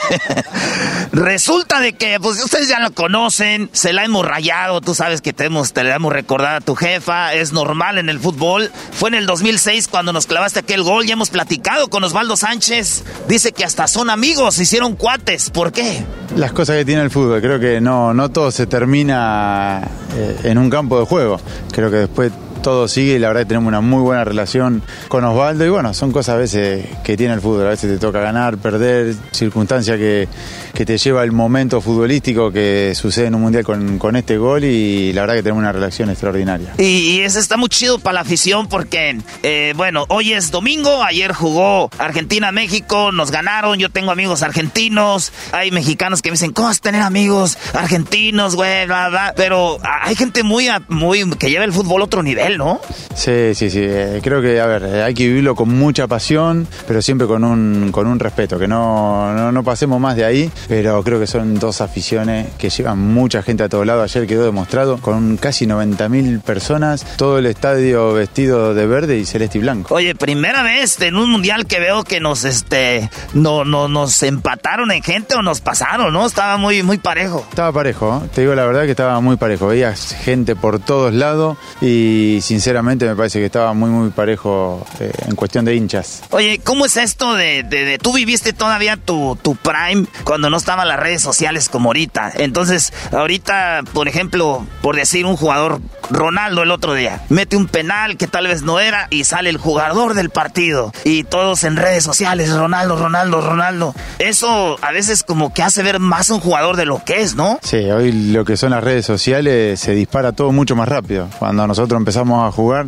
[1.12, 5.32] resulta de que, pues ustedes ya lo conocen, se la hemos rayado, tú sabes que
[5.32, 8.70] te, hemos, te la hemos recordado a tu jefa, es normal en el fútbol.
[8.92, 13.04] Fue en el 2006 cuando nos clavaste aquel gol, ya hemos platicado con Osvaldo Sánchez,
[13.26, 16.04] dice que hasta son amigos, hicieron cuates, ¿por qué?
[16.36, 19.82] Las cosas que tiene el fútbol, creo que no, no todo se termina
[20.14, 21.40] eh, en un campo de juego.
[21.72, 22.45] Creo que después But.
[22.62, 25.94] Todo sigue y la verdad que tenemos una muy buena relación con Osvaldo y bueno,
[25.94, 29.96] son cosas a veces que tiene el fútbol, a veces te toca ganar, perder, circunstancia
[29.96, 30.28] que,
[30.74, 34.64] que te lleva el momento futbolístico que sucede en un mundial con, con este gol
[34.64, 36.74] y la verdad que tenemos una relación extraordinaria.
[36.78, 41.32] Y, eso está muy chido para la afición porque, eh, bueno, hoy es domingo, ayer
[41.32, 46.78] jugó Argentina-México, nos ganaron, yo tengo amigos argentinos, hay mexicanos que me dicen, ¿cómo vas
[46.78, 48.86] a tener amigos argentinos, güey?
[49.34, 52.80] Pero hay gente muy, muy, que lleva el fútbol a otro nivel, ¿no?
[53.14, 53.80] Sí, sí, sí.
[53.82, 57.44] eh, creo que, a ver, eh, hay que vivirlo con mucha pasión, pero siempre con
[57.44, 61.26] un, con un respeto, que no, no, no pasemos más de ahí, pero creo que
[61.26, 64.04] son dos aficiones que llevan mucha gente a todos lados.
[64.14, 69.58] Ayer quedó demostrado con casi 90.000 personas, todo el estadio vestido de verde y celeste
[69.58, 69.94] y blanco.
[69.94, 74.92] Oye, primera vez en un mundial que veo que nos este no, no nos empataron
[74.92, 76.26] en gente o nos pasaron, ¿no?
[76.26, 77.44] Estaba muy muy parejo.
[77.48, 78.28] Estaba parejo, ¿eh?
[78.34, 79.68] te digo la verdad que estaba muy parejo.
[79.68, 85.10] Veías gente por todos lados y sinceramente me parece que estaba muy, muy parejo eh,
[85.28, 86.22] en cuestión de hinchas.
[86.30, 90.56] Oye, ¿cómo es esto de, de- de- tú viviste todavía tu, tu prime cuando no
[90.56, 92.32] estaban las redes sociales como ahorita?
[92.36, 95.80] Entonces, ahorita, por ejemplo, por decir un jugador,
[96.10, 99.56] Ronaldo el otro día, mete un penal que tal vez no era y sale el
[99.56, 103.94] jugador del partido y todos en redes sociales, Ronaldo, Ronaldo, Ronaldo.
[104.18, 107.34] Eso a veces como que hace ver más a un jugador de lo que es,
[107.34, 107.58] ¿no?
[107.62, 111.28] Sí, hoy lo que son las redes sociales se dispara todo mucho más rápido.
[111.38, 112.86] Cuando nosotros empezamos a jugar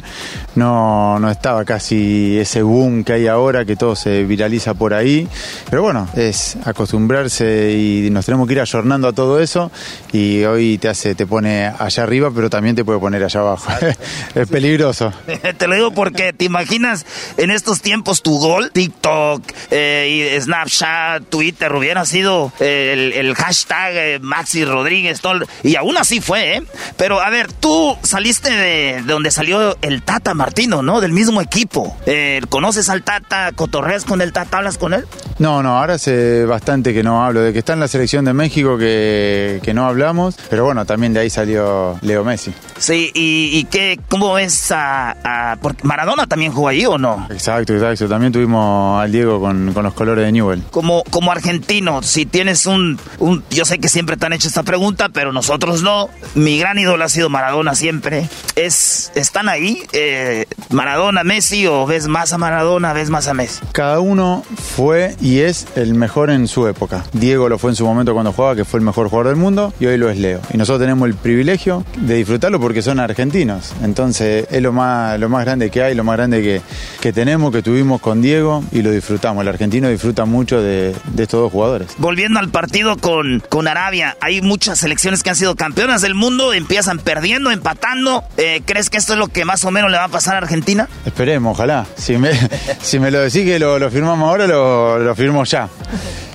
[0.54, 5.28] no, no estaba casi ese boom que hay ahora, que todo se viraliza por ahí.
[5.70, 9.70] Pero bueno, es acostumbrarse y nos tenemos que ir ayornando a todo eso
[10.12, 13.72] y hoy te hace, te pone allá arriba, pero también te puede poner allá abajo.
[14.34, 15.12] es peligroso.
[15.58, 21.24] Te lo digo porque te imaginas en estos tiempos tu gol, TikTok, eh, y Snapchat,
[21.28, 25.20] Twitter, hubiera sido eh, el, el hashtag eh, Maxi Rodríguez,
[25.62, 26.62] y aún así fue.
[26.96, 31.00] Pero a ver, tú saliste de, de donde salió el Tata Martino, ¿no?
[31.02, 31.94] Del mismo equipo.
[32.06, 33.52] Eh, ¿Conoces al Tata?
[33.54, 34.58] ¿Cotorreas con el Tata?
[34.58, 35.04] ¿Hablas con él?
[35.38, 37.42] No, no, ahora hace bastante que no hablo.
[37.42, 41.12] De que está en la selección de México que, que no hablamos, pero bueno, también
[41.12, 42.54] de ahí salió Leo Messi.
[42.78, 45.16] Sí, ¿y, y qué, cómo ves a,
[45.52, 47.26] a- porque Maradona también jugó allí o no?
[47.30, 48.08] Exacto, exacto.
[48.08, 50.62] También tuvimos al Diego con, con los colores de Newell.
[50.70, 53.44] Como, como argentino, si tienes un, un...
[53.50, 56.08] Yo sé que siempre te han hecho esta pregunta, pero nosotros no.
[56.34, 58.28] Mi gran ídolo ha sido Maradona siempre.
[58.56, 63.60] Es, ¿Están ahí eh, Maradona, Messi o ves más a Maradona, ves más a Messi?
[63.72, 64.44] Cada uno
[64.76, 67.04] fue y es el mejor en su época.
[67.12, 69.74] Diego lo fue en su momento cuando jugaba, que fue el mejor jugador del mundo,
[69.80, 70.40] y hoy lo es Leo.
[70.54, 73.72] Y nosotros tenemos el privilegio de disfrutarlo porque son argentinos.
[73.82, 76.62] Entonces es lo más, lo más grande que hay, lo más grande que,
[77.00, 79.42] que tenemos, que tuvimos con Diego, y lo disfrutamos.
[79.42, 81.88] El argentino disfruta mucho de, de estos dos jugadores.
[81.98, 86.52] Volviendo al partido con, con Arabia, hay muchas selecciones que han sido campeonas del mundo,
[86.52, 88.22] empiezan perdiendo, empatando.
[88.36, 90.38] Eh, ¿Crees que esto es lo que más o menos le va a pasar a
[90.38, 90.86] Argentina?
[91.06, 91.86] Esperemos, ojalá.
[91.96, 92.30] Si me,
[92.82, 95.66] si me lo decís que lo, lo firmamos ahora, lo, lo firmo ya.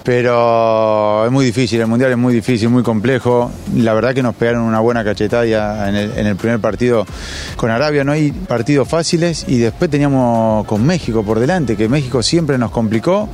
[0.04, 3.52] Pero es muy difícil, el Mundial es muy difícil, muy complejo.
[3.76, 7.06] La verdad que nos pegaron una buena cachetada en el, en el primer partido
[7.58, 8.04] con Arabia.
[8.04, 12.72] No hay partidos fáciles y después teníamos con México por delante, que México siempre nos
[12.72, 13.30] complicó,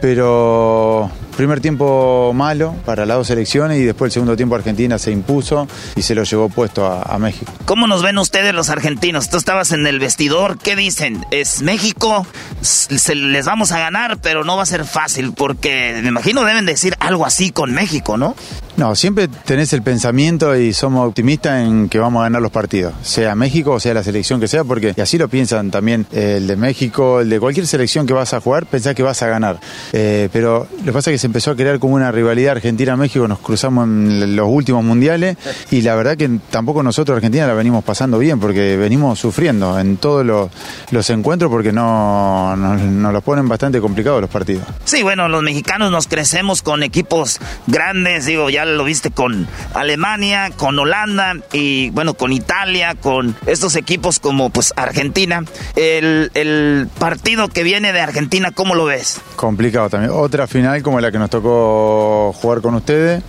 [0.00, 5.10] pero primer tiempo malo para las dos selecciones y después el segundo tiempo Argentina se
[5.10, 5.66] impuso
[5.96, 7.52] y se lo llevó puesto a, a México.
[7.64, 9.28] ¿Cómo nos ven ustedes los argentinos?
[9.28, 11.24] Tú estabas en el vestidor, ¿qué dicen?
[11.30, 12.26] ¿Es México?
[12.60, 16.66] Se les vamos a ganar, pero no va a ser fácil, porque me imagino deben
[16.66, 18.34] decir algo así con México, ¿no?
[18.76, 22.92] No, siempre tenés el pensamiento y somos optimistas en que vamos a ganar los partidos,
[23.02, 26.38] sea México o sea la selección que sea, porque y así lo piensan también eh,
[26.38, 29.28] el de México, el de cualquier selección que vas a jugar, pensás que vas a
[29.28, 29.60] ganar.
[29.92, 33.26] Eh, pero lo que pasa es que se empezó a crear como una rivalidad Argentina-México,
[33.26, 35.38] nos cruzamos en los últimos mundiales
[35.70, 39.96] y la verdad que tampoco nosotros Argentina la venimos pasando bien, porque venimos sufriendo en
[39.96, 40.50] todos los,
[40.90, 44.64] los encuentros porque no nos, nos los ponen bastante complicados los partidos.
[44.84, 50.50] Sí, bueno, los mexicanos nos crecemos con equipos grandes, digo, ya lo viste con Alemania,
[50.54, 55.42] con Holanda y bueno, con Italia, con estos equipos como pues Argentina.
[55.74, 59.22] El, el partido que viene de Argentina, ¿cómo lo ves?
[59.36, 60.12] Complicado también.
[60.14, 63.22] Otra final como la que nos tocó jugar con ustedes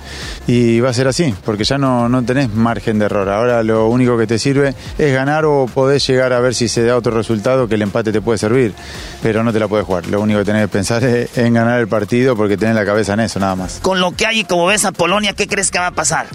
[0.47, 3.29] y va a ser así, porque ya no, no tenés margen de error.
[3.29, 6.83] Ahora lo único que te sirve es ganar o podés llegar a ver si se
[6.83, 8.73] da otro resultado que el empate te puede servir,
[9.21, 10.07] pero no te la puedes jugar.
[10.07, 13.13] Lo único que tenés que pensar es en ganar el partido porque tenés la cabeza
[13.13, 13.77] en eso nada más.
[13.83, 16.25] Con lo que hay y como ves a Polonia, ¿qué crees que va a pasar?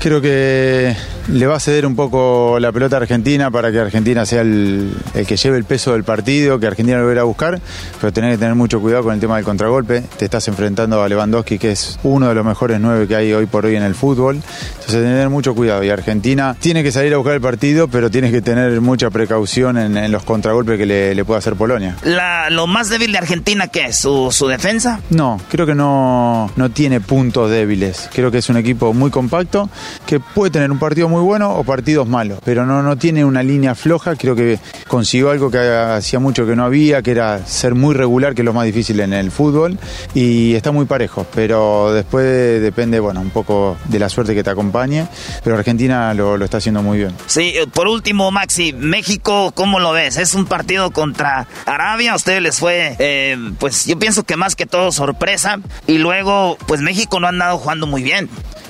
[0.00, 0.96] Creo que
[1.28, 4.92] le va a ceder un poco la pelota a Argentina para que Argentina sea el,
[5.14, 7.60] el que lleve el peso del partido, que Argentina lo vaya a buscar,
[8.00, 10.02] pero tenés que tener mucho cuidado con el tema del contragolpe.
[10.16, 13.46] Te estás enfrentando a Lewandowski, que es uno de los mejores nueve que hay hoy
[13.46, 14.36] por hoy en el fútbol.
[14.36, 15.84] Entonces tener mucho cuidado.
[15.84, 19.76] Y Argentina tiene que salir a buscar el partido, pero tienes que tener mucha precaución
[19.78, 21.96] en, en los contragolpes que le, le pueda hacer Polonia.
[22.04, 23.96] La, lo más débil de Argentina, ¿qué es?
[23.96, 25.00] ¿Su, su defensa?
[25.10, 28.08] No, creo que no, no tiene puntos débiles.
[28.14, 29.68] Creo que es un equipo muy compacto,
[30.06, 33.24] que puede tener un partido muy muy buenos o partidos malos, pero no, no tiene
[33.24, 37.44] una línea floja, creo que consiguió algo que hacía mucho que no había, que era
[37.44, 39.78] ser muy regular, que es lo más difícil en el fútbol,
[40.14, 44.50] y está muy parejo, pero después depende, bueno, un poco de la suerte que te
[44.50, 45.08] acompañe,
[45.42, 47.12] pero Argentina lo, está haciendo muy bien.
[47.26, 50.18] Sí, eh, por último, Maxi, México, ¿cómo lo ves?
[50.18, 54.54] Es un partido contra Arabia, a ustedes les fue, eh, pues yo pienso que más
[54.54, 55.58] que todo sorpresa,
[55.88, 58.28] y luego, pues México no ha andado jugando muy bien.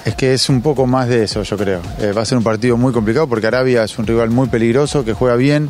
[0.08, 1.82] Es que es un poco más de eso, yo creo.
[2.00, 5.04] Eh, va a ser un partido muy complicado porque Arabia es un rival muy peligroso,
[5.04, 5.68] que juega bien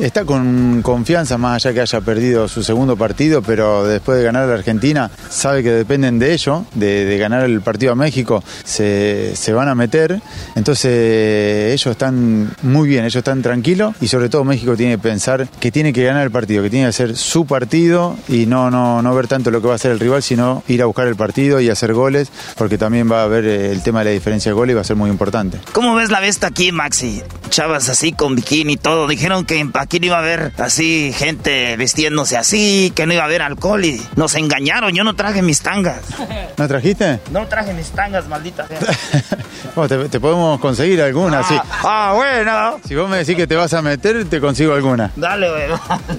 [0.00, 4.44] Está con confianza, más allá que haya perdido su segundo partido, pero después de ganar
[4.44, 9.36] a la Argentina, sabe que dependen de ello, de, ganar el partido a México, se,
[9.36, 10.20] se, van a meter.
[10.54, 15.48] Entonces, ellos están muy bien, ellos están tranquilos y sobre todo México tiene que pensar
[15.60, 19.02] que tiene que ganar el partido, que tiene que hacer su partido y no, no,
[19.02, 21.16] no ver tanto lo que va a hacer el rival, sino ir a buscar el
[21.16, 24.54] partido y hacer goles, porque también va a haber el tema de la diferencia de
[24.54, 25.58] goles y va a ser muy importante.
[25.72, 27.22] ¿Cómo ves la vesta aquí, Maxi?
[27.50, 29.06] Chavas así con bikini y todo.
[29.06, 33.26] Dijeron que aquí no iba a haber así gente vistiéndose así, que no iba a
[33.26, 34.94] haber alcohol y nos engañaron.
[34.94, 36.00] Yo no traje mis tangas.
[36.56, 37.18] ¿No trajiste?
[37.30, 38.66] No traje mis tangas, maldita
[40.10, 41.58] te, podemos conseguir alguna, ah, sí.
[41.82, 42.80] Ah, bueno.
[42.86, 45.10] Si vos me decís que te vas a meter, te consigo alguna.
[45.16, 45.62] Dale, güey.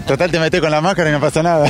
[0.06, 1.70] Total, te metes con la máscara y no pasa nada.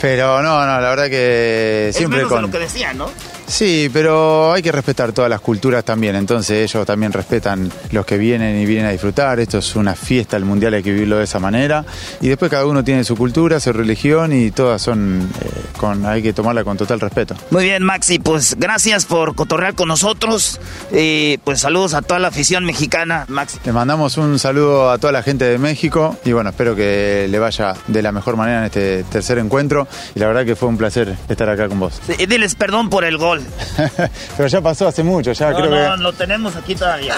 [0.00, 2.42] Pero no, no, la verdad que siempre es con...
[2.42, 3.10] lo que decían, ¿no?
[3.46, 8.16] Sí, pero hay que respetar todas las culturas también, entonces ellos también respetan los que
[8.16, 11.24] vienen y vienen a disfrutar, esto es una fiesta, el mundial hay que vivirlo de
[11.24, 11.84] esa manera,
[12.20, 16.22] y después cada uno tiene su cultura, su religión y todas son, eh, con, hay
[16.22, 17.36] que tomarla con total respeto.
[17.50, 20.58] Muy bien, Maxi, pues gracias por cotorrear con nosotros,
[20.90, 23.58] y pues saludos a toda la afición mexicana, Maxi.
[23.64, 27.38] Le mandamos un saludo a toda la gente de México, y bueno, espero que le
[27.38, 30.78] vaya de la mejor manera en este tercer encuentro, y la verdad que fue un
[30.78, 32.00] placer estar acá con vos.
[32.06, 33.33] Sí, diles perdón por el gol.
[34.36, 37.14] Pero ya pasó hace mucho, ya no, creo no, lo tenemos aquí todavía.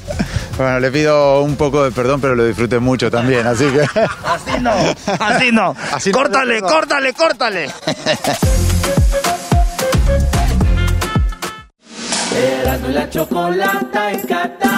[0.56, 3.80] bueno, le pido un poco de perdón, pero lo disfruté mucho también, así que...
[4.24, 4.72] así no,
[5.18, 5.76] así no.
[5.92, 7.70] Así córtale, no córtale, córtale.
[12.34, 14.70] Erasmo la chocolata en Qatar.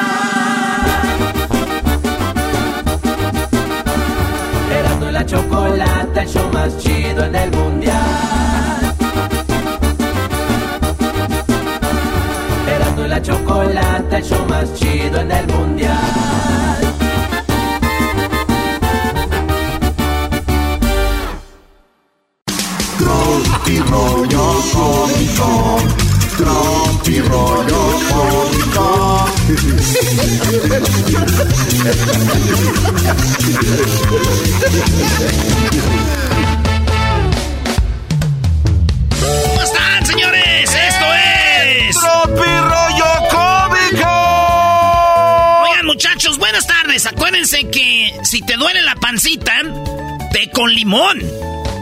[4.71, 8.44] Erasmo la chocolata, el show más chido en el mundial.
[13.15, 15.95] La chocolata, el show más chido en el mundial.
[22.99, 25.79] Tropi rollo cómico.
[26.37, 29.27] Tropi rollo cómico.
[39.21, 40.75] ¿Cómo están, señores?
[40.75, 41.24] Esto es.
[41.93, 44.09] Rollo cómico.
[45.69, 47.05] Oigan, muchachos, buenas tardes.
[47.07, 49.53] Acuérdense que si te duele la pancita,
[50.33, 51.21] té con limón.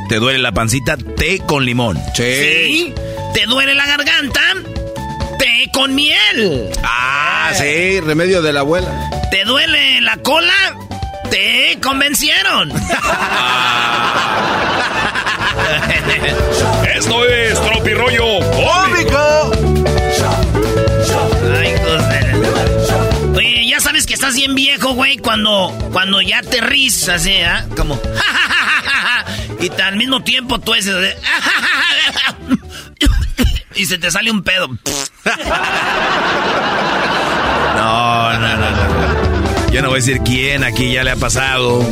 [0.09, 0.97] ¿Te duele la pancita?
[0.97, 1.99] Té con limón.
[2.15, 2.93] Sí.
[3.33, 4.41] ¿Te duele la garganta?
[5.39, 6.71] Té con miel.
[6.83, 8.91] Ah, sí, remedio de la abuela.
[9.31, 10.53] ¿Te duele la cola?
[11.31, 12.73] Te convencieron.
[16.97, 19.62] Esto es Tropirollo Cómico.
[24.23, 27.67] Estás bien viejo, güey, cuando, cuando ya te ríes así, ¿ah?
[27.77, 28.01] Como...
[29.61, 30.95] y al mismo tiempo tú dices...
[30.95, 31.17] de-
[33.75, 34.69] y se te sale un pedo.
[37.75, 39.71] No, no, no, no.
[39.73, 41.85] Yo no voy a decir quién aquí ya le ha pasado.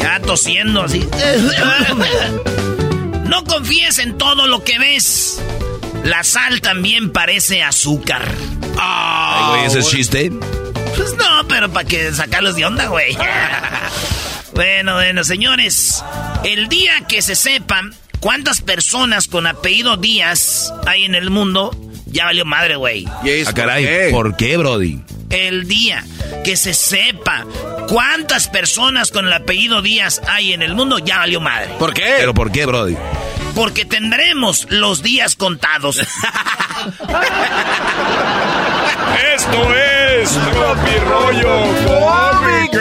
[0.00, 1.08] Ya tosiendo así.
[3.28, 5.40] No confíes en todo lo que ves.
[6.02, 8.28] La sal también parece azúcar.
[9.50, 10.32] Güey, ¿ese es chiste?
[10.96, 13.16] Pues no, pero para que sacarlos de onda, güey.
[14.54, 16.02] bueno, bueno, señores.
[16.44, 21.76] El día que se sepan cuántas personas con apellido Díaz hay en el mundo,
[22.06, 23.06] ya valió madre, güey.
[23.06, 25.00] Ah, caray, ¿por qué, Brody?
[25.30, 26.04] El día
[26.44, 27.44] que se sepa
[27.88, 31.70] cuántas personas con el apellido Díaz hay en el mundo, ya valió madre.
[31.78, 32.14] ¿Por qué?
[32.18, 32.96] ¿Pero por qué, Brody?
[33.54, 35.98] Porque tendremos los días contados.
[39.34, 39.93] Esto es
[40.26, 41.48] Tropirollo
[41.84, 42.78] Cómico.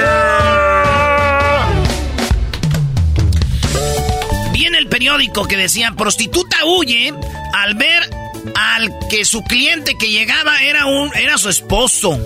[4.53, 7.13] Vi en el periódico que decía prostituta huye
[7.53, 8.09] al ver
[8.55, 12.17] al que su cliente que llegaba era un era su esposo.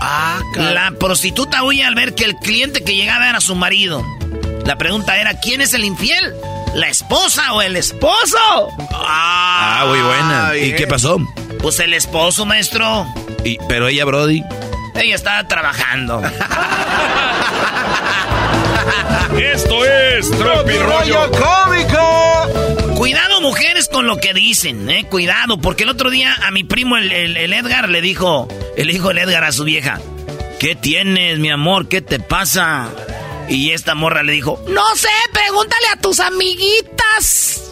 [0.00, 4.04] Ah, La prostituta huye al ver que el cliente que llegaba era su marido.
[4.64, 6.34] La pregunta era ¿quién es el infiel?
[6.74, 8.36] ¿La esposa o el esposo?
[8.92, 10.56] Ah, muy buena.
[10.56, 11.18] ¿Y qué pasó?
[11.64, 13.06] Pues el esposo, maestro.
[13.42, 14.44] Y, pero ella, Brody.
[14.94, 16.20] Ella estaba trabajando.
[19.40, 22.94] Esto es Tropi Rollo Cómico.
[22.96, 25.06] Cuidado, mujeres, con lo que dicen, eh.
[25.08, 28.46] Cuidado, porque el otro día a mi primo, el, el- el Edgar, le dijo,
[28.76, 30.00] le dijo el Edgar a su vieja:
[30.60, 31.88] ¿Qué tienes, mi amor?
[31.88, 32.90] ¿Qué te pasa?
[33.48, 37.62] Y esta morra le dijo: No sé, pregúntale a tus amiguitas.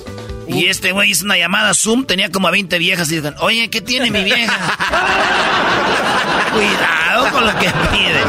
[0.55, 3.71] Y este güey hizo una llamada Zoom, tenía como a 20 viejas y dijeron, oye,
[3.71, 4.53] ¿qué tiene mi vieja?
[6.53, 8.21] Cuidado con lo que pide.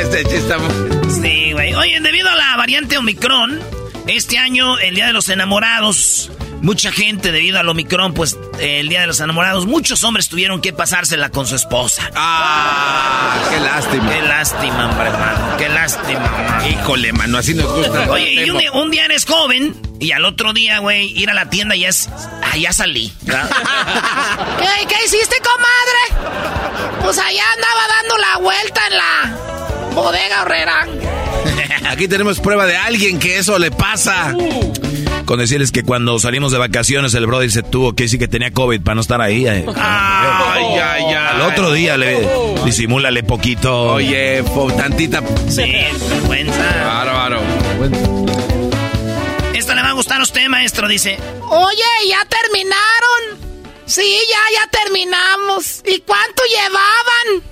[0.00, 0.54] Este chiste
[1.22, 1.74] Sí, güey.
[1.74, 3.60] Oye, debido a la variante Omicron,
[4.06, 6.30] este año, el Día de los Enamorados,
[6.62, 10.72] mucha gente, debido al Omicron, pues, el Día de los Enamorados, muchos hombres tuvieron que
[10.72, 12.10] pasársela con su esposa.
[12.14, 14.08] Ah, qué lástima.
[14.10, 15.56] Qué lástima, hombre, hermano.
[15.58, 16.62] Qué lástima.
[16.70, 18.10] Híjole, mano, así nos gusta.
[18.10, 21.34] Oye, y un, día- un día eres joven y al otro día, güey, ir a
[21.34, 22.08] la tienda ya es...
[22.42, 23.12] Ah, ya salí.
[23.26, 26.32] ¿Qué, qué hiciste, comadre?
[27.02, 29.36] Pues allá andaba dando la vuelta en la
[29.94, 30.86] bodega horrera.
[31.88, 34.34] Aquí tenemos prueba de alguien que eso le pasa.
[35.32, 38.50] Con decirles que cuando salimos de vacaciones, el Brody se tuvo que decir que tenía
[38.52, 39.46] COVID para no estar ahí.
[39.46, 39.64] eh.
[39.76, 41.14] Ay, ay, ay.
[41.14, 42.28] Al otro día le
[42.66, 43.94] disimúlale poquito.
[43.94, 45.22] Oye, po- tantita.
[45.48, 45.72] Sí,
[46.10, 46.84] vergüenza.
[46.84, 47.40] Bárbaro.
[49.54, 51.16] Esta le va a gustar a usted, maestro, dice.
[51.48, 53.62] Oye, ¿ya terminaron?
[53.86, 55.82] Sí, ya, ya terminamos.
[55.86, 57.42] ¿Y cuánto llevaban?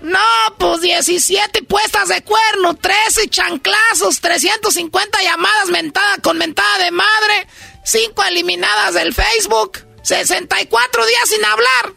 [0.00, 0.18] No,
[0.58, 7.46] pues 17 puestas de cuerno, 13 chanclazos, 350 llamadas mentada con mentada de madre,
[7.84, 11.92] 5 eliminadas del Facebook, 64 días sin hablar,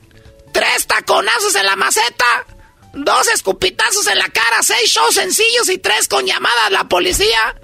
[0.51, 2.45] 3 taconazos en la maceta,
[2.93, 7.55] 2 escupitazos en la cara, 6 shows sencillos y 3 con llamada a la policía.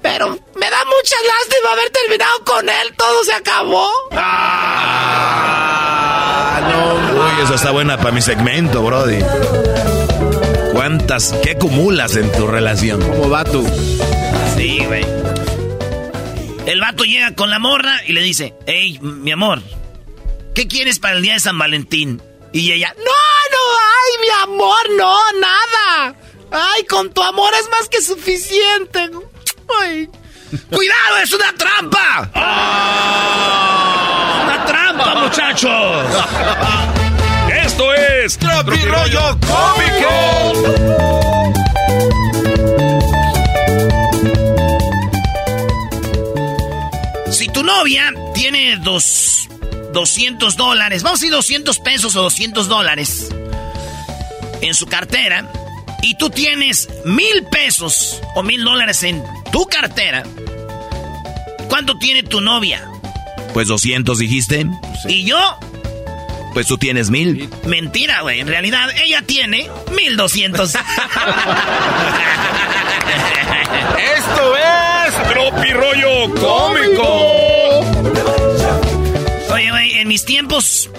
[0.00, 3.88] Pero me da mucha lástima haber terminado con él, todo se acabó.
[6.66, 9.18] Uy, eso está buena para mi segmento, Brody.
[10.72, 13.00] ¿Cuántas, qué acumulas en tu relación?
[13.00, 13.66] ¿Cómo va tú?
[14.56, 15.04] Sí, güey.
[16.66, 19.62] El vato llega con la morra y le dice, hey, mi amor,
[20.54, 22.22] ¿qué quieres para el día de San Valentín?
[22.52, 26.14] Y ella, No, no, ay, mi amor, no, nada.
[26.50, 29.10] Ay, con tu amor es más que suficiente.
[29.80, 30.08] Ay.
[30.68, 32.28] ¡Cuidado, es una trampa!
[34.44, 36.06] ¡Una trampa, muchachos!
[37.64, 39.38] Esto es Tropi Rollo
[47.30, 49.48] Si tu novia tiene dos,
[49.94, 53.30] 200 dólares, vamos a decir 200 pesos o 200 dólares
[54.60, 55.50] en su cartera,
[56.02, 60.22] y tú tienes mil pesos o mil dólares en tu cartera,
[61.68, 62.86] ¿cuánto tiene tu novia?
[63.54, 64.66] Pues 200 dijiste.
[65.08, 65.38] Y yo,
[66.54, 67.48] Pues tú tienes mil.
[67.66, 70.74] mentira, güey, en realidad ella tiene 1200.
[74.16, 77.80] Esto es Tropi Rollo Cómico.
[79.52, 80.90] Oye, güey, en mis tiempos.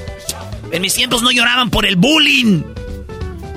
[0.71, 2.63] En mis tiempos no lloraban por el bullying.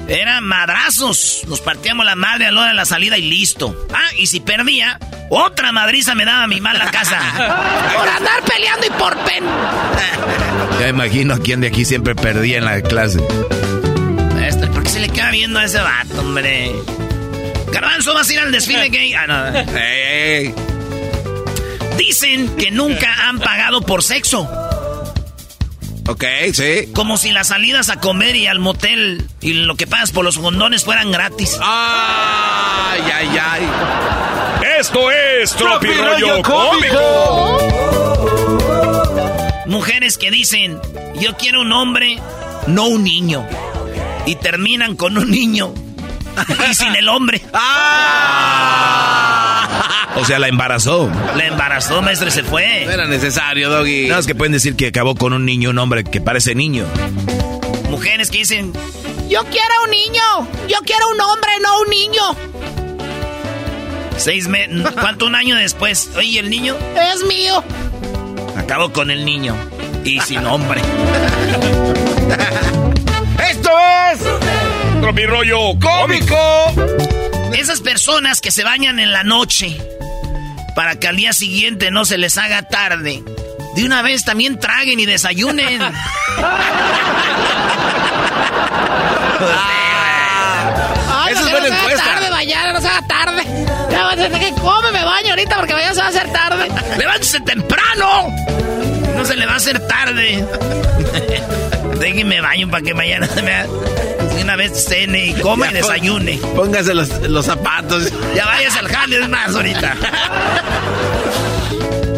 [0.09, 1.43] Eran madrazos.
[1.49, 3.75] Nos partíamos la madre a la hora de la salida y listo.
[3.93, 4.99] Ah, y si perdía,
[5.31, 7.19] otra madriza me daba mi mala casa.
[7.97, 9.45] Por andar peleando y por pen.
[10.81, 13.19] Ya imagino a quién de aquí siempre perdía en la clase.
[14.35, 16.71] Maestro, ¿por qué se le queda viendo a ese vato, hombre?
[17.73, 19.15] Garbanzo, ¿vas a ir al desfile gay?
[19.15, 19.53] Ah, no.
[21.97, 24.47] Dicen que nunca han pagado por sexo.
[26.09, 26.93] Ok, sí.
[26.95, 30.39] Como si las salidas a comer y al motel y lo que pagas por los
[30.39, 31.59] condones fueran gratis.
[31.61, 33.69] Ay, ay, ay.
[34.79, 37.59] Esto es Tropi Rollo Cómico.
[39.67, 40.81] Mujeres que dicen,
[41.21, 42.21] yo quiero un hombre,
[42.69, 43.45] no un niño.
[44.27, 45.75] Y terminan con un niño.
[46.71, 47.41] Y sin el hombre.
[50.17, 51.11] O sea, la embarazó.
[51.37, 52.85] La embarazó, maestro, y se fue.
[52.87, 54.05] No era necesario, Doggy.
[54.05, 56.87] Nada más que pueden decir que acabó con un niño, un hombre que parece niño.
[57.91, 58.73] Mujeres que dicen,
[59.29, 60.23] Yo quiero un niño.
[60.69, 62.23] Yo quiero un hombre, no un niño.
[64.17, 66.11] seis meses, ¿cuánto un año después?
[66.17, 66.77] Oye, ¿el niño?
[67.15, 67.63] Es mío.
[68.57, 69.55] Acabó con el niño.
[70.05, 70.81] Y sin hombre.
[73.51, 73.71] Esto
[74.13, 74.21] es
[75.01, 76.37] Tropi Rollo Cómico.
[77.57, 79.77] Esas personas que se bañan en la noche
[80.75, 83.23] para que al día siguiente no se les haga tarde.
[83.75, 85.81] De una vez también traguen y desayunen.
[91.13, 92.05] Ay, Esa no, es buena no se haga encuesta.
[92.15, 93.43] tarde, mañana, no se haga tarde.
[94.41, 96.69] Que come me baño ahorita porque mañana se va a hacer tarde.
[96.99, 98.35] ¡Levántese temprano!
[99.17, 100.45] No se le va a hacer tarde.
[102.01, 103.53] Déjenme baño para que mañana me
[104.43, 106.39] una vez cene y coma y desayune.
[106.55, 108.13] Póngase los, los zapatos.
[108.35, 109.97] Ya vayas al jale, es más ahorita.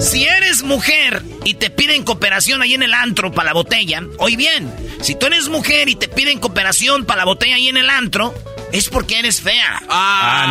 [0.01, 4.37] Si eres mujer y te piden cooperación ahí en el antro para la botella, oye
[4.37, 7.91] bien, si tú eres mujer y te piden cooperación para la botella ahí en el
[7.91, 8.33] antro,
[8.71, 9.83] es porque eres fea.
[9.89, 10.47] Ah,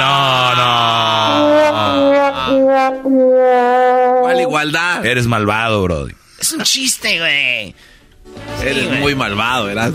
[2.44, 4.22] no, no.
[4.22, 5.06] ¿Cuál igualdad?
[5.06, 6.14] Eres malvado, Brody.
[6.40, 7.74] Es un chiste, güey.
[8.64, 9.92] Eres muy malvado, ¿verdad?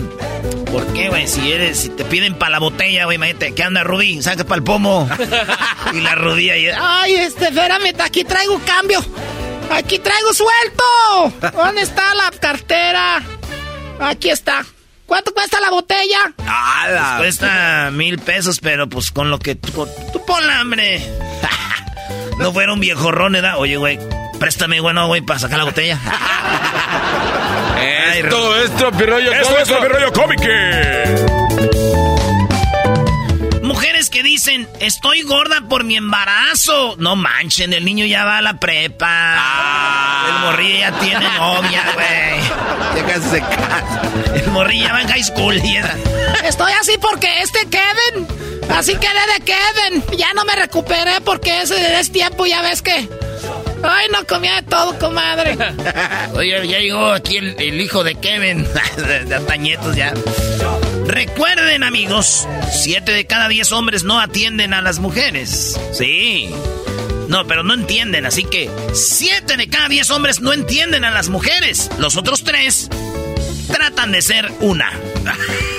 [0.71, 1.27] ¿Por qué, güey?
[1.27, 4.21] Si eres, si te piden para la botella, güey, imagínate, ¿qué anda Rudy?
[4.23, 5.07] Saca para el pomo.
[5.93, 6.67] y la rodilla y...
[6.67, 9.03] Ay, este, espérame, aquí traigo cambio.
[9.71, 11.53] Aquí traigo suelto.
[11.55, 13.21] ¿Dónde está la cartera?
[13.99, 14.65] Aquí está.
[15.05, 16.33] ¿Cuánto cuesta la botella?
[16.47, 21.05] Ah, cuesta mil pesos, pero pues con lo que tú, tú ponla, hambre.
[22.39, 23.57] no fuera un viejo ron, ¿verdad?
[23.57, 23.99] Oye, güey,
[24.39, 25.99] préstame, bueno, güey, para sacar la botella.
[28.13, 30.43] Esto es Tropirollo Esto es Tropirollo Cómico.
[33.63, 36.95] Mujeres que dicen, estoy gorda por mi embarazo.
[36.99, 39.07] No manchen, el niño ya va a la prepa.
[39.09, 40.27] Ah.
[40.29, 42.39] El morrillo ya tiene novia, güey.
[42.95, 44.01] Ya casi se casa.
[44.35, 45.59] El morrillo ya va en high school.
[46.43, 48.27] Estoy así porque este Kevin.
[48.69, 50.03] Así quedé de Kevin.
[50.19, 53.09] Ya no me recuperé porque ese es tiempo, ya ves que
[53.83, 55.57] Ay, no comía de todo, comadre.
[56.35, 58.65] Oye, ya llegó aquí el, hijo de Kevin.
[59.27, 60.13] de, Atañetos ya.
[61.05, 65.79] Recuerden, amigos, siete de cada diez hombres no atienden a las mujeres.
[65.91, 66.49] Sí.
[67.27, 71.29] No, pero no entienden, así que siete de cada diez hombres no entienden a las
[71.29, 71.89] mujeres.
[71.99, 72.89] Los otros tres
[73.67, 74.91] tratan de ser una.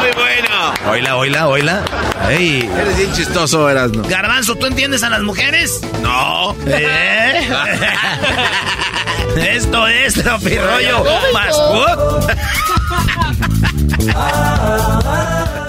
[0.00, 0.74] Muy bueno.
[0.90, 1.84] Oila, oila, oila.
[2.28, 2.70] Ey.
[2.78, 4.02] Eres bien chistoso, no.
[4.08, 5.80] Garbanzo, ¿tú entiendes a las mujeres?
[6.02, 6.56] No.
[6.66, 7.48] ¿Eh?
[9.54, 11.56] Esto es Tropirollo más.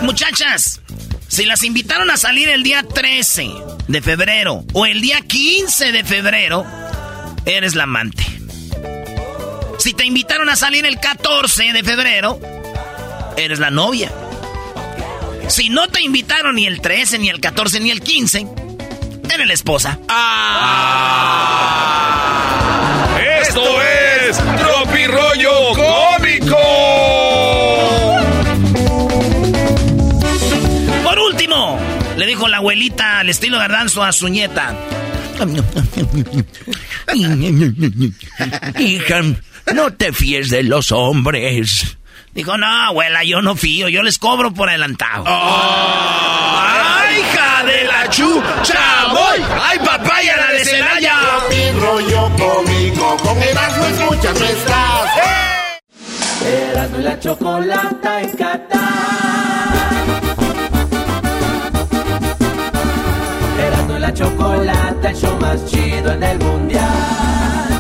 [0.02, 0.82] Muchachas,
[1.28, 3.50] si las invitaron a salir el día 13
[3.88, 6.66] de febrero o el día 15 de febrero,
[7.46, 8.24] eres la amante.
[9.84, 12.40] Si te invitaron a salir el 14 de febrero,
[13.36, 14.10] eres la novia.
[15.50, 18.48] Si no te invitaron ni el 13, ni el 14, ni el 15,
[19.30, 20.00] eres la esposa.
[20.08, 21.50] ¡Ah!
[23.42, 26.56] ¡Esto es Tropi Rollo Cómico!
[31.04, 31.78] Por último,
[32.16, 34.74] le dijo la abuelita al estilo gardanzo a su nieta.
[38.80, 39.22] Hija,
[39.74, 41.98] no te fíes de los hombres.
[42.34, 45.26] Dijo, no, abuela, yo no fío, yo les cobro por adelantado.
[45.28, 49.06] Oh, ¡Ay, hija de la chucha!
[49.12, 49.46] ¡Voy!
[49.62, 51.16] ¡Ay, papaya la de Celaya!
[51.50, 55.10] Mi rollo cómico, con Erasmo escuchas no estás.
[56.46, 58.84] Erasmo y la chocolata en Qatar.
[63.60, 67.73] Erasmo y la chocolata, el show más chido en el mundial.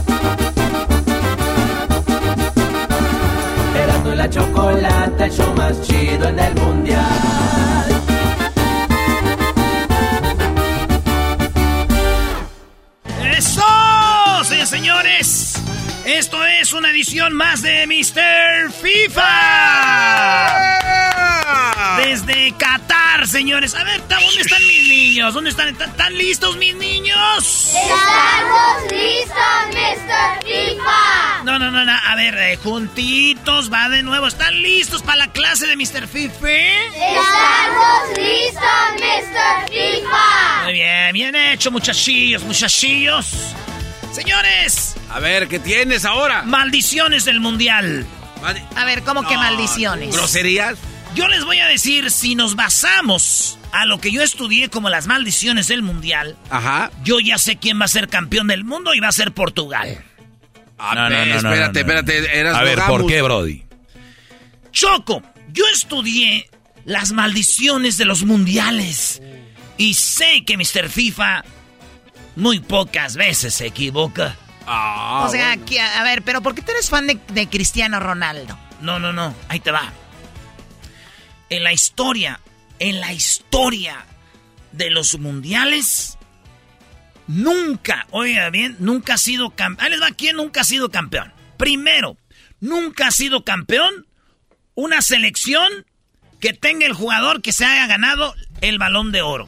[4.23, 7.03] La chocolata, el show más chido en el mundial.
[13.37, 13.61] ¡Eso!
[14.45, 15.61] Sí, señores.
[16.05, 18.71] Esto es una edición más de Mr.
[18.71, 19.23] FIFA.
[22.03, 23.73] Desde Qatar, señores.
[23.75, 25.33] A ver, ¿dónde están mis niños?
[25.33, 25.69] ¿Dónde están?
[25.69, 27.73] ¿Están, listos mis niños?
[27.73, 29.37] Estamos listos,
[29.69, 30.43] Mr.
[30.43, 31.43] FIFA.
[31.45, 31.91] No, no, no, no.
[31.91, 34.27] A ver, eh, juntitos, va de nuevo.
[34.27, 36.07] ¿Están listos para la clase de Mr.
[36.07, 36.49] FIFA?
[36.49, 38.61] Estamos listos,
[38.99, 39.69] Mr.
[39.69, 40.63] FIFA.
[40.63, 43.31] Muy bien, bien hecho, muchachillos, muchachillos.
[44.11, 46.43] Señores, A ver, ¿qué tienes ahora?
[46.43, 48.05] maldiciones del mundial.
[48.75, 50.13] A ver, ¿cómo que maldiciones?
[50.13, 50.77] ¿Groserías?
[51.15, 55.05] Yo les voy a decir, si nos basamos a lo que yo estudié como las
[55.05, 56.91] maldiciones del mundial, Ajá.
[57.03, 60.03] yo ya sé quién va a ser campeón del mundo y va a ser Portugal.
[60.79, 61.99] Ah, No, no, no, no, espérate, no, no.
[61.99, 62.39] espérate.
[62.39, 63.63] Eras A ver, ¿por qué, Brody?
[64.71, 65.21] Choco,
[65.51, 66.49] yo estudié
[66.83, 69.21] las maldiciones de los mundiales
[69.77, 70.89] y sé que Mr.
[70.89, 71.43] FIFA
[72.35, 74.35] muy pocas veces se equivoca.
[74.65, 77.99] Ah, o sea, que, a ver, pero ¿por qué tú eres fan de, de Cristiano
[77.99, 78.57] Ronaldo?
[78.81, 79.93] No, no, no, ahí te va.
[81.53, 82.39] En la historia,
[82.79, 84.07] en la historia
[84.71, 86.17] de los mundiales,
[87.27, 89.85] nunca, oiga bien, nunca ha sido campeón.
[89.85, 91.31] Ahí les va, ¿quién nunca ha sido campeón?
[91.57, 92.17] Primero,
[92.59, 94.07] nunca ha sido campeón
[94.73, 95.85] una selección
[96.39, 99.47] que tenga el jugador que se haya ganado el balón de oro.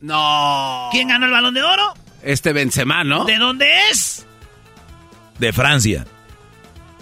[0.00, 0.88] No.
[0.92, 1.94] ¿Quién ganó el balón de oro?
[2.22, 3.24] Este Benzema, ¿no?
[3.24, 4.24] ¿De dónde es?
[5.40, 6.06] De Francia.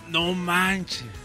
[0.08, 1.15] No manches.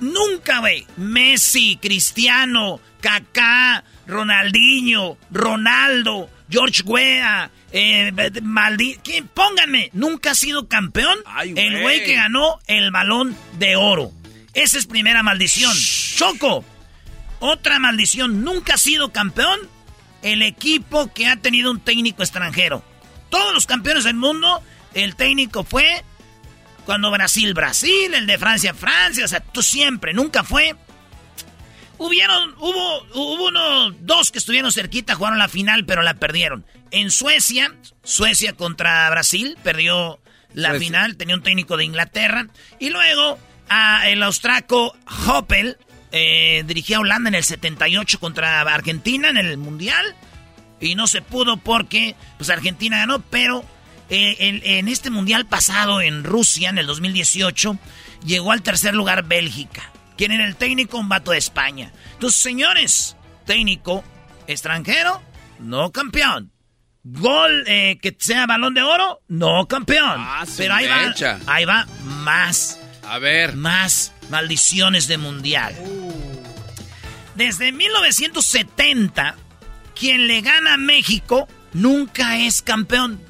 [0.00, 0.86] Nunca, güey.
[0.96, 8.12] Messi, Cristiano, Kaká, Ronaldinho, Ronaldo, George Weah, eh,
[8.42, 8.98] Maldi...
[9.34, 14.12] Pónganme, nunca ha sido campeón el güey que ganó el balón de oro.
[14.54, 15.74] Esa es primera maldición.
[16.16, 16.64] Choco,
[17.40, 19.58] otra maldición, nunca ha sido campeón
[20.22, 22.82] el equipo que ha tenido un técnico extranjero.
[23.28, 24.62] Todos los campeones del mundo,
[24.94, 26.04] el técnico fue
[26.86, 30.76] cuando Brasil, Brasil, el de Francia, Francia, o sea, tú siempre, nunca fue.
[31.98, 36.64] Hubieron, hubo, hubo uno, dos que estuvieron cerquita, jugaron la final, pero la perdieron.
[36.92, 40.20] En Suecia, Suecia contra Brasil, perdió
[40.54, 42.46] la final, tenía un técnico de Inglaterra.
[42.78, 43.38] Y luego,
[43.68, 44.96] a el austraco
[45.26, 45.78] Hoppel,
[46.12, 50.14] eh, dirigía a Holanda en el 78 contra Argentina en el Mundial.
[50.80, 53.64] Y no se pudo porque, pues Argentina ganó, pero
[54.08, 57.78] eh, en, este mundial pasado en Rusia, en el 2018,
[58.24, 59.90] llegó al tercer lugar Bélgica.
[60.16, 60.98] ¿Quién era el técnico?
[60.98, 61.92] Un vato de España.
[62.14, 64.04] Entonces, señores, técnico
[64.46, 65.22] extranjero,
[65.58, 66.52] no campeón.
[67.02, 70.16] Gol eh, que sea balón de oro, no campeón.
[70.18, 71.14] Ah, Pero ahí va,
[71.46, 72.80] ahí va más.
[73.04, 73.54] A ver.
[73.54, 75.74] Más maldiciones de mundial.
[77.36, 79.36] Desde 1970,
[79.94, 83.20] quien le gana a México nunca es campeón.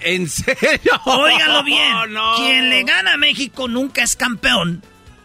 [0.00, 1.00] ¿En serio?
[1.04, 1.80] Óigalo bien.
[2.36, 4.82] Quien le gana a México nunca es campeón.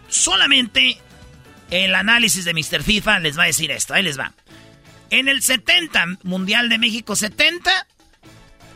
[0.10, 0.98] Solamente
[1.72, 2.84] el análisis de Mr.
[2.84, 3.94] FIFA les va a decir esto.
[3.94, 4.34] Ahí les va.
[5.10, 7.88] En el 70, Mundial de México 70,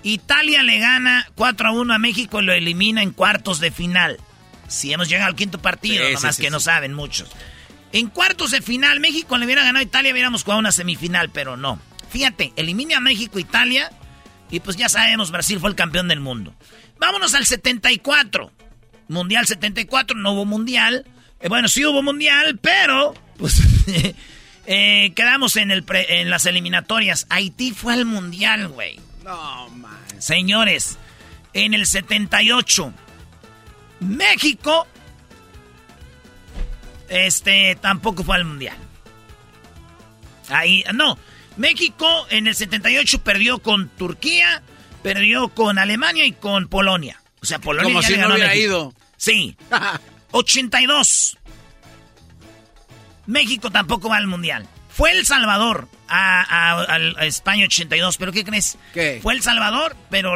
[0.04, 4.20] Italia le gana 4 a 1 a México y lo elimina en cuartos de final.
[4.68, 7.30] Si hemos llegado al quinto partido, nomás que no saben muchos.
[7.92, 11.58] En cuartos de final, México le hubiera ganado a Italia, hubiéramos jugado una semifinal, pero
[11.58, 11.80] no.
[12.12, 13.92] Fíjate, elimina a México, Italia
[14.52, 16.54] y pues ya sabemos, Brasil fue el campeón del mundo.
[17.00, 18.52] Vámonos al 74.
[19.08, 21.06] Mundial 74, no hubo mundial.
[21.40, 23.62] Eh, bueno, sí hubo mundial, pero pues
[24.66, 27.26] eh, quedamos en, el en las eliminatorias.
[27.30, 29.00] Haití fue al mundial, güey.
[29.24, 29.98] No, man.
[30.20, 30.98] Señores,
[31.54, 32.94] en el 78,
[34.02, 34.88] México,
[37.08, 38.78] este, tampoco fue al mundial.
[40.50, 41.18] Ahí, no,
[41.60, 44.64] México en el 78 perdió con Turquía,
[45.04, 47.22] perdió con Alemania y con Polonia.
[47.42, 48.64] O sea, Polonia Como ya si le ganó no a México.
[48.64, 48.94] ido.
[49.18, 49.58] Sí.
[50.32, 51.38] 82.
[53.28, 54.68] México tampoco va al Mundial.
[54.90, 58.78] Fue El Salvador a, a España 82, pero ¿qué crees?
[58.94, 59.20] ¿Qué?
[59.22, 60.36] Fue El Salvador, pero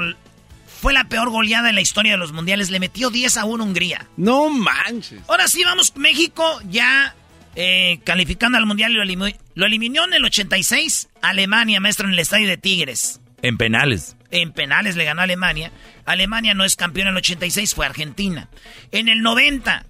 [0.81, 2.69] fue la peor goleada en la historia de los mundiales.
[2.69, 4.07] Le metió 10 a 1 Hungría.
[4.17, 5.21] No manches.
[5.27, 7.15] Ahora sí, vamos, México ya
[7.55, 12.19] eh, calificando al mundial lo, eliminó, lo eliminó en el 86 Alemania, maestro, en el
[12.19, 13.21] estadio de Tigres.
[13.41, 14.15] En penales.
[14.31, 15.71] En penales le ganó a Alemania.
[16.05, 18.49] Alemania no es campeón en el 86, fue Argentina.
[18.91, 19.85] En el 90,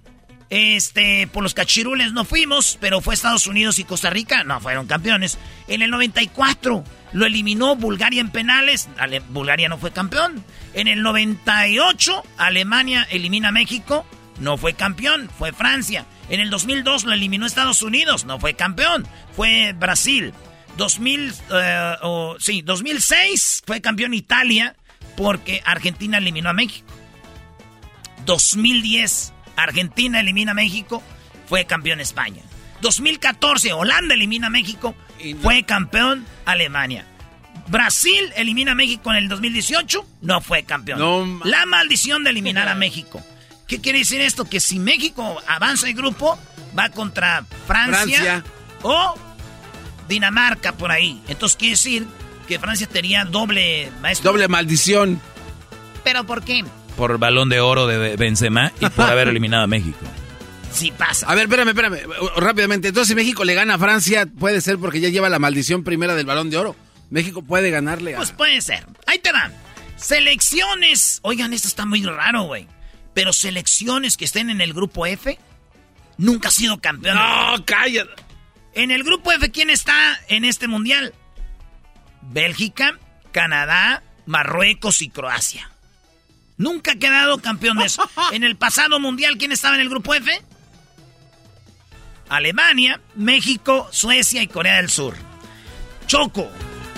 [0.50, 4.86] este, por los cachirules no fuimos, pero fue Estados Unidos y Costa Rica, no fueron
[4.86, 5.38] campeones.
[5.66, 8.88] En el 94 lo eliminó Bulgaria en penales,
[9.30, 10.44] Bulgaria no fue campeón.
[10.74, 14.04] En el 98 Alemania elimina a México,
[14.40, 16.06] no fue campeón, fue Francia.
[16.28, 20.32] En el 2002 lo eliminó Estados Unidos, no fue campeón, fue Brasil.
[20.76, 21.96] 2000, eh,
[22.38, 24.74] sí, 2006 fue campeón Italia
[25.16, 26.86] porque Argentina eliminó a México.
[28.26, 31.02] 2010 Argentina elimina a México,
[31.46, 32.42] fue campeón España.
[32.80, 34.94] 2014 Holanda elimina a México,
[35.42, 37.06] fue campeón Alemania.
[37.68, 41.40] Brasil elimina a México en el 2018, no fue campeón.
[41.44, 43.22] La maldición de eliminar a México.
[43.66, 44.44] ¿Qué quiere decir esto?
[44.44, 46.38] Que si México avanza el grupo,
[46.78, 48.44] va contra Francia,
[48.82, 49.14] o
[50.08, 51.22] Dinamarca por ahí.
[51.28, 52.06] Entonces quiere decir
[52.46, 54.32] que Francia tenía doble maestro.
[54.32, 55.20] Doble maldición.
[56.02, 56.64] ¿Pero por qué?
[56.96, 60.04] Por balón de oro de Benzema y por haber eliminado a México.
[60.70, 61.26] Sí pasa.
[61.28, 61.98] A ver, espérame, espérame.
[62.36, 62.88] Rápidamente.
[62.88, 66.14] Entonces, si México le gana a Francia, puede ser porque ya lleva la maldición primera
[66.14, 66.76] del balón de oro.
[67.10, 68.18] México puede ganarle a...
[68.18, 68.84] Pues puede ser.
[69.06, 69.52] Ahí te dan.
[69.96, 71.20] Selecciones.
[71.22, 72.66] Oigan, esto está muy raro, güey.
[73.14, 75.38] Pero selecciones que estén en el grupo F,
[76.18, 77.16] nunca ha sido campeón.
[77.16, 78.10] No, cállate.
[78.74, 81.14] En el grupo F, ¿quién está en este mundial?
[82.22, 82.98] Bélgica,
[83.30, 85.70] Canadá, Marruecos y Croacia.
[86.56, 88.08] Nunca ha quedado campeón de eso.
[88.32, 90.42] En el pasado mundial, ¿quién estaba en el grupo F?
[92.28, 95.14] Alemania, México, Suecia y Corea del Sur.
[96.06, 96.50] Choco,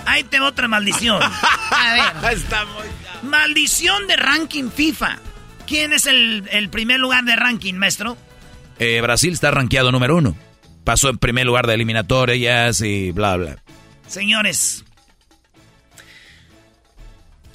[0.07, 1.21] ahí te otra maldición.
[1.71, 2.33] A ver.
[2.33, 2.87] Está muy...
[3.29, 5.19] Maldición de ranking FIFA.
[5.67, 8.17] ¿Quién es el, primer lugar de ranking, maestro?
[8.79, 10.37] Eh, Brasil está rankeado número uno.
[10.85, 13.57] Pasó en primer lugar de eliminatorias y bla, bla.
[14.07, 14.85] Señores,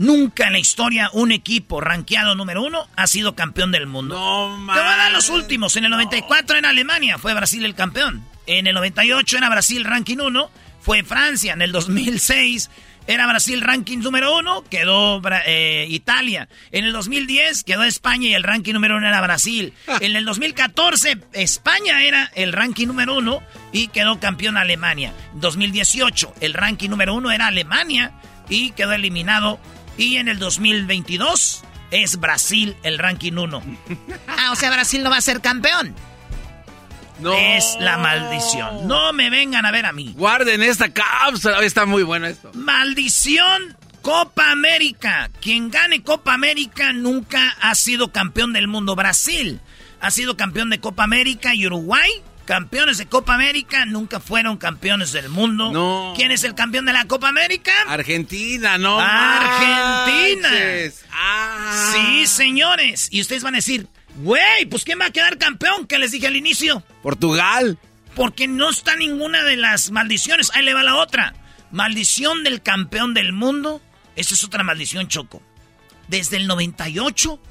[0.02, 4.16] Nunca en la historia un equipo rankeado número uno ha sido campeón del mundo.
[4.16, 5.76] No, Te voy a dar los últimos.
[5.76, 8.26] En el 94 en Alemania fue Brasil el campeón.
[8.48, 11.54] En el 98 era Brasil ranking 1, fue Francia.
[11.54, 12.72] En el 2006
[13.08, 16.48] era Brasil ranking número uno, quedó eh, Italia.
[16.72, 19.74] En el 2010 quedó España y el ranking número uno era Brasil.
[20.00, 23.42] En el 2014 España era el ranking número uno
[23.72, 25.14] y quedó campeón Alemania.
[25.36, 28.14] 2018 el ranking número uno era Alemania
[28.50, 29.60] y quedó eliminado.
[29.98, 33.62] Y en el 2022 es Brasil el ranking uno.
[34.28, 35.94] Ah, o sea, Brasil no va a ser campeón.
[37.22, 37.34] No.
[37.34, 38.88] Es la maldición.
[38.88, 40.14] No me vengan a ver a mí.
[40.18, 41.60] Guarden esta cápsula.
[41.64, 42.52] Está muy bueno esto.
[42.54, 45.30] Maldición Copa América.
[45.40, 48.96] Quien gane Copa América nunca ha sido campeón del mundo.
[48.96, 49.60] Brasil
[50.00, 52.10] ha sido campeón de Copa América y Uruguay.
[52.46, 55.72] Campeones de Copa América nunca fueron campeones del mundo.
[55.72, 56.14] No.
[56.18, 57.72] ¿Quién es el campeón de la Copa América?
[57.88, 59.00] Argentina, no.
[59.00, 60.50] Argentina.
[61.14, 61.94] Ah.
[61.94, 63.08] Sí, señores.
[63.12, 63.88] Y ustedes van a decir,
[64.18, 65.88] Güey, pues ¿quién va a quedar campeón?
[65.88, 66.84] Que les dije al inicio.
[67.02, 67.78] Portugal.
[68.16, 70.52] Porque no está ninguna de las maldiciones.
[70.54, 71.34] Ahí le va la otra.
[71.72, 73.82] Maldición del campeón del mundo.
[74.16, 75.42] Esa es otra maldición, Choco.
[76.08, 77.42] Desde el 98,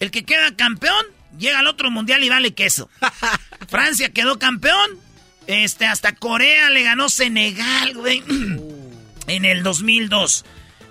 [0.00, 1.04] el que queda campeón
[1.38, 2.88] llega al otro mundial y vale queso.
[3.68, 4.90] Francia quedó campeón.
[5.46, 8.22] Este, hasta Corea le ganó Senegal, güey.
[9.26, 10.44] en el 2002.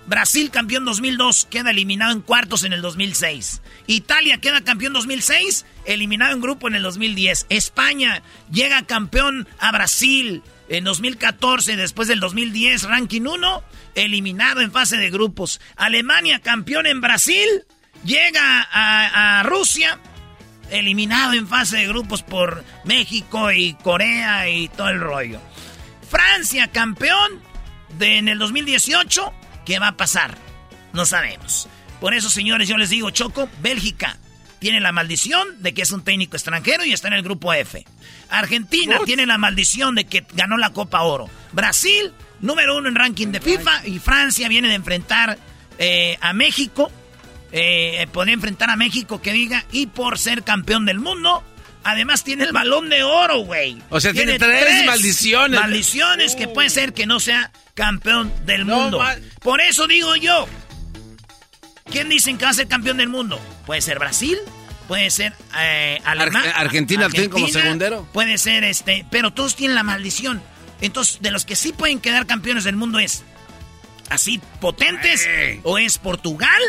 [0.06, 3.62] Brasil campeón 2002, queda eliminado en cuartos en el 2006.
[3.86, 7.46] Italia queda campeón 2006, eliminado en grupo en el 2010.
[7.48, 13.62] España llega campeón a Brasil en 2014, después del 2010, ranking 1,
[13.94, 15.60] eliminado en fase de grupos.
[15.76, 17.64] Alemania campeón en Brasil,
[18.04, 19.98] llega a, Rusia,
[20.70, 25.40] eliminado en fase de grupos por México y Corea y todo el rollo.
[26.08, 27.40] Francia campeón
[27.98, 29.32] de, en el 2018
[29.64, 30.36] ¿Qué va a pasar?
[30.92, 31.68] No sabemos.
[32.00, 34.18] Por eso, señores, yo les digo, Choco, Bélgica
[34.58, 37.84] tiene la maldición de que es un técnico extranjero y está en el grupo F.
[38.28, 41.28] Argentina tiene la maldición de que ganó la Copa Oro.
[41.52, 43.86] Brasil, número uno en ranking de FIFA.
[43.86, 45.38] Y Francia viene de enfrentar
[45.78, 46.92] eh, a México.
[47.50, 51.42] Eh, podría enfrentar a México, que diga, y por ser campeón del mundo.
[51.84, 53.82] Además tiene el balón de oro, güey.
[53.90, 55.60] O sea, tiene, tres, maldiciones.
[55.60, 59.02] Maldiciones que puede ser que no sea campeón del mundo.
[59.40, 60.46] Por eso digo yo.
[61.90, 63.40] ¿Quién dicen que va a ser campeón del mundo?
[63.66, 64.38] Puede ser Brasil,
[64.88, 68.08] puede ser eh, Argentina, Argentina tiene como segundero.
[68.12, 70.42] Puede ser este, pero todos tienen la maldición.
[70.80, 73.24] Entonces, de los que sí pueden quedar campeones del mundo es
[74.08, 75.28] así potentes
[75.64, 76.60] o es Portugal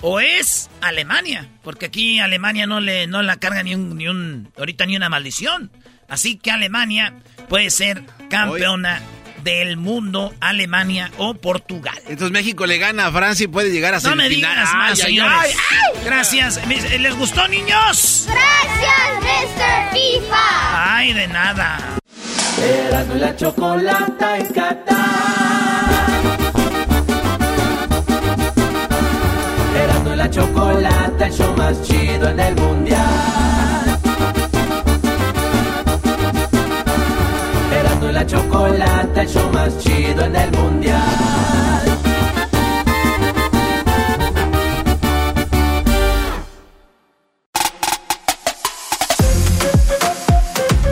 [0.00, 4.52] o es Alemania, porque aquí Alemania no le no la carga ni un ni un
[4.56, 5.70] ahorita ni una maldición.
[6.08, 7.14] Así que Alemania
[7.48, 9.02] puede ser campeona
[9.42, 11.96] del mundo, Alemania o Portugal.
[12.08, 15.56] Entonces México le gana a Francia y puede llegar a No me digas más, señores.
[16.04, 16.60] Gracias.
[16.66, 18.26] ¿Les gustó, niños?
[18.26, 19.92] Gracias, Mr.
[19.92, 20.96] FIFA.
[20.96, 21.78] Ay, de nada.
[22.58, 24.52] Erasmo la chocolata en
[30.26, 33.00] la chocolata, el show más chido en el mundial.
[38.12, 41.35] la chocolata, el show más chido en el mundial.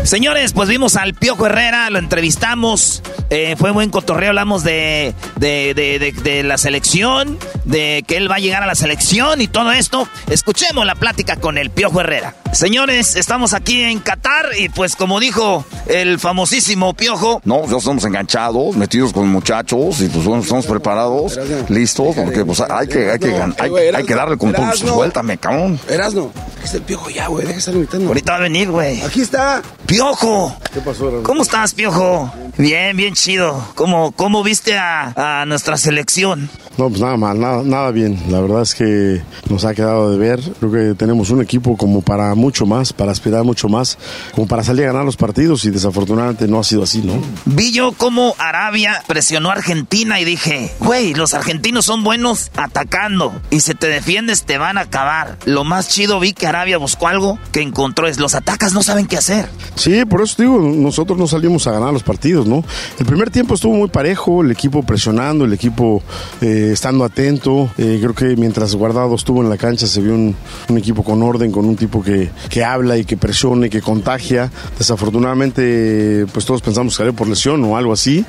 [0.05, 6.43] Señores, pues vimos al Piojo Herrera, lo entrevistamos, eh, fue buen cotorreo, hablamos de, de,
[6.45, 10.07] la selección, de que él va a llegar a la selección y todo esto.
[10.29, 12.35] Escuchemos la plática con el Piojo Herrera.
[12.55, 17.43] Señores, estamos aquí en Qatar y pues como dijo el famosísimo Piojo.
[17.45, 21.37] No, ya estamos enganchados, metidos con muchachos y pues estamos preparados,
[21.69, 24.73] listos, porque pues hay que, hay que, hay, que darle con todo.
[24.73, 25.81] Suéltame, cabrón.
[25.89, 26.31] Erasno,
[26.63, 28.07] es el Piojo ya, güey, deja de estar imitando.
[28.07, 29.03] Ahorita va a venir, güey.
[29.03, 29.61] Aquí está.
[29.87, 30.57] Piojo.
[30.73, 32.33] ¿Qué pasó, ¿Cómo estás, Piojo?
[32.57, 33.67] Bien, bien chido.
[33.75, 36.49] ¿Cómo, cómo viste a, nuestra selección?
[36.79, 38.19] No, pues nada mal, nada, nada bien.
[38.31, 40.41] La verdad es que nos ha quedado de ver.
[40.61, 43.97] Creo que tenemos un equipo como para mucho más, para aspirar mucho más,
[44.35, 47.15] como para salir a ganar los partidos y desafortunadamente no ha sido así, ¿no?
[47.47, 53.33] Vi yo cómo Arabia presionó a Argentina y dije, güey, los argentinos son buenos atacando
[53.51, 55.39] y si te defiendes te van a acabar.
[55.47, 59.07] Lo más chido vi que Arabia buscó algo que encontró es los atacas no saben
[59.07, 59.49] qué hacer.
[59.75, 62.63] Sí, por eso digo, nosotros no salimos a ganar los partidos, ¿no?
[62.99, 66.03] El primer tiempo estuvo muy parejo, el equipo presionando, el equipo
[66.43, 67.71] eh, estando atento.
[67.79, 70.37] Eh, creo que mientras Guardado estuvo en la cancha se vio un,
[70.69, 73.81] un equipo con orden, con un tipo que, que habla y que presiona y que
[73.83, 74.51] contagia.
[74.79, 78.25] Desafortunadamente, pues todos pensamos que salió por lesión o algo así.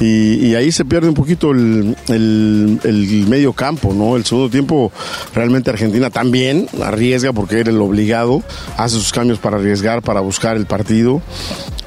[0.00, 4.16] Y, y ahí se pierde un poquito el, el- el medio campo, ¿no?
[4.16, 4.92] El segundo tiempo
[5.34, 8.42] realmente Argentina también arriesga porque era el obligado,
[8.76, 11.22] hace sus cambios para arriesgar, para buscar el partido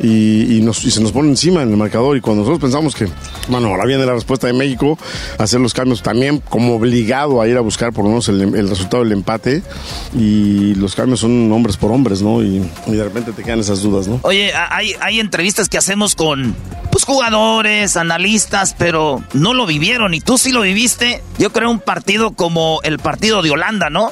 [0.02, 3.08] y, se nos pone encima en el marcador y cuando nosotros pensamos que,
[3.50, 4.98] bueno, ahora viene la respuesta de México,
[5.38, 9.04] hacer los cambios también como obligado a ir a buscar por lo menos el resultado
[9.04, 9.62] del empate
[10.18, 12.41] y los cambios son hombres por hombres, ¿no?
[12.43, 14.19] Y, y de repente te quedan esas dudas, ¿no?
[14.23, 16.55] Oye, hay, hay entrevistas que hacemos con
[16.91, 21.21] pues, jugadores, analistas, pero no lo vivieron y tú sí lo viviste.
[21.38, 24.11] Yo creo un partido como el partido de Holanda, ¿no?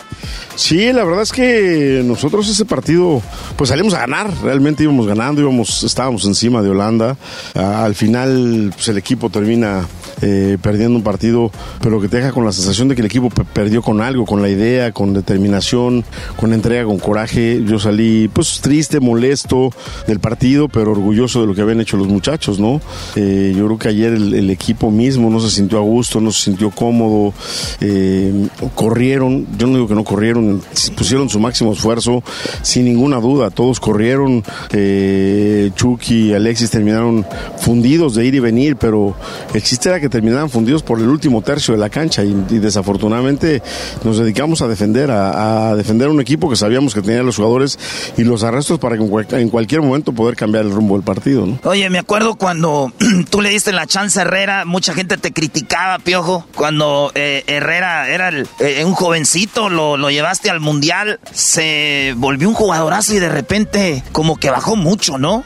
[0.55, 3.21] Sí, la verdad es que nosotros ese partido,
[3.57, 7.15] pues salimos a ganar, realmente íbamos ganando, íbamos, estábamos encima de Holanda.
[7.53, 9.87] Al final, pues el equipo termina
[10.23, 13.29] eh, perdiendo un partido, pero que te deja con la sensación de que el equipo
[13.29, 16.03] pe- perdió con algo, con la idea, con determinación,
[16.37, 17.26] con entrega, con coraje.
[17.35, 19.71] Yo salí, pues triste, molesto
[20.07, 22.81] del partido, pero orgulloso de lo que habían hecho los muchachos, ¿no?
[23.15, 26.45] Eh, yo creo que ayer el, equipo mismo no se sintió a gusto, no se
[26.45, 27.33] sintió cómodo,
[27.81, 30.61] eh, corrieron, yo no digo que no corrieron,
[30.95, 32.23] pusieron su máximo esfuerzo,
[32.61, 37.25] sin ninguna duda, todos corrieron, eh, Chucky y Alexis terminaron
[37.59, 39.15] fundidos de ir y venir, pero
[39.53, 42.59] el chiste era que terminaran fundidos por el último tercio de la cancha y, y
[42.59, 43.61] desafortunadamente
[44.03, 47.79] nos dedicamos a defender, a, a defender un equipo que sabíamos que tenía los jugadores
[48.17, 51.03] y los arrestos para que en, cual- en cualquier momento poder cambiar el rumbo del
[51.03, 51.59] partido, ¿no?
[51.63, 52.91] Oye, me acuerdo cuando
[53.29, 56.45] tú le diste la chance a Herrera, mucha gente te criticaba, Piojo.
[56.55, 62.47] Cuando eh, Herrera era el- eh, un jovencito, lo, lo llevaste al Mundial, se volvió
[62.49, 65.43] un jugadorazo y de repente como que bajó mucho, ¿no?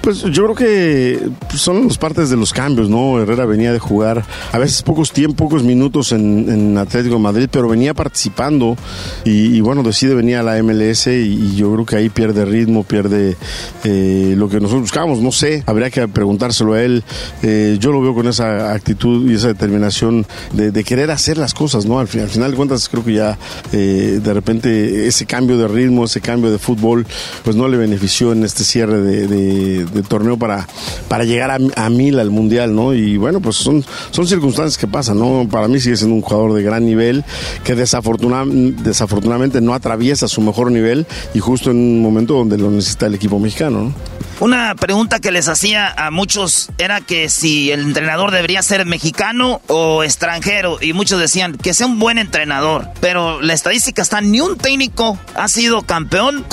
[0.00, 3.18] Pues yo creo que pues, son las partes de los cambios, ¿no?
[3.20, 4.22] Herrera venía de jugar
[4.52, 8.76] a veces pocos tiempos, pocos minutos en, en Atlético de Madrid, pero venía participando
[9.24, 12.84] y, y, bueno, decide venir a la MLS y, yo creo que ahí pierde ritmo,
[12.84, 13.36] pierde
[13.84, 17.04] eh, lo que nosotros buscamos, no sé, habría que preguntárselo a él.
[17.42, 21.86] Eh, yo lo veo con esa actitud y esa determinación de, querer hacer las cosas,
[21.86, 21.98] ¿no?
[21.98, 23.38] Al, al final de cuentas creo que ya
[23.72, 27.06] eh, de repente ese cambio de ritmo, ese cambio de fútbol,
[27.42, 30.68] pues no le benefició en este cierre de, torneo para,
[31.08, 32.92] para llegar a, a mil al mundial, ¿no?
[32.92, 35.48] Y bueno, pues son, son circunstancias que pasan, ¿no?
[35.50, 37.24] Para mí sigue siendo un jugador de gran nivel
[37.64, 40.93] que desafortuna- desafortunadamente no atraviesa su mejor nivel
[41.34, 43.94] y justo en un momento donde lo necesita el equipo mexicano, ¿no?
[44.40, 49.60] Una pregunta que les hacía a muchos era que si el entrenador debería ser mexicano
[49.68, 54.40] o extranjero y muchos decían que sea un buen entrenador, pero la estadística está ni
[54.40, 56.44] un técnico ha sido campeón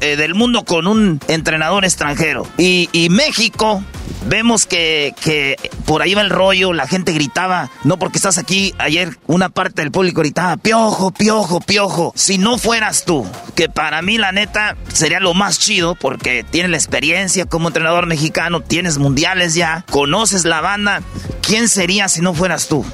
[0.00, 2.46] eh, del mundo con un entrenador extranjero.
[2.58, 3.82] Y, y México
[4.26, 8.74] vemos que, que por ahí va el rollo, la gente gritaba, no porque estás aquí,
[8.78, 14.02] ayer una parte del público gritaba, piojo, piojo, piojo, si no fueras tú, que para
[14.02, 17.03] mí la neta sería lo más chido porque tienes la experiencia
[17.48, 21.02] como entrenador mexicano, tienes mundiales ya, conoces la banda,
[21.42, 22.84] ¿quién sería si no fueras tú?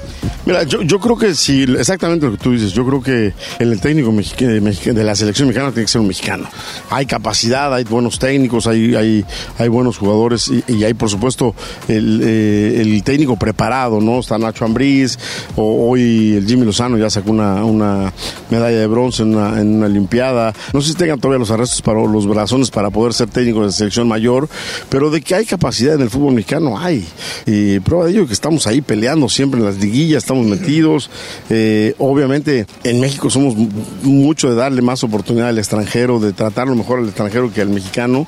[0.43, 2.73] Mira, yo, yo creo que sí, exactamente lo que tú dices.
[2.73, 6.49] Yo creo que el técnico de la selección mexicana tiene que ser un mexicano.
[6.89, 9.23] Hay capacidad, hay buenos técnicos, hay, hay,
[9.59, 11.53] hay buenos jugadores y, y hay, por supuesto,
[11.87, 14.19] el, eh, el técnico preparado, ¿no?
[14.19, 15.19] Está Nacho Ambriz,
[15.55, 18.11] o, hoy el Jimmy Lozano ya sacó una, una
[18.49, 20.53] medalla de bronce en una, en una Olimpiada.
[20.73, 23.71] No sé si tengan todavía los arrestos para los brazones para poder ser técnico de
[23.71, 24.49] selección mayor,
[24.89, 27.05] pero de que hay capacidad en el fútbol mexicano, hay.
[27.45, 31.09] Y prueba de ello que estamos ahí peleando siempre en las liguillas, estamos metidos.
[31.49, 33.55] Eh, obviamente en México somos
[34.03, 38.25] mucho de darle más oportunidad al extranjero, de tratarlo mejor al extranjero que al mexicano.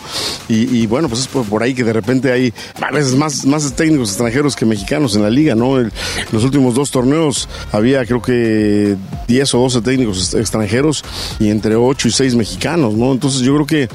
[0.50, 3.46] Y, y bueno, pues es por, por ahí que de repente hay a veces más,
[3.46, 5.78] más técnicos extranjeros que mexicanos en la liga, ¿no?
[5.80, 5.92] El-
[6.32, 8.96] los últimos dos torneos había creo que
[9.28, 11.04] 10 o 12 técnicos ex- extranjeros
[11.40, 13.12] y entre 8 y 6 mexicanos, ¿no?
[13.12, 13.90] Entonces yo creo que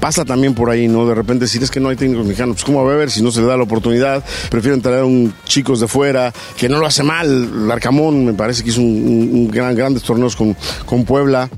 [0.00, 1.06] pasa también por ahí, ¿no?
[1.06, 3.22] De repente decir es que no hay técnicos mexicanos, pues cómo va a haber si
[3.22, 6.78] no se le da la oportunidad, prefieren traer a un chicos de fuera que no
[6.78, 7.26] lo hace mal,
[7.64, 10.56] el Arcamón me parece que hizo un, un- un gran, grandes torneos con,
[10.86, 11.48] con Puebla,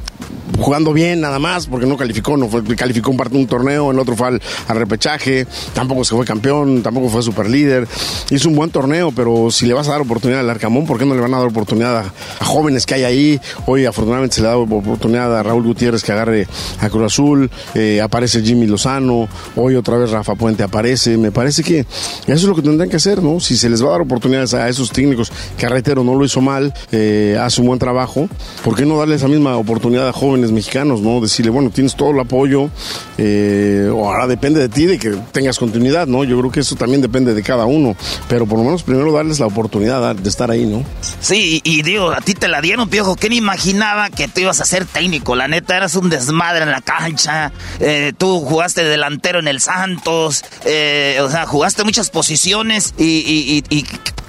[0.59, 3.99] jugando bien nada más, porque no calificó, no fue, calificó un, part- un torneo, el
[3.99, 7.89] otro fue al, al repechaje, tampoco se fue campeón, tampoco fue super líder,
[8.31, 11.05] hizo un buen torneo, pero si le vas a dar oportunidad al Arcamón, ¿por qué
[11.07, 13.41] no le van a dar oportunidad a, jóvenes que hay ahí?
[13.67, 16.47] Hoy afortunadamente se le da oportunidad a Raúl Gutiérrez que agarre
[16.81, 21.63] a Cruz Azul, eh, aparece Jimmy Lozano, hoy otra vez Rafa Puente aparece, me parece
[21.63, 21.89] que eso
[22.27, 23.41] es lo que tendrán que hacer, ¿no?
[23.41, 26.41] Si se les va a dar oportunidades a esos técnicos, que reitero, no lo hizo
[26.41, 28.29] mal, eh, hace un buen trabajo,
[28.63, 31.21] ¿por qué no darle esa misma oportunidad a jóvenes mexicanos, ¿no?
[31.21, 32.71] Decirle, bueno, tienes todo el apoyo,
[33.19, 36.25] eh, ahora depende de ti de que tengas continuidad, ¿no?
[36.25, 37.97] Yo creo que eso también depende de cada uno,
[38.29, 40.85] pero por lo menos primero darles la oportunidad de estar ahí, ¿no?
[41.21, 44.65] Sí, y, digo, a ti te la dieron, Piojo, ¿quién imaginaba que tú ibas a
[44.65, 45.35] ser técnico?
[45.35, 50.45] La neta, eras un desmadre en la cancha, eh, tú jugaste delantero en el Santos,
[50.65, 53.85] eh, o sea, jugaste muchas posiciones y, y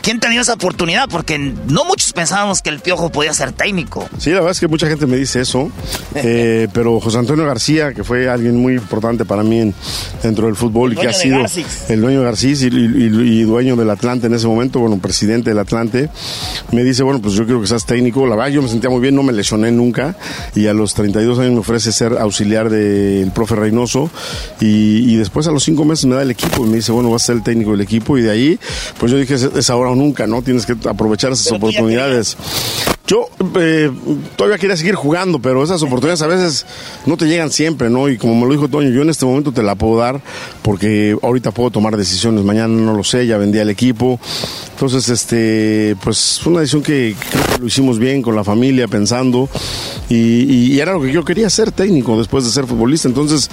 [0.05, 1.09] ¿Quién tenía esa oportunidad?
[1.09, 4.07] Porque no muchos pensábamos que el Piojo podía ser técnico.
[4.19, 5.71] Sí, la verdad es que mucha gente me dice eso,
[6.15, 9.73] eh, pero José Antonio García, que fue alguien muy importante para mí
[10.23, 11.39] dentro del fútbol y que ha sido
[11.89, 16.09] el dueño de Garcís y, dueño del Atlante en ese momento, bueno, presidente del Atlante,
[16.71, 18.25] me dice, bueno, pues yo quiero que seas técnico.
[18.27, 20.15] La verdad, yo me sentía muy bien, no me lesioné nunca
[20.55, 24.09] y a los 32 años me ofrece ser auxiliar del profe Reynoso
[24.59, 27.23] y, después a los cinco meses me da el equipo y me dice, bueno, vas
[27.23, 28.59] a ser el técnico del equipo y de ahí,
[28.99, 30.41] pues yo dije, es ahora nunca, ¿no?
[30.41, 32.37] Tienes que aprovechar esas oportunidades.
[33.07, 33.29] Yo
[33.59, 33.91] eh,
[34.35, 36.65] todavía quería seguir jugando, pero esas oportunidades a veces
[37.05, 38.09] no te llegan siempre, ¿no?
[38.09, 40.21] Y como me lo dijo Toño, yo en este momento te la puedo dar
[40.63, 44.19] porque ahorita puedo tomar decisiones, mañana no lo sé, ya vendí al equipo.
[44.71, 48.87] Entonces, este, pues fue una decisión que creo que lo hicimos bien con la familia,
[48.87, 49.47] pensando,
[50.09, 53.07] y, era lo que yo quería ser técnico después de ser futbolista.
[53.07, 53.49] Entonces,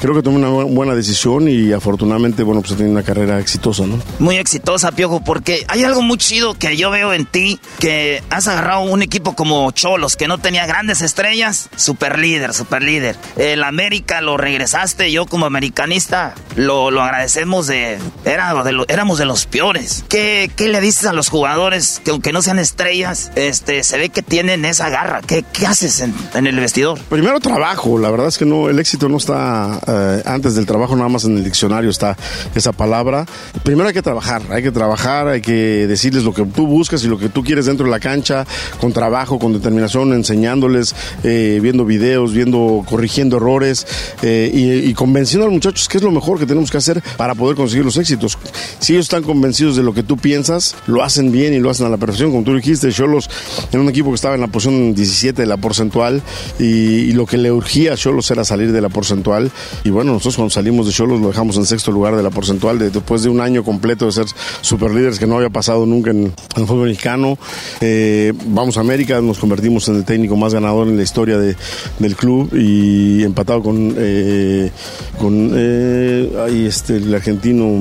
[0.00, 3.86] creo que tomé una buena decisión y afortunadamente, bueno, pues he tenido una carrera exitosa,
[3.86, 3.98] ¿no?
[4.18, 8.46] Muy exitosa, Piojo, porque hay algo muy chido que yo veo en ti, que has
[8.46, 13.16] agarrado un equipo como Cholos, que no tenía grandes estrellas, super líder, super líder.
[13.36, 19.24] El América lo regresaste, yo como americanista lo, lo agradecemos de, era de éramos de
[19.24, 20.04] los peores.
[20.08, 24.10] ¿Qué, ¿Qué le dices a los jugadores que aunque no sean estrellas, este, se ve
[24.10, 25.20] que tienen esa garra?
[25.26, 26.98] ¿Qué, qué haces en, en, el vestidor?
[27.08, 30.96] Primero trabajo, la verdad es que no, el éxito no está eh, antes del trabajo,
[30.96, 32.16] nada más en el diccionario está
[32.54, 33.26] esa palabra.
[33.62, 37.08] Primero hay que trabajar, hay que trabajar, hay que decirles lo que tú buscas y
[37.08, 38.46] lo que tú quieres dentro de la cancha,
[38.80, 43.86] con trabajo, con determinación, enseñándoles, eh, viendo videos, viendo, corrigiendo errores
[44.22, 44.50] eh,
[44.84, 47.56] y, convenciendo a los muchachos que es lo mejor que tenemos que hacer para poder
[47.56, 48.38] conseguir los éxitos.
[48.78, 51.86] Si ellos están convencidos de lo que tú piensas, lo hacen bien y lo hacen
[51.86, 53.30] a la perfección, como tú dijiste, Cholos
[53.72, 56.22] en un equipo que estaba en la posición 17 de la porcentual
[56.58, 59.50] y, lo que le urgía a Cholos era salir de la porcentual
[59.84, 62.78] y bueno, nosotros cuando salimos de Cholos lo dejamos en sexto lugar de la porcentual
[62.78, 64.26] después de un año completo de ser
[64.60, 67.38] super líderes que no había pasado nunca en, el fútbol mexicano.
[67.80, 71.56] Eh, vamos a América, nos convertimos en el técnico más ganador en la historia de,
[71.98, 74.70] del club y empatado con, eh,
[75.18, 77.80] con eh, ahí este, el argentino,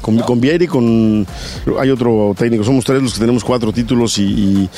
[0.00, 1.26] con, con Vieira y con,
[1.78, 4.68] hay otro técnico, somos tres los que tenemos cuatro títulos y,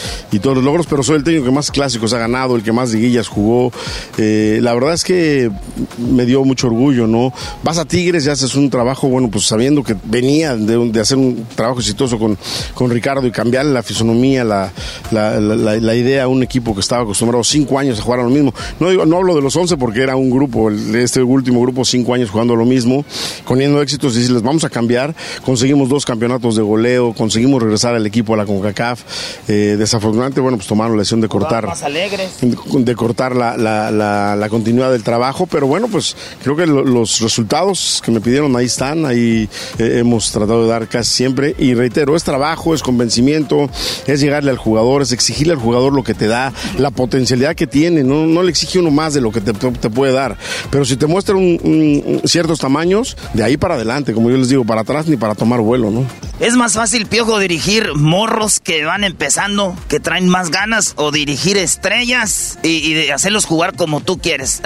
[0.43, 2.93] todos los logros, pero soy el técnico que más clásicos ha ganado, el que más
[2.93, 3.73] liguillas jugó.
[4.19, 5.51] Eh, la verdad es que
[5.97, 7.33] me dio mucho orgullo, ¿no?
[7.63, 11.17] Vas a Tigres y haces un trabajo, bueno, pues sabiendo que venía de, de hacer
[11.17, 12.37] un trabajo exitoso con,
[12.75, 14.71] con Ricardo y cambiarle la fisonomía, la,
[15.11, 18.31] la, la, idea a un equipo que estaba acostumbrado cinco años a jugar a lo
[18.31, 18.53] mismo.
[18.81, 22.15] No, digo, no hablo de los once porque era un grupo, este último grupo, cinco
[22.15, 23.05] años jugando a lo mismo,
[23.47, 25.15] teniendo éxitos y decirles, vamos a cambiar.
[25.45, 29.03] Conseguimos dos campeonatos de goleo, conseguimos regresar al equipo a la CONCACAF.
[29.49, 31.69] Eh, desafortunadamente, bueno, pues tomaron la decisión de cortar,
[32.41, 38.03] de cortar la, la, la, continuidad del trabajo, pero bueno, pues creo que los resultados
[38.05, 39.49] que me pidieron ahí están, ahí
[39.79, 43.69] eh, hemos tratado de dar casi siempre y reitero, es trabajo, es convencimiento,
[44.07, 47.67] es llegarle al jugador, es exigirle al jugador lo que te da, la potencialidad que
[47.67, 50.37] tiene, no, no le exige uno más de lo que te, te puede dar,
[50.71, 54.65] pero si te muestra un, ciertos tamaños, de ahí para adelante, como yo les digo,
[54.65, 56.05] para atrás ni para tomar vuelo, ¿no?
[56.41, 61.57] Es más fácil, Piojo, dirigir morros que van empezando, que traen más ganas, o dirigir
[61.57, 64.61] estrellas y, hacerlos jugar como tú quieres.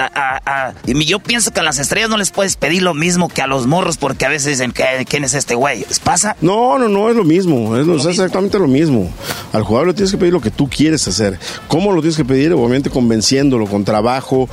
[0.87, 3.47] y yo pienso que a las estrellas no les puedes pedir lo mismo que a
[3.47, 4.73] los morros, porque a veces dicen,
[5.07, 5.85] ¿quién es este güey?
[5.89, 6.37] ¿Les pasa?
[6.41, 9.13] No, no, no, es lo mismo, es, exactamente lo mismo.
[9.53, 11.39] Al jugador le tienes que pedir lo que tú quieres hacer.
[11.69, 12.53] ¿Cómo lo tienes que pedir?
[12.53, 14.49] Obviamente convenciéndolo con trabajo,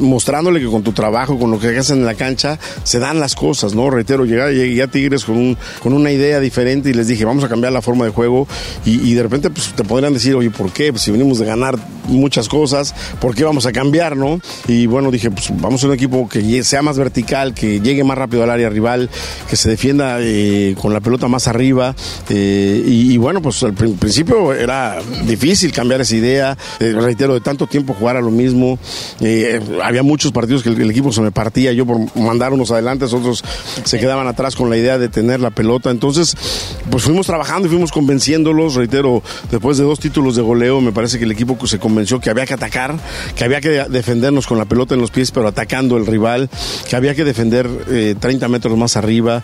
[0.00, 3.34] mostrándole que con tu trabajo, con lo que hagas en la cancha, se dan las
[3.34, 3.90] cosas, ¿no?
[3.90, 7.44] Reitero, llegar, llegué a Tigres con, un, con una idea diferente y les dije, vamos
[7.44, 8.46] a cambiar la forma de juego
[8.84, 10.92] y, de repente pues, te podrían decir, oye, ¿por qué?
[10.92, 11.78] Pues si venimos de ganar
[12.08, 14.40] muchas cosas, ¿por qué vamos a cambiar, no?
[14.66, 18.18] Y bueno, dije, pues vamos a un equipo que sea más vertical, que llegue más
[18.18, 19.10] rápido al área rival,
[19.48, 21.94] que se defienda eh, con la pelota más arriba.
[22.28, 25.39] Eh, y, bueno, pues al principio era difícil
[25.72, 28.78] cambiar esa idea, eh, reitero, de tanto tiempo jugar a lo mismo.
[29.82, 33.44] había muchos partidos que el, equipo se me partía, yo por mandar unos adelante, otros
[33.84, 35.90] se quedaban atrás con la idea de tener la pelota.
[35.90, 36.36] Entonces,
[36.90, 41.18] pues fuimos trabajando y fuimos convenciéndolos, reitero, después de dos títulos de goleo, me parece
[41.18, 42.98] que el equipo se convenció que había que atacar,
[43.34, 46.48] que había que defendernos con la pelota en los pies, pero atacando al rival,
[46.88, 47.68] que había que defender
[48.18, 49.42] 30 metros más arriba,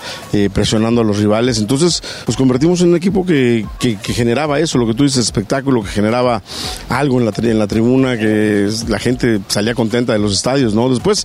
[0.53, 1.59] presionando a los rivales.
[1.59, 5.76] Entonces, nos convertimos en un equipo que, que, generaba eso, lo que tú dices, espectáculo,
[5.83, 6.43] que generaba
[6.89, 10.89] algo en la, en la tribuna, que la gente salía contenta de los estadios, ¿no?
[10.89, 11.25] Después,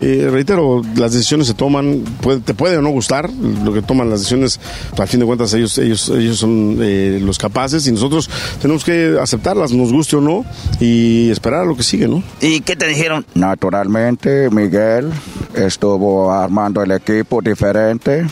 [0.00, 2.04] eh, reitero, las decisiones se toman,
[2.44, 4.60] te puede o no gustar, lo que toman las decisiones,
[4.98, 8.28] al fin de cuentas ellos, ellos, ellos son eh, los capaces y nosotros
[8.60, 10.44] tenemos que aceptarlas, nos guste o no,
[10.80, 12.22] y esperar a lo que sigue, ¿no?
[12.40, 13.26] ¿Y qué te dijeron?
[13.34, 15.10] Naturalmente, Miguel
[15.54, 18.26] estuvo armando el equipo diferente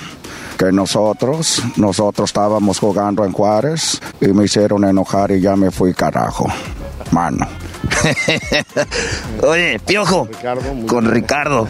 [0.59, 1.63] que nosotros.
[1.77, 6.47] Nosotros estábamos jugando en Juárez y me hicieron enojar y ya me fui carajo.
[7.11, 7.47] Mano.
[9.43, 10.29] Oye, Piojo.
[10.87, 11.69] con Ricardo.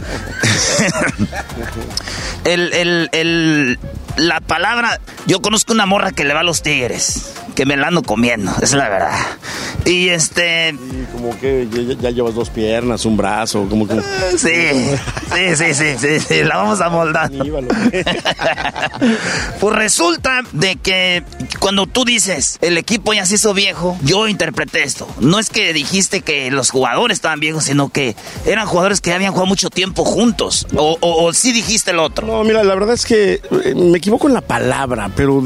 [2.44, 3.78] el, el, el,
[4.16, 5.00] la palabra.
[5.26, 7.30] Yo conozco una morra que le va a los tigres.
[7.54, 9.16] Que me la ando comiendo, es la verdad.
[9.84, 10.74] Y este.
[11.12, 11.68] como que
[12.00, 13.94] ya, llevas dos piernas, un brazo, como que.
[14.36, 14.96] Sí,
[15.56, 17.30] sí, sí, sí, sí, la vamos a moldar.
[19.60, 21.22] pues resulta de que
[21.60, 25.06] cuando tú dices el equipo ya se hizo viejo, yo interpreté esto.
[25.20, 28.16] No es que dijiste que los jugadores estaban viejos, sino que
[28.46, 30.66] eran jugadores que habían jugado mucho tiempo juntos.
[30.76, 32.26] O, o, sí dijiste el otro.
[32.26, 35.42] No, mira, la verdad es que eh, me equivoco en la palabra, pero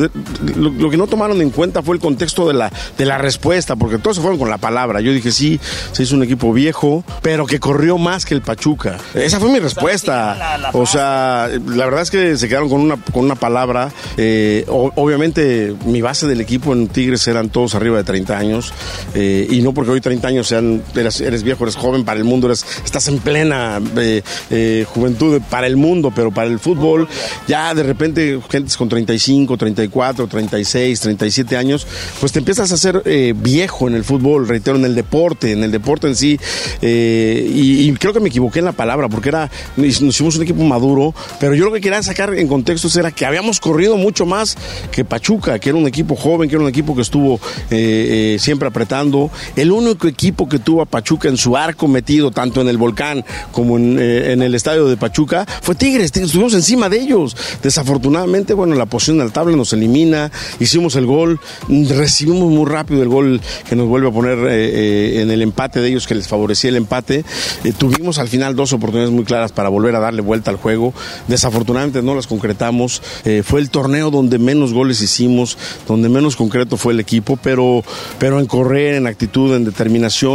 [0.56, 3.98] lo, que no tomaron en cuenta fue el contexto de la, de la respuesta, porque
[3.98, 5.00] todo se fue con la palabra.
[5.00, 5.60] Yo dije, sí,
[5.92, 8.98] se hizo un equipo viejo, pero que corrió más que el Pachuca.
[9.14, 10.70] Esa fue mi respuesta.
[10.72, 13.90] O sea, la verdad es que se quedaron con una, con una palabra.
[14.16, 18.72] Eh, obviamente, mi base del equipo en Tigres eran todos arriba de 30 años.
[19.14, 22.46] Eh, y no porque hoy 30 años sean, eres, viejo, eres joven para el mundo,
[22.46, 27.08] eres, estás en plena eh, juventud para el mundo, pero para el fútbol,
[27.46, 31.86] ya de repente, gentes con 35, 34, 36, 37 años,
[32.20, 33.02] pues te empiezas a hacer
[33.36, 36.38] viejo en el fútbol reitero, en el deporte, en el deporte en sí.
[36.82, 40.62] Eh, y, creo que me equivoqué en la palabra, porque era, nos hicimos un equipo
[40.62, 44.56] maduro, pero yo lo que quería sacar en contextos era que habíamos corrido mucho más
[44.92, 48.36] que Pachuca, que era un equipo joven, que era un equipo que estuvo eh, eh,
[48.38, 49.30] siempre apretando.
[49.56, 53.24] El único equipo que tuvo a Pachuca en su arco metido, tanto en el volcán
[53.50, 56.12] como en, el estadio de Pachuca, fue Tigres.
[56.14, 57.34] Estuvimos encima de ellos.
[57.62, 63.02] Desafortunadamente, bueno, la posición de la tabla nos elimina, hicimos el gol, recibimos muy rápido
[63.02, 66.14] el gol que nos vuelve a poner eh, eh, en el empate de ellos que
[66.14, 67.24] les favorecía el empate.
[67.64, 70.92] Eh, tuvimos al final dos oportunidades muy claras para volver a darle vuelta al juego.
[71.26, 73.02] Desafortunadamente no las concretamos.
[73.44, 75.56] fue el torneo donde menos goles hicimos,
[75.86, 77.82] donde menos concreto fue el equipo, pero,
[78.18, 80.27] pero en correr, en actitud, en determinación.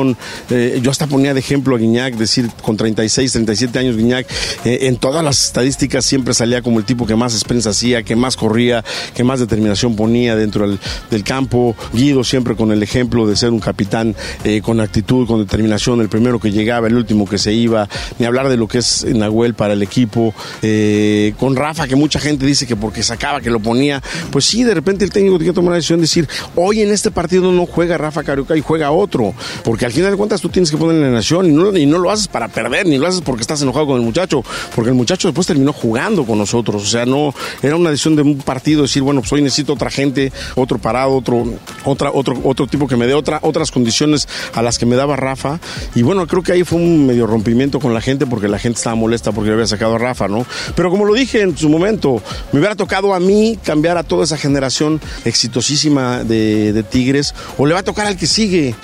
[0.82, 4.28] Yo hasta ponía de ejemplo a Guiñac, decir, con 36, 37 años Guiñac,
[4.66, 8.36] en todas las estadísticas siempre salía como el tipo que más expensa hacía, que más
[8.36, 8.84] corría,
[9.14, 10.68] que más determinación ponía dentro
[11.10, 11.76] del, campo.
[11.94, 16.10] Guido siempre con el ejemplo de ser un capitán eh, con actitud, con determinación, el
[16.10, 17.88] primero que llegaba, el último que se iba,
[18.20, 22.20] ni hablar de lo que es Nahuel para el equipo, eh, con Rafa, que mucha
[22.20, 24.02] gente dice que porque sacaba, que lo ponía,
[24.32, 26.92] pues sí, de repente el técnico tiene que tomar la decisión de decir, hoy en
[26.92, 29.34] este partido no juega Rafa Carioca y juega otro,
[29.64, 31.98] porque al final de cuentas tú tienes que ponerle la nación y no, y no
[31.98, 34.44] lo haces para perder, ni lo haces porque estás enojado con el muchacho,
[34.76, 38.22] porque el muchacho después terminó jugando con nosotros, o sea, no, era una decisión de
[38.22, 41.46] un partido decir, bueno, pues hoy necesito otra gente, otro parado, otro,
[41.86, 45.16] otra, otro, otro tipo que me dé otra, otras condiciones a las que me daba
[45.16, 45.60] Rafa.
[45.96, 48.78] Y bueno, creo que ahí fue un medio rompimiento con la gente porque la gente
[48.78, 50.46] estaba molesta porque le había sacado a Rafa, ¿no?
[50.76, 54.24] Pero como lo dije en su momento, me hubiera tocado a mí cambiar a toda
[54.24, 58.76] esa generación exitosísima de, Tigres o le va a tocar al que sigue.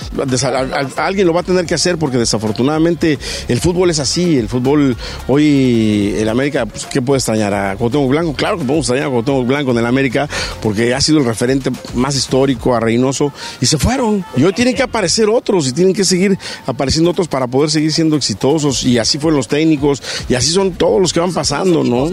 [0.98, 3.18] Alguien lo va a tener que hacer porque desafortunadamente
[3.48, 4.38] el fútbol es así.
[4.38, 4.95] El fútbol
[5.28, 7.53] hoy en América, pues, ¿qué puede extrañar?
[7.53, 8.34] ¿A Cuauhtémoc Blanco?
[8.34, 10.28] Claro que podemos extrañar a Cuauhtémoc Blanco en el América
[10.61, 14.24] porque ha sido el referente más histórico a Reynoso y se fueron.
[14.36, 17.91] Y hoy tienen que aparecer otros y tienen que seguir apareciendo otros para poder seguir
[17.91, 18.84] siendo exitosos.
[18.84, 22.10] Y así fueron los técnicos y así son todos los que van pasando, ¿no?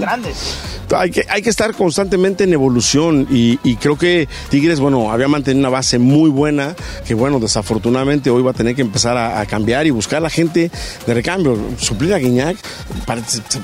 [0.94, 5.60] Hay que, hay que estar constantemente en evolución y, creo que Tigres, bueno, había mantenido
[5.60, 6.74] una base muy buena
[7.06, 10.30] que, bueno, desafortunadamente hoy va a tener que empezar a, cambiar y buscar a la
[10.30, 10.70] gente
[11.06, 11.58] de recambio.
[11.78, 12.56] Suplir a Guiñac,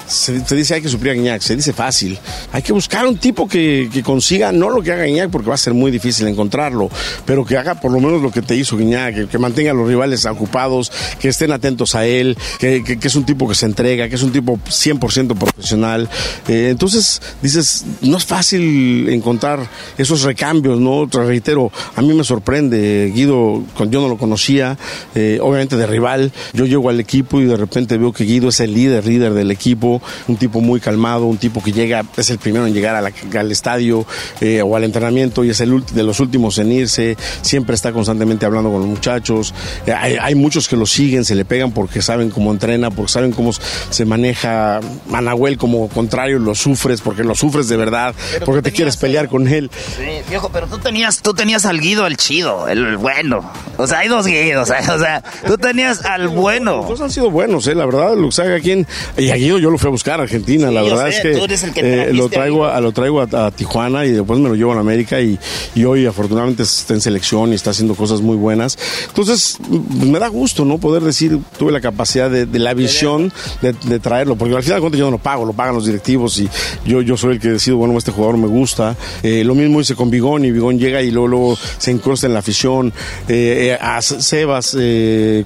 [0.07, 2.19] se, dice hay que suplir a Guiñac, se dice fácil.
[2.53, 5.55] Hay que buscar un tipo que, que consiga, no lo que haga Guiñac porque va
[5.55, 6.91] a ser muy difícil encontrarlo,
[7.25, 9.75] pero que haga por lo menos lo que te hizo Guiñá, que, que, mantenga a
[9.75, 13.67] los rivales ocupados, que estén atentos a él, que, que, es un tipo que se
[13.67, 16.09] entrega, que es un tipo 100% profesional.
[16.49, 19.69] Eh, entonces, dices, no es fácil encontrar
[19.99, 21.09] esos recambios, ¿no?
[21.09, 24.79] Te reitero, a mí me sorprende, Guido, yo no lo conocía,
[25.15, 28.61] eh, obviamente de rival, yo llego al equipo y de repente veo que Guido es
[28.61, 32.39] el líder, líder del equipo, un tipo muy calmado, un tipo que llega, es el
[32.39, 34.07] primero en llegar al estadio
[34.41, 38.47] eh, o al entrenamiento y es el de los últimos en irse, siempre está constantemente
[38.47, 39.55] hablando con los muchachos,
[39.87, 43.33] eh, hay, muchos que lo siguen, se le pegan porque saben cómo entrena, porque saben
[43.33, 48.15] cómo se maneja, Manahuel como contrario lo sufres, porque lo sufres de verdad,
[48.45, 49.71] porque te quieres pelear con él.
[49.97, 54.01] Sí, viejo, pero tú tenías, tú tenías al Guido, el chido, el, bueno, o sea,
[54.01, 56.79] hay dos Guidos, o sea, tú tenías al bueno.
[56.79, 58.87] Los dos han sido buenos, eh, la verdad, lo sabe quien,
[59.17, 61.33] y a Guido yo lo fui a buscar a Argentina, la verdad es que,
[61.77, 65.21] eh, lo traigo, a, lo traigo a, Tijuana y después me lo llevo a América
[65.21, 65.39] y,
[65.75, 68.79] y hoy afortunadamente está en selección y está haciendo cosas muy buenas.
[69.09, 70.79] Entonces, me da gusto, ¿no?
[70.79, 74.99] Poder decir, tuve la capacidad de, la visión de, traerlo, porque al final de cuentas
[74.99, 76.49] yo no lo pago, lo pagan los directivos y
[76.85, 78.97] yo, yo soy el que decido, bueno, este jugador me gusta.
[79.23, 82.41] Eh, lo mismo hice con Bigón y Bigón llega y luego, se encosta en la
[82.41, 82.93] afición.
[83.29, 84.62] Eh, a Sebas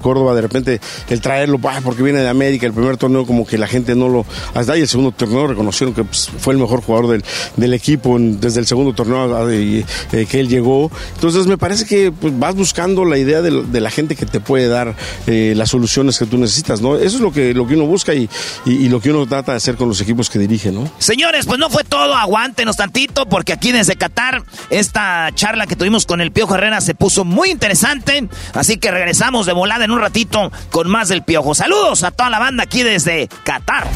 [0.01, 3.67] Córdoba, de repente, el traerlo, porque viene de América, el primer torneo como que la
[3.67, 4.25] gente no lo...
[4.53, 7.21] Hasta ahí el segundo torneo reconocieron que pues, fue el mejor jugador
[7.55, 9.83] del, equipo desde el segundo torneo eh,
[10.29, 10.91] que él llegó.
[11.15, 14.67] Entonces me parece que pues, vas buscando la idea de, la gente que te puede
[14.67, 14.95] dar
[15.27, 16.95] eh, las soluciones que tú necesitas, ¿no?
[16.95, 18.29] Eso es lo que, lo que uno busca y,
[18.65, 20.89] y, lo que uno trata de hacer con los equipos que dirige, ¿no?
[20.97, 26.05] Señores, pues no fue todo, aguántenos tantito, porque aquí desde Qatar, esta charla que tuvimos
[26.05, 30.01] con el Piojo Herrera se puso muy interesante, así que regresamos de volada en un
[30.01, 31.55] ratito con más del Piojo.
[31.55, 33.87] Saludos a toda la banda aquí desde Qatar.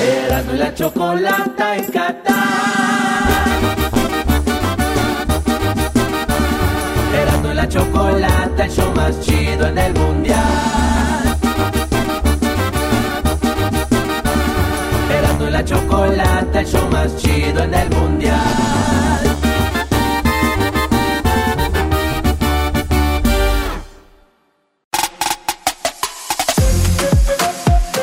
[0.00, 2.34] Erasmo y la chocolata en Qatar.
[7.12, 11.38] Erasmo y la chocolata, el show más chido en el mundial.
[15.18, 19.35] Erasmo y la chocolata, el show más chido en el mundial.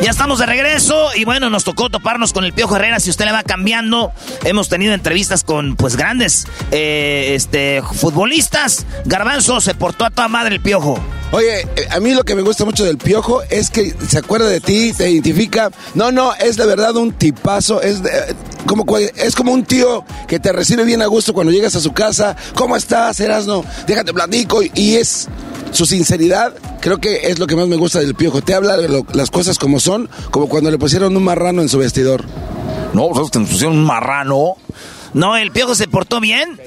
[0.03, 2.99] Ya estamos de regreso y bueno, nos tocó toparnos con el Piojo Herrera.
[2.99, 4.11] Si usted le va cambiando,
[4.43, 8.85] hemos tenido entrevistas con pues grandes eh, este, futbolistas.
[9.05, 10.99] Garbanzo se portó a toda madre el Piojo.
[11.31, 14.49] Oye, eh, a mí lo que me gusta mucho del Piojo es que se acuerda
[14.49, 15.71] de ti, te identifica.
[15.95, 17.81] No, no, es de verdad un tipazo.
[17.81, 18.01] Es
[18.65, 21.93] como, es como un tío que te recibe bien a gusto cuando llegas a su
[21.93, 22.35] casa.
[22.55, 23.63] ¿Cómo estás, Erasno?
[23.87, 24.63] Déjate platico.
[24.75, 25.29] Y es
[25.73, 28.41] su sinceridad, creo que es lo que más me gusta del Piojo.
[28.41, 31.77] Te habla de las cosas como son, como cuando le pusieron un marrano en su
[31.77, 32.23] vestidor.
[32.93, 34.55] No, pues te pusieron un marrano.
[35.13, 36.59] No, el Piojo se portó bien.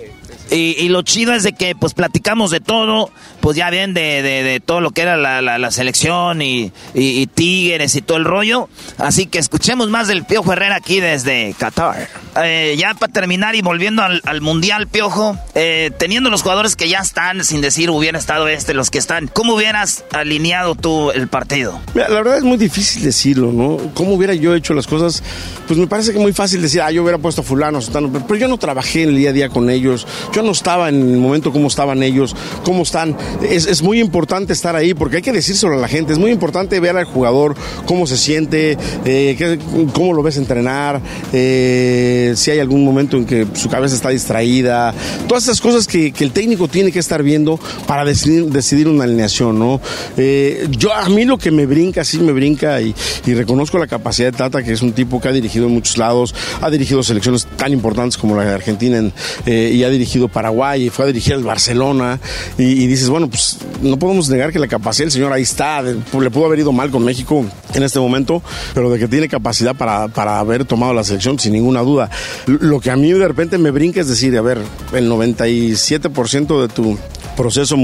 [0.50, 3.10] Y, lo chido es de que pues platicamos de todo,
[3.40, 8.02] pues ya bien de, de, todo lo que era la, selección y, y, Tigres y
[8.02, 8.68] todo el rollo.
[8.98, 12.08] Así que escuchemos más del Piojo Herrera aquí desde Qatar.
[12.42, 17.00] Eh, ya para terminar y volviendo al, Mundial, Piojo, eh, teniendo los jugadores que ya
[17.00, 21.80] están, sin decir hubiera estado este, los que están, ¿cómo hubieras alineado tú el partido?
[21.94, 23.78] la verdad es muy difícil decirlo, ¿no?
[23.94, 25.22] ¿Cómo hubiera yo hecho las cosas?
[25.66, 27.80] Pues me parece que es muy fácil decir, ah, yo hubiera puesto a fulano,
[28.28, 30.06] pero yo no trabajé el día a día con ellos
[30.36, 33.16] yo no estaba en el momento cómo estaban ellos, cómo están.
[33.40, 36.12] Es, muy importante estar ahí porque hay que decírselo a la gente.
[36.12, 37.56] Es muy importante ver al jugador
[37.86, 38.76] cómo se siente,
[39.06, 39.58] eh,
[39.94, 41.00] cómo lo ves entrenar,
[41.32, 44.92] eh, si hay algún momento en que su cabeza está distraída.
[45.26, 49.58] Todas esas cosas que, el técnico tiene que estar viendo para decidir, decidir una alineación,
[49.58, 49.80] ¿no?
[50.18, 52.94] Eh, yo, a mí lo que me brinca, sí me brinca y,
[53.24, 56.34] reconozco la capacidad de Tata, que es un tipo que ha dirigido en muchos lados,
[56.60, 59.02] ha dirigido selecciones tan importantes como la de Argentina
[59.46, 62.20] y ha dirigido Paraguay y fue a dirigir al Barcelona
[62.58, 66.30] y, dices, bueno, pues no podemos negar que la capacidad del señor ahí está, le
[66.30, 67.44] pudo haber ido mal con México
[67.74, 68.42] en este momento,
[68.74, 72.10] pero de que tiene capacidad para, para haber tomado la selección sin ninguna duda.
[72.46, 74.58] Lo que a mí de repente me brinca es decir, a ver,
[74.92, 76.98] el 97% de tu
[77.36, 77.76] proceso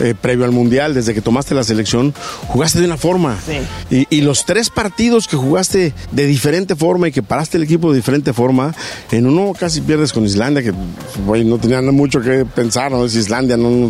[0.00, 2.14] eh, previo al Mundial, desde que tomaste la selección,
[2.46, 3.36] jugaste de una forma.
[3.90, 7.96] Y, los tres partidos que jugaste de diferente forma y que paraste el equipo de
[7.96, 8.74] diferente forma,
[9.10, 13.04] en uno casi pierdes con Islandia, que no tenía mucho que pensar, ¿no?
[13.04, 13.88] Es Islandia, no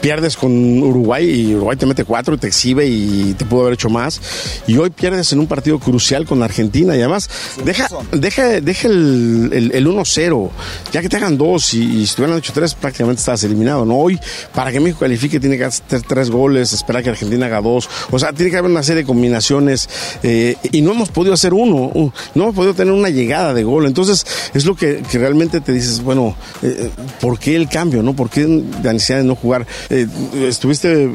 [0.00, 3.74] pierdes con Uruguay y Uruguay te mete cuatro y te exhibe y te pudo haber
[3.74, 4.20] hecho más.
[4.66, 7.28] Y hoy pierdes en un partido crucial con Argentina y además
[7.64, 10.50] deja, deja, deja el, el, 1-0,
[10.92, 13.96] ya que te hagan dos y, si te hubieran hecho tres prácticamente estás eliminado, ¿no?
[13.96, 14.18] Hoy
[14.54, 18.18] para que México califique tiene que hacer tres goles, esperar que Argentina haga dos, o
[18.18, 19.88] sea, tiene que haber una serie de combinaciones
[20.22, 21.92] eh, y no hemos podido hacer uno,
[22.34, 26.02] no hemos podido tener una llegada de gol, entonces es lo que, realmente te dices,
[26.02, 26.90] bueno, eh,
[27.20, 28.14] ¿por qué el cambio, no?
[28.14, 28.46] ¿Por qué
[28.82, 29.66] la necesidad de no jugar?
[29.90, 30.06] Eh,
[30.48, 31.08] estuviste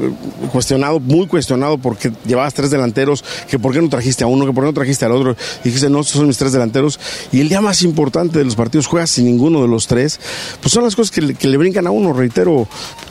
[0.52, 4.54] cuestionado, muy cuestionado porque llevabas tres delanteros, que por qué no trajiste a uno, que
[4.54, 7.00] por qué no trajiste al otro, dijiste, no, estos son mis tres delanteros,
[7.32, 10.20] y el día más importante de los partidos juegas sin ninguno de los tres,
[10.62, 12.68] pues son las cosas que le, brincan a uno, reitero,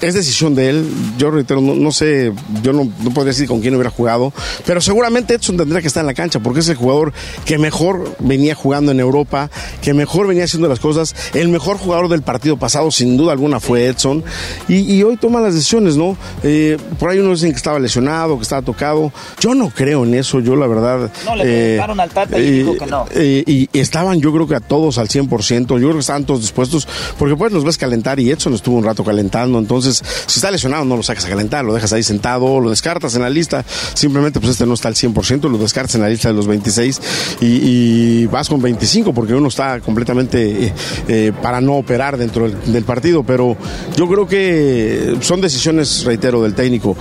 [0.09, 2.33] es decisión de él, yo reitero, no, sé,
[2.63, 4.33] yo no, no podría decir con quién hubiera jugado,
[4.67, 7.13] pero seguramente Edson tendría que estar en la cancha porque es el jugador
[7.45, 9.51] que mejor venía jugando en Europa,
[9.83, 13.61] que mejor venía haciendo las cosas, el mejor jugador del partido pasado sin duda alguna
[13.61, 14.25] fue Edson,
[14.69, 16.17] y, hoy toma las decisiones, ¿no?
[16.43, 20.15] Eh, por ahí uno dicen que estaba lesionado, que estaba tocado, yo no creo en
[20.15, 21.11] eso, yo la verdad...
[21.25, 23.07] No, le preguntaron al Tata y eh, dijo que no.
[23.13, 26.41] Eh, y estaban yo creo que a todos al 100%, yo creo que estaban todos
[26.41, 30.51] dispuestos, porque pues los ves calentar y Edson estuvo un rato calentando, entonces si está
[30.51, 33.65] lesionado no lo sacas a calentar, lo dejas ahí sentado, lo descartas en la lista,
[33.95, 37.01] simplemente pues este no está al 100%, lo descartas en la lista de los 26
[37.41, 40.73] y, vas con 25 porque uno está completamente eh,
[41.09, 43.57] eh, para no operar dentro del, del partido, pero
[43.97, 46.97] yo creo que son decisiones, reitero, del técnico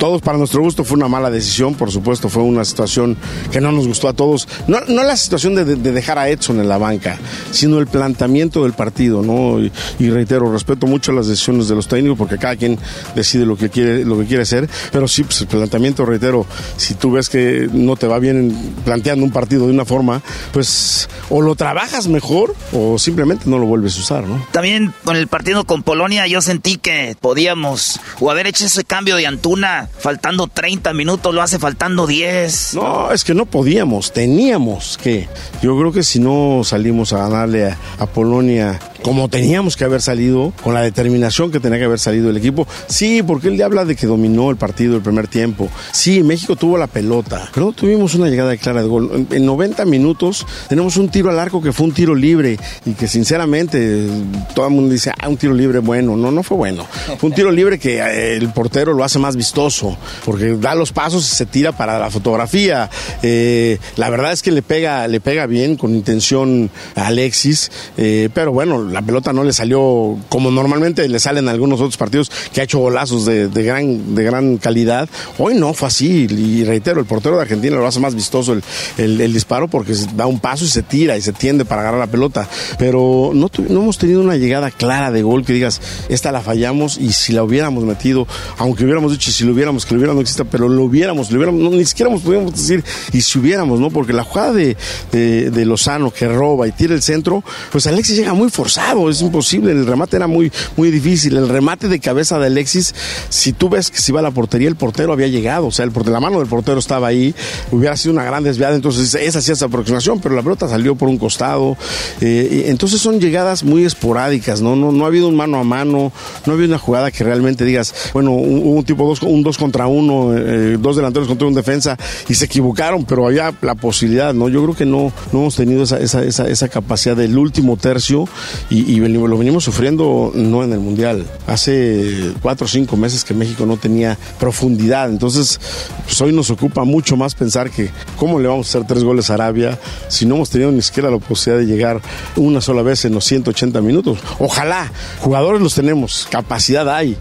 [0.00, 3.18] todos para nuestro gusto fue una mala decisión, por supuesto, fue una situación
[3.52, 4.48] que no nos gustó a todos.
[4.66, 7.18] No, no la situación de, dejar a Edson en la banca,
[7.50, 9.60] sino el planteamiento del partido, ¿no?
[9.60, 12.78] Y, reitero, respeto mucho las decisiones de los técnicos porque cada quien
[13.14, 16.46] decide lo que quiere, lo que quiere hacer, pero sí, pues el planteamiento, reitero,
[16.78, 18.56] si tú ves que no te va bien
[18.86, 20.22] planteando un partido de una forma,
[20.52, 24.46] pues o lo trabajas mejor o simplemente no lo vuelves a usar, ¿no?
[24.50, 29.16] También con el partido con Polonia yo sentí que podíamos o haber hecho ese cambio
[29.16, 32.74] de Antuna faltando 30 minutos, lo hace faltando 10.
[32.74, 35.28] No, es que no podíamos, teníamos que.
[35.62, 40.52] Yo creo que si no salimos a ganarle a, Polonia como teníamos que haber salido,
[40.62, 43.84] con la determinación que tenía que haber salido el equipo, sí, porque él le habla
[43.84, 45.68] de que dominó el partido el primer tiempo.
[45.92, 49.26] Sí, México tuvo la pelota, pero no tuvimos una llegada clara de gol.
[49.30, 53.08] En 90 minutos tenemos un tiro al arco que fue un tiro libre y que
[53.08, 54.06] sinceramente
[54.54, 56.16] todo el mundo dice, ah, un tiro libre bueno.
[56.16, 56.86] No, no fue bueno.
[57.18, 60.92] Fue un tiro libre que eh, el portero lo hace más vistoso porque da los
[60.92, 62.90] pasos y se tira para la fotografía.
[63.22, 68.28] Eh, la verdad es que le pega, le pega bien, con intención a Alexis, eh,
[68.34, 72.60] pero bueno, la pelota no le salió como normalmente le salen algunos otros partidos que
[72.60, 75.08] ha hecho golazos de, gran, de gran calidad.
[75.38, 78.56] Hoy no fue así, y reitero, el portero de Argentina lo hace más vistoso
[78.96, 82.06] el, disparo porque da un paso y se tira y se tiende para agarrar la
[82.06, 82.48] pelota,
[82.78, 86.98] pero no, no hemos tenido una llegada clara de gol que digas, esta la fallamos
[86.98, 88.26] y si la hubiéramos metido,
[88.58, 91.38] aunque hubiéramos dicho si lo hubiéramos que lo hubiéramos no exista, pero lo hubiéramos, lo
[91.38, 93.90] hubiéramos, ni siquiera podíamos decir, y si hubiéramos, ¿no?
[93.90, 94.76] Porque la jugada de,
[95.10, 99.72] de, Lozano que roba y tira el centro, pues Alexis llega muy forzado, es imposible,
[99.72, 102.94] el remate era muy, muy difícil, el remate de cabeza de Alexis,
[103.28, 105.84] si tú ves que si va a la portería, el portero había llegado, o sea,
[105.84, 107.34] el, la mano del portero estaba ahí,
[107.70, 111.08] hubiera sido una gran desviada, entonces esa sí es aproximación, pero la pelota salió por
[111.08, 111.76] un costado,
[112.20, 114.76] eh, entonces son llegadas muy esporádicas, ¿no?
[114.76, 114.92] ¿no?
[114.92, 116.12] No ha habido un mano a mano,
[116.46, 119.58] no ha habido una jugada que realmente digas, bueno, un, un tipo dos, un dos
[119.58, 121.96] contra uno, eh, dos delanteros contra un defensa
[122.28, 124.48] y se equivocaron, pero había la posibilidad, ¿no?
[124.48, 128.28] Yo creo que no, no hemos tenido esa, esa, esa, esa capacidad del último tercio
[128.70, 131.26] y, lo venimos sufriendo no en el Mundial.
[131.46, 135.60] Hace cuatro o cinco meses que México no tenía profundidad, entonces
[136.04, 139.30] pues hoy nos ocupa mucho más pensar que cómo le vamos a hacer tres goles
[139.30, 139.78] a Arabia
[140.08, 142.00] si no hemos tenido ni siquiera la posibilidad de llegar
[142.36, 144.18] una sola vez en los 180 minutos.
[144.38, 144.90] Ojalá,
[145.20, 147.16] jugadores los tenemos, capacidad hay.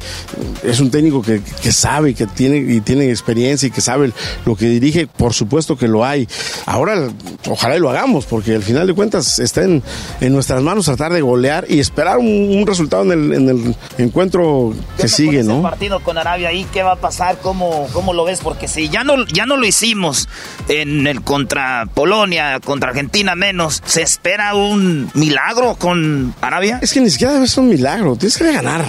[0.63, 4.11] Es un técnico que, que sabe, que tiene, y tiene experiencia y que sabe
[4.45, 6.27] lo que dirige, por supuesto que lo hay.
[6.65, 7.09] Ahora,
[7.47, 9.81] ojalá y lo hagamos, porque al final de cuentas está en,
[10.21, 15.07] nuestras manos tratar de golear y esperar un, resultado en el, en el encuentro que
[15.07, 15.57] sigue, ¿no?
[15.57, 17.37] El partido con Arabia ahí, ¿qué va a pasar?
[17.41, 18.41] ¿Cómo, ¿Cómo lo ves?
[18.41, 20.27] Porque si ya no, ya no lo hicimos
[20.67, 26.79] en el contra Polonia, contra Argentina menos, ¿se espera un milagro con Arabia?
[26.81, 28.85] Es que ni siquiera ser un milagro, tienes que ganar.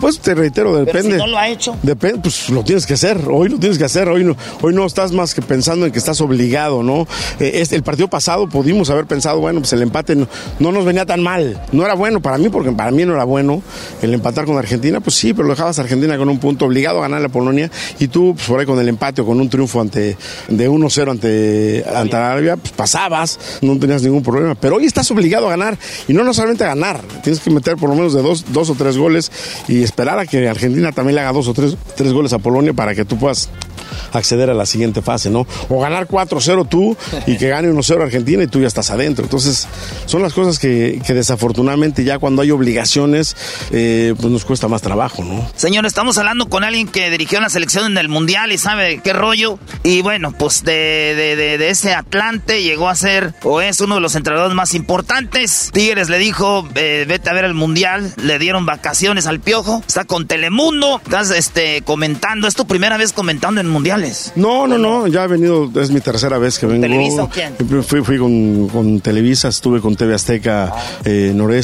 [0.00, 1.12] Pues te reitero, depende.
[1.12, 1.76] si no lo ha hecho.
[1.82, 3.20] Depende, pues lo tienes que hacer.
[3.28, 4.08] Hoy lo tienes que hacer.
[4.08, 7.06] Hoy no, hoy no estás más que pensando en que estás obligado, ¿no?
[7.38, 10.26] Eh, el partido pasado pudimos haber pensado, bueno, pues el empate no,
[10.58, 11.62] nos venía tan mal.
[11.72, 13.62] No era bueno para mí, porque para mí no era bueno
[14.02, 15.00] el empatar con Argentina.
[15.00, 17.70] Pues sí, pero lo dejabas a Argentina con un punto obligado a ganar la Polonia.
[17.98, 20.16] Y tú, pues por ahí con el empate o con un triunfo ante
[20.48, 24.54] de 1-0 ante, ante Arabia, pues pasabas, no tenías ningún problema.
[24.54, 25.78] Pero hoy estás obligado a ganar.
[26.08, 28.74] Y no, solamente a ganar, tienes que meter por lo menos de dos, dos o
[28.74, 29.30] tres goles.
[29.68, 32.72] Y esperar a que Argentina también le haga dos o tres, tres goles a Polonia
[32.72, 33.48] para que tú puedas
[34.12, 35.46] acceder a la siguiente fase, ¿no?
[35.68, 36.96] O ganar 4-0 tú
[37.26, 39.24] y que gane 1-0 Argentina y tú ya estás adentro.
[39.24, 39.66] Entonces,
[40.06, 43.36] son las cosas que, que desafortunadamente ya cuando hay obligaciones,
[43.70, 45.48] eh, pues nos cuesta más trabajo, ¿no?
[45.56, 49.12] Señor, estamos hablando con alguien que dirigió la selección en el Mundial y sabe qué
[49.12, 49.58] rollo.
[49.82, 50.72] Y bueno, pues de,
[51.36, 55.70] de, de, ese Atlante llegó a ser o es uno de los entrenadores más importantes.
[55.72, 58.12] Tigres le dijo, eh, vete a ver el Mundial.
[58.22, 59.82] Le dieron vacaciones al Piojo.
[59.86, 61.00] Está con Telemundo.
[61.04, 62.48] Estás este, comentando.
[62.48, 64.32] ¿Es tu primera vez comentando en mundiales?
[64.36, 65.06] No, no, no.
[65.06, 66.82] Ya he venido, es mi tercera vez que vengo.
[66.82, 67.54] ¿Televisa o quién?
[67.82, 70.72] Fui, fui con, con, Televisa, estuve con TV Azteca
[71.04, 71.63] eh, Noreste.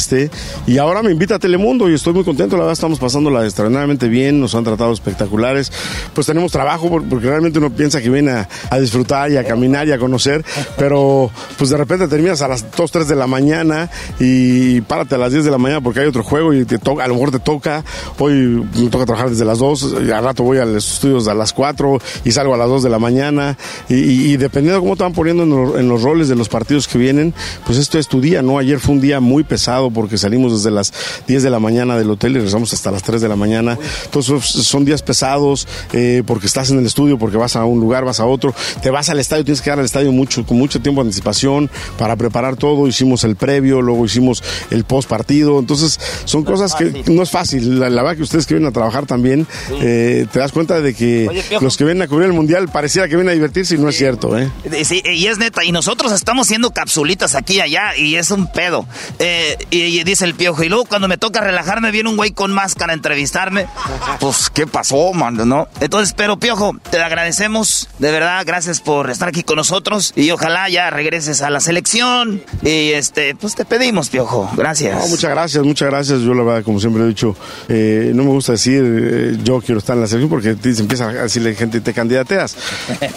[0.67, 2.57] Y ahora me invita a Telemundo y estoy muy contento.
[2.57, 4.41] La verdad, estamos pasándola extraordinariamente bien.
[4.41, 5.71] Nos han tratado espectaculares.
[6.15, 9.93] Pues tenemos trabajo porque realmente uno piensa que viene a, disfrutar y a caminar y
[9.93, 10.45] a conocer.
[10.79, 15.19] Pero pues de repente terminas a las 2, 3 de la mañana y párate a
[15.19, 17.31] las 10 de la mañana porque hay otro juego y te toca, a lo mejor
[17.31, 17.85] te toca.
[18.19, 19.97] Hoy me toca trabajar desde las 2.
[20.07, 22.83] Y al rato voy a los estudios a las 4 y salgo a las 2
[22.83, 23.59] de la mañana.
[23.89, 26.99] Y, dependiendo de cómo te van poniendo en en los, roles de los partidos que
[26.99, 27.35] vienen,
[27.67, 28.59] pues esto es tu día, ¿no?
[28.59, 30.93] Ayer fue un día muy pesado porque salimos desde las
[31.27, 33.79] 10 de la mañana del hotel y regresamos hasta las 3 de la mañana.
[34.05, 38.05] Entonces son días pesados eh, porque estás en el estudio, porque vas a un lugar,
[38.05, 40.81] vas a otro, te vas al estadio, tienes que ir al estadio mucho, con mucho
[40.81, 42.87] tiempo de anticipación para preparar todo.
[42.87, 45.59] Hicimos el previo, luego hicimos el post partido.
[45.59, 47.81] Entonces son no cosas que no es fácil.
[47.81, 49.75] La, la, verdad que ustedes que vienen a trabajar también, sí.
[49.81, 53.09] eh, te das cuenta de que Oye, los que vienen a cubrir el mundial pareciera
[53.09, 54.51] que vienen a divertirse y no es cierto, ¿eh?
[54.85, 55.65] Sí, y es neta.
[55.65, 58.87] Y nosotros estamos haciendo capsulitas aquí y allá y es un pedo.
[59.19, 60.63] Eh, y, y, dice el piojo.
[60.63, 63.67] Y luego cuando me toca relajarme, viene un güey con máscara a entrevistarme.
[64.19, 65.37] Pues, ¿qué pasó, man?
[65.49, 65.69] ¿No?
[65.81, 67.89] Entonces, pero piojo, te agradecemos.
[67.99, 70.13] De verdad, gracias por estar aquí con nosotros.
[70.17, 72.43] Y ojalá ya regreses a la selección.
[72.63, 74.51] Y este, pues te pedimos, piojo.
[74.57, 75.01] Gracias.
[75.01, 76.21] No, muchas gracias, muchas gracias.
[76.21, 77.37] Yo la verdad, como siempre he dicho,
[77.69, 81.09] eh, no me gusta decir eh, yo quiero estar en la selección porque se empieza
[81.09, 82.57] a decirle gente te candidateas.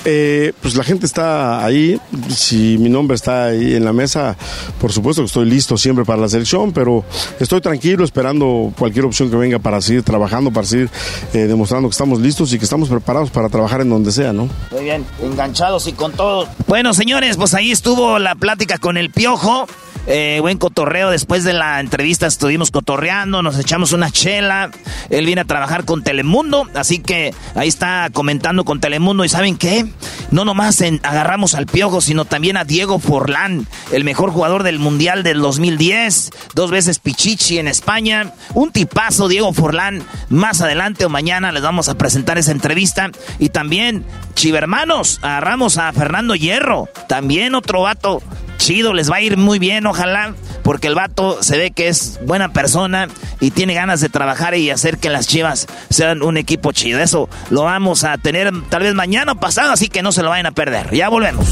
[0.05, 1.99] Eh, pues la gente está ahí.
[2.29, 4.35] Si mi nombre está ahí en la mesa,
[4.81, 7.03] por supuesto que estoy listo siempre para la selección, pero
[7.39, 10.89] estoy tranquilo esperando cualquier opción que venga para seguir trabajando, para seguir
[11.33, 14.47] eh, demostrando que estamos listos y que estamos preparados para trabajar en donde sea, ¿no?
[14.71, 16.47] Muy bien, enganchados y con todo.
[16.67, 19.67] Bueno, señores, pues ahí estuvo la plática con el Piojo.
[20.05, 21.09] Eh, buen cotorreo.
[21.09, 24.69] Después de la entrevista estuvimos cotorreando, nos echamos una chela.
[25.09, 29.23] Él viene a trabajar con Telemundo, así que ahí está comentando con Telemundo.
[29.23, 29.85] ¿Y saben qué?
[30.31, 34.79] No nomás en, agarramos al Piojo, sino también a Diego Forlán, el mejor jugador del
[34.79, 38.33] Mundial del 2010, dos veces Pichichi en España.
[38.53, 40.03] Un tipazo, Diego Forlán.
[40.29, 43.09] Más adelante o mañana les vamos a presentar esa entrevista.
[43.39, 44.03] Y también,
[44.35, 48.21] chivermanos, agarramos a Fernando Hierro, también otro vato
[48.57, 52.19] chido, les va a ir muy bien, ojalá, porque el vato se ve que es
[52.25, 53.07] buena persona
[53.39, 56.99] y tiene ganas de trabajar y hacer que las chivas sean un equipo chido.
[56.99, 60.29] Eso lo vamos a tener tal vez mañana o pasado, así que no se lo
[60.29, 60.93] vayan a perder.
[60.93, 61.47] Ya volvemos.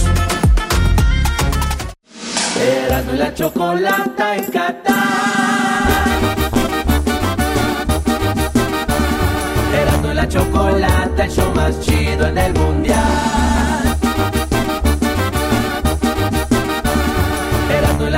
[3.17, 4.45] La chocolata en
[10.13, 13.40] la chocolata, más chido en el mundial.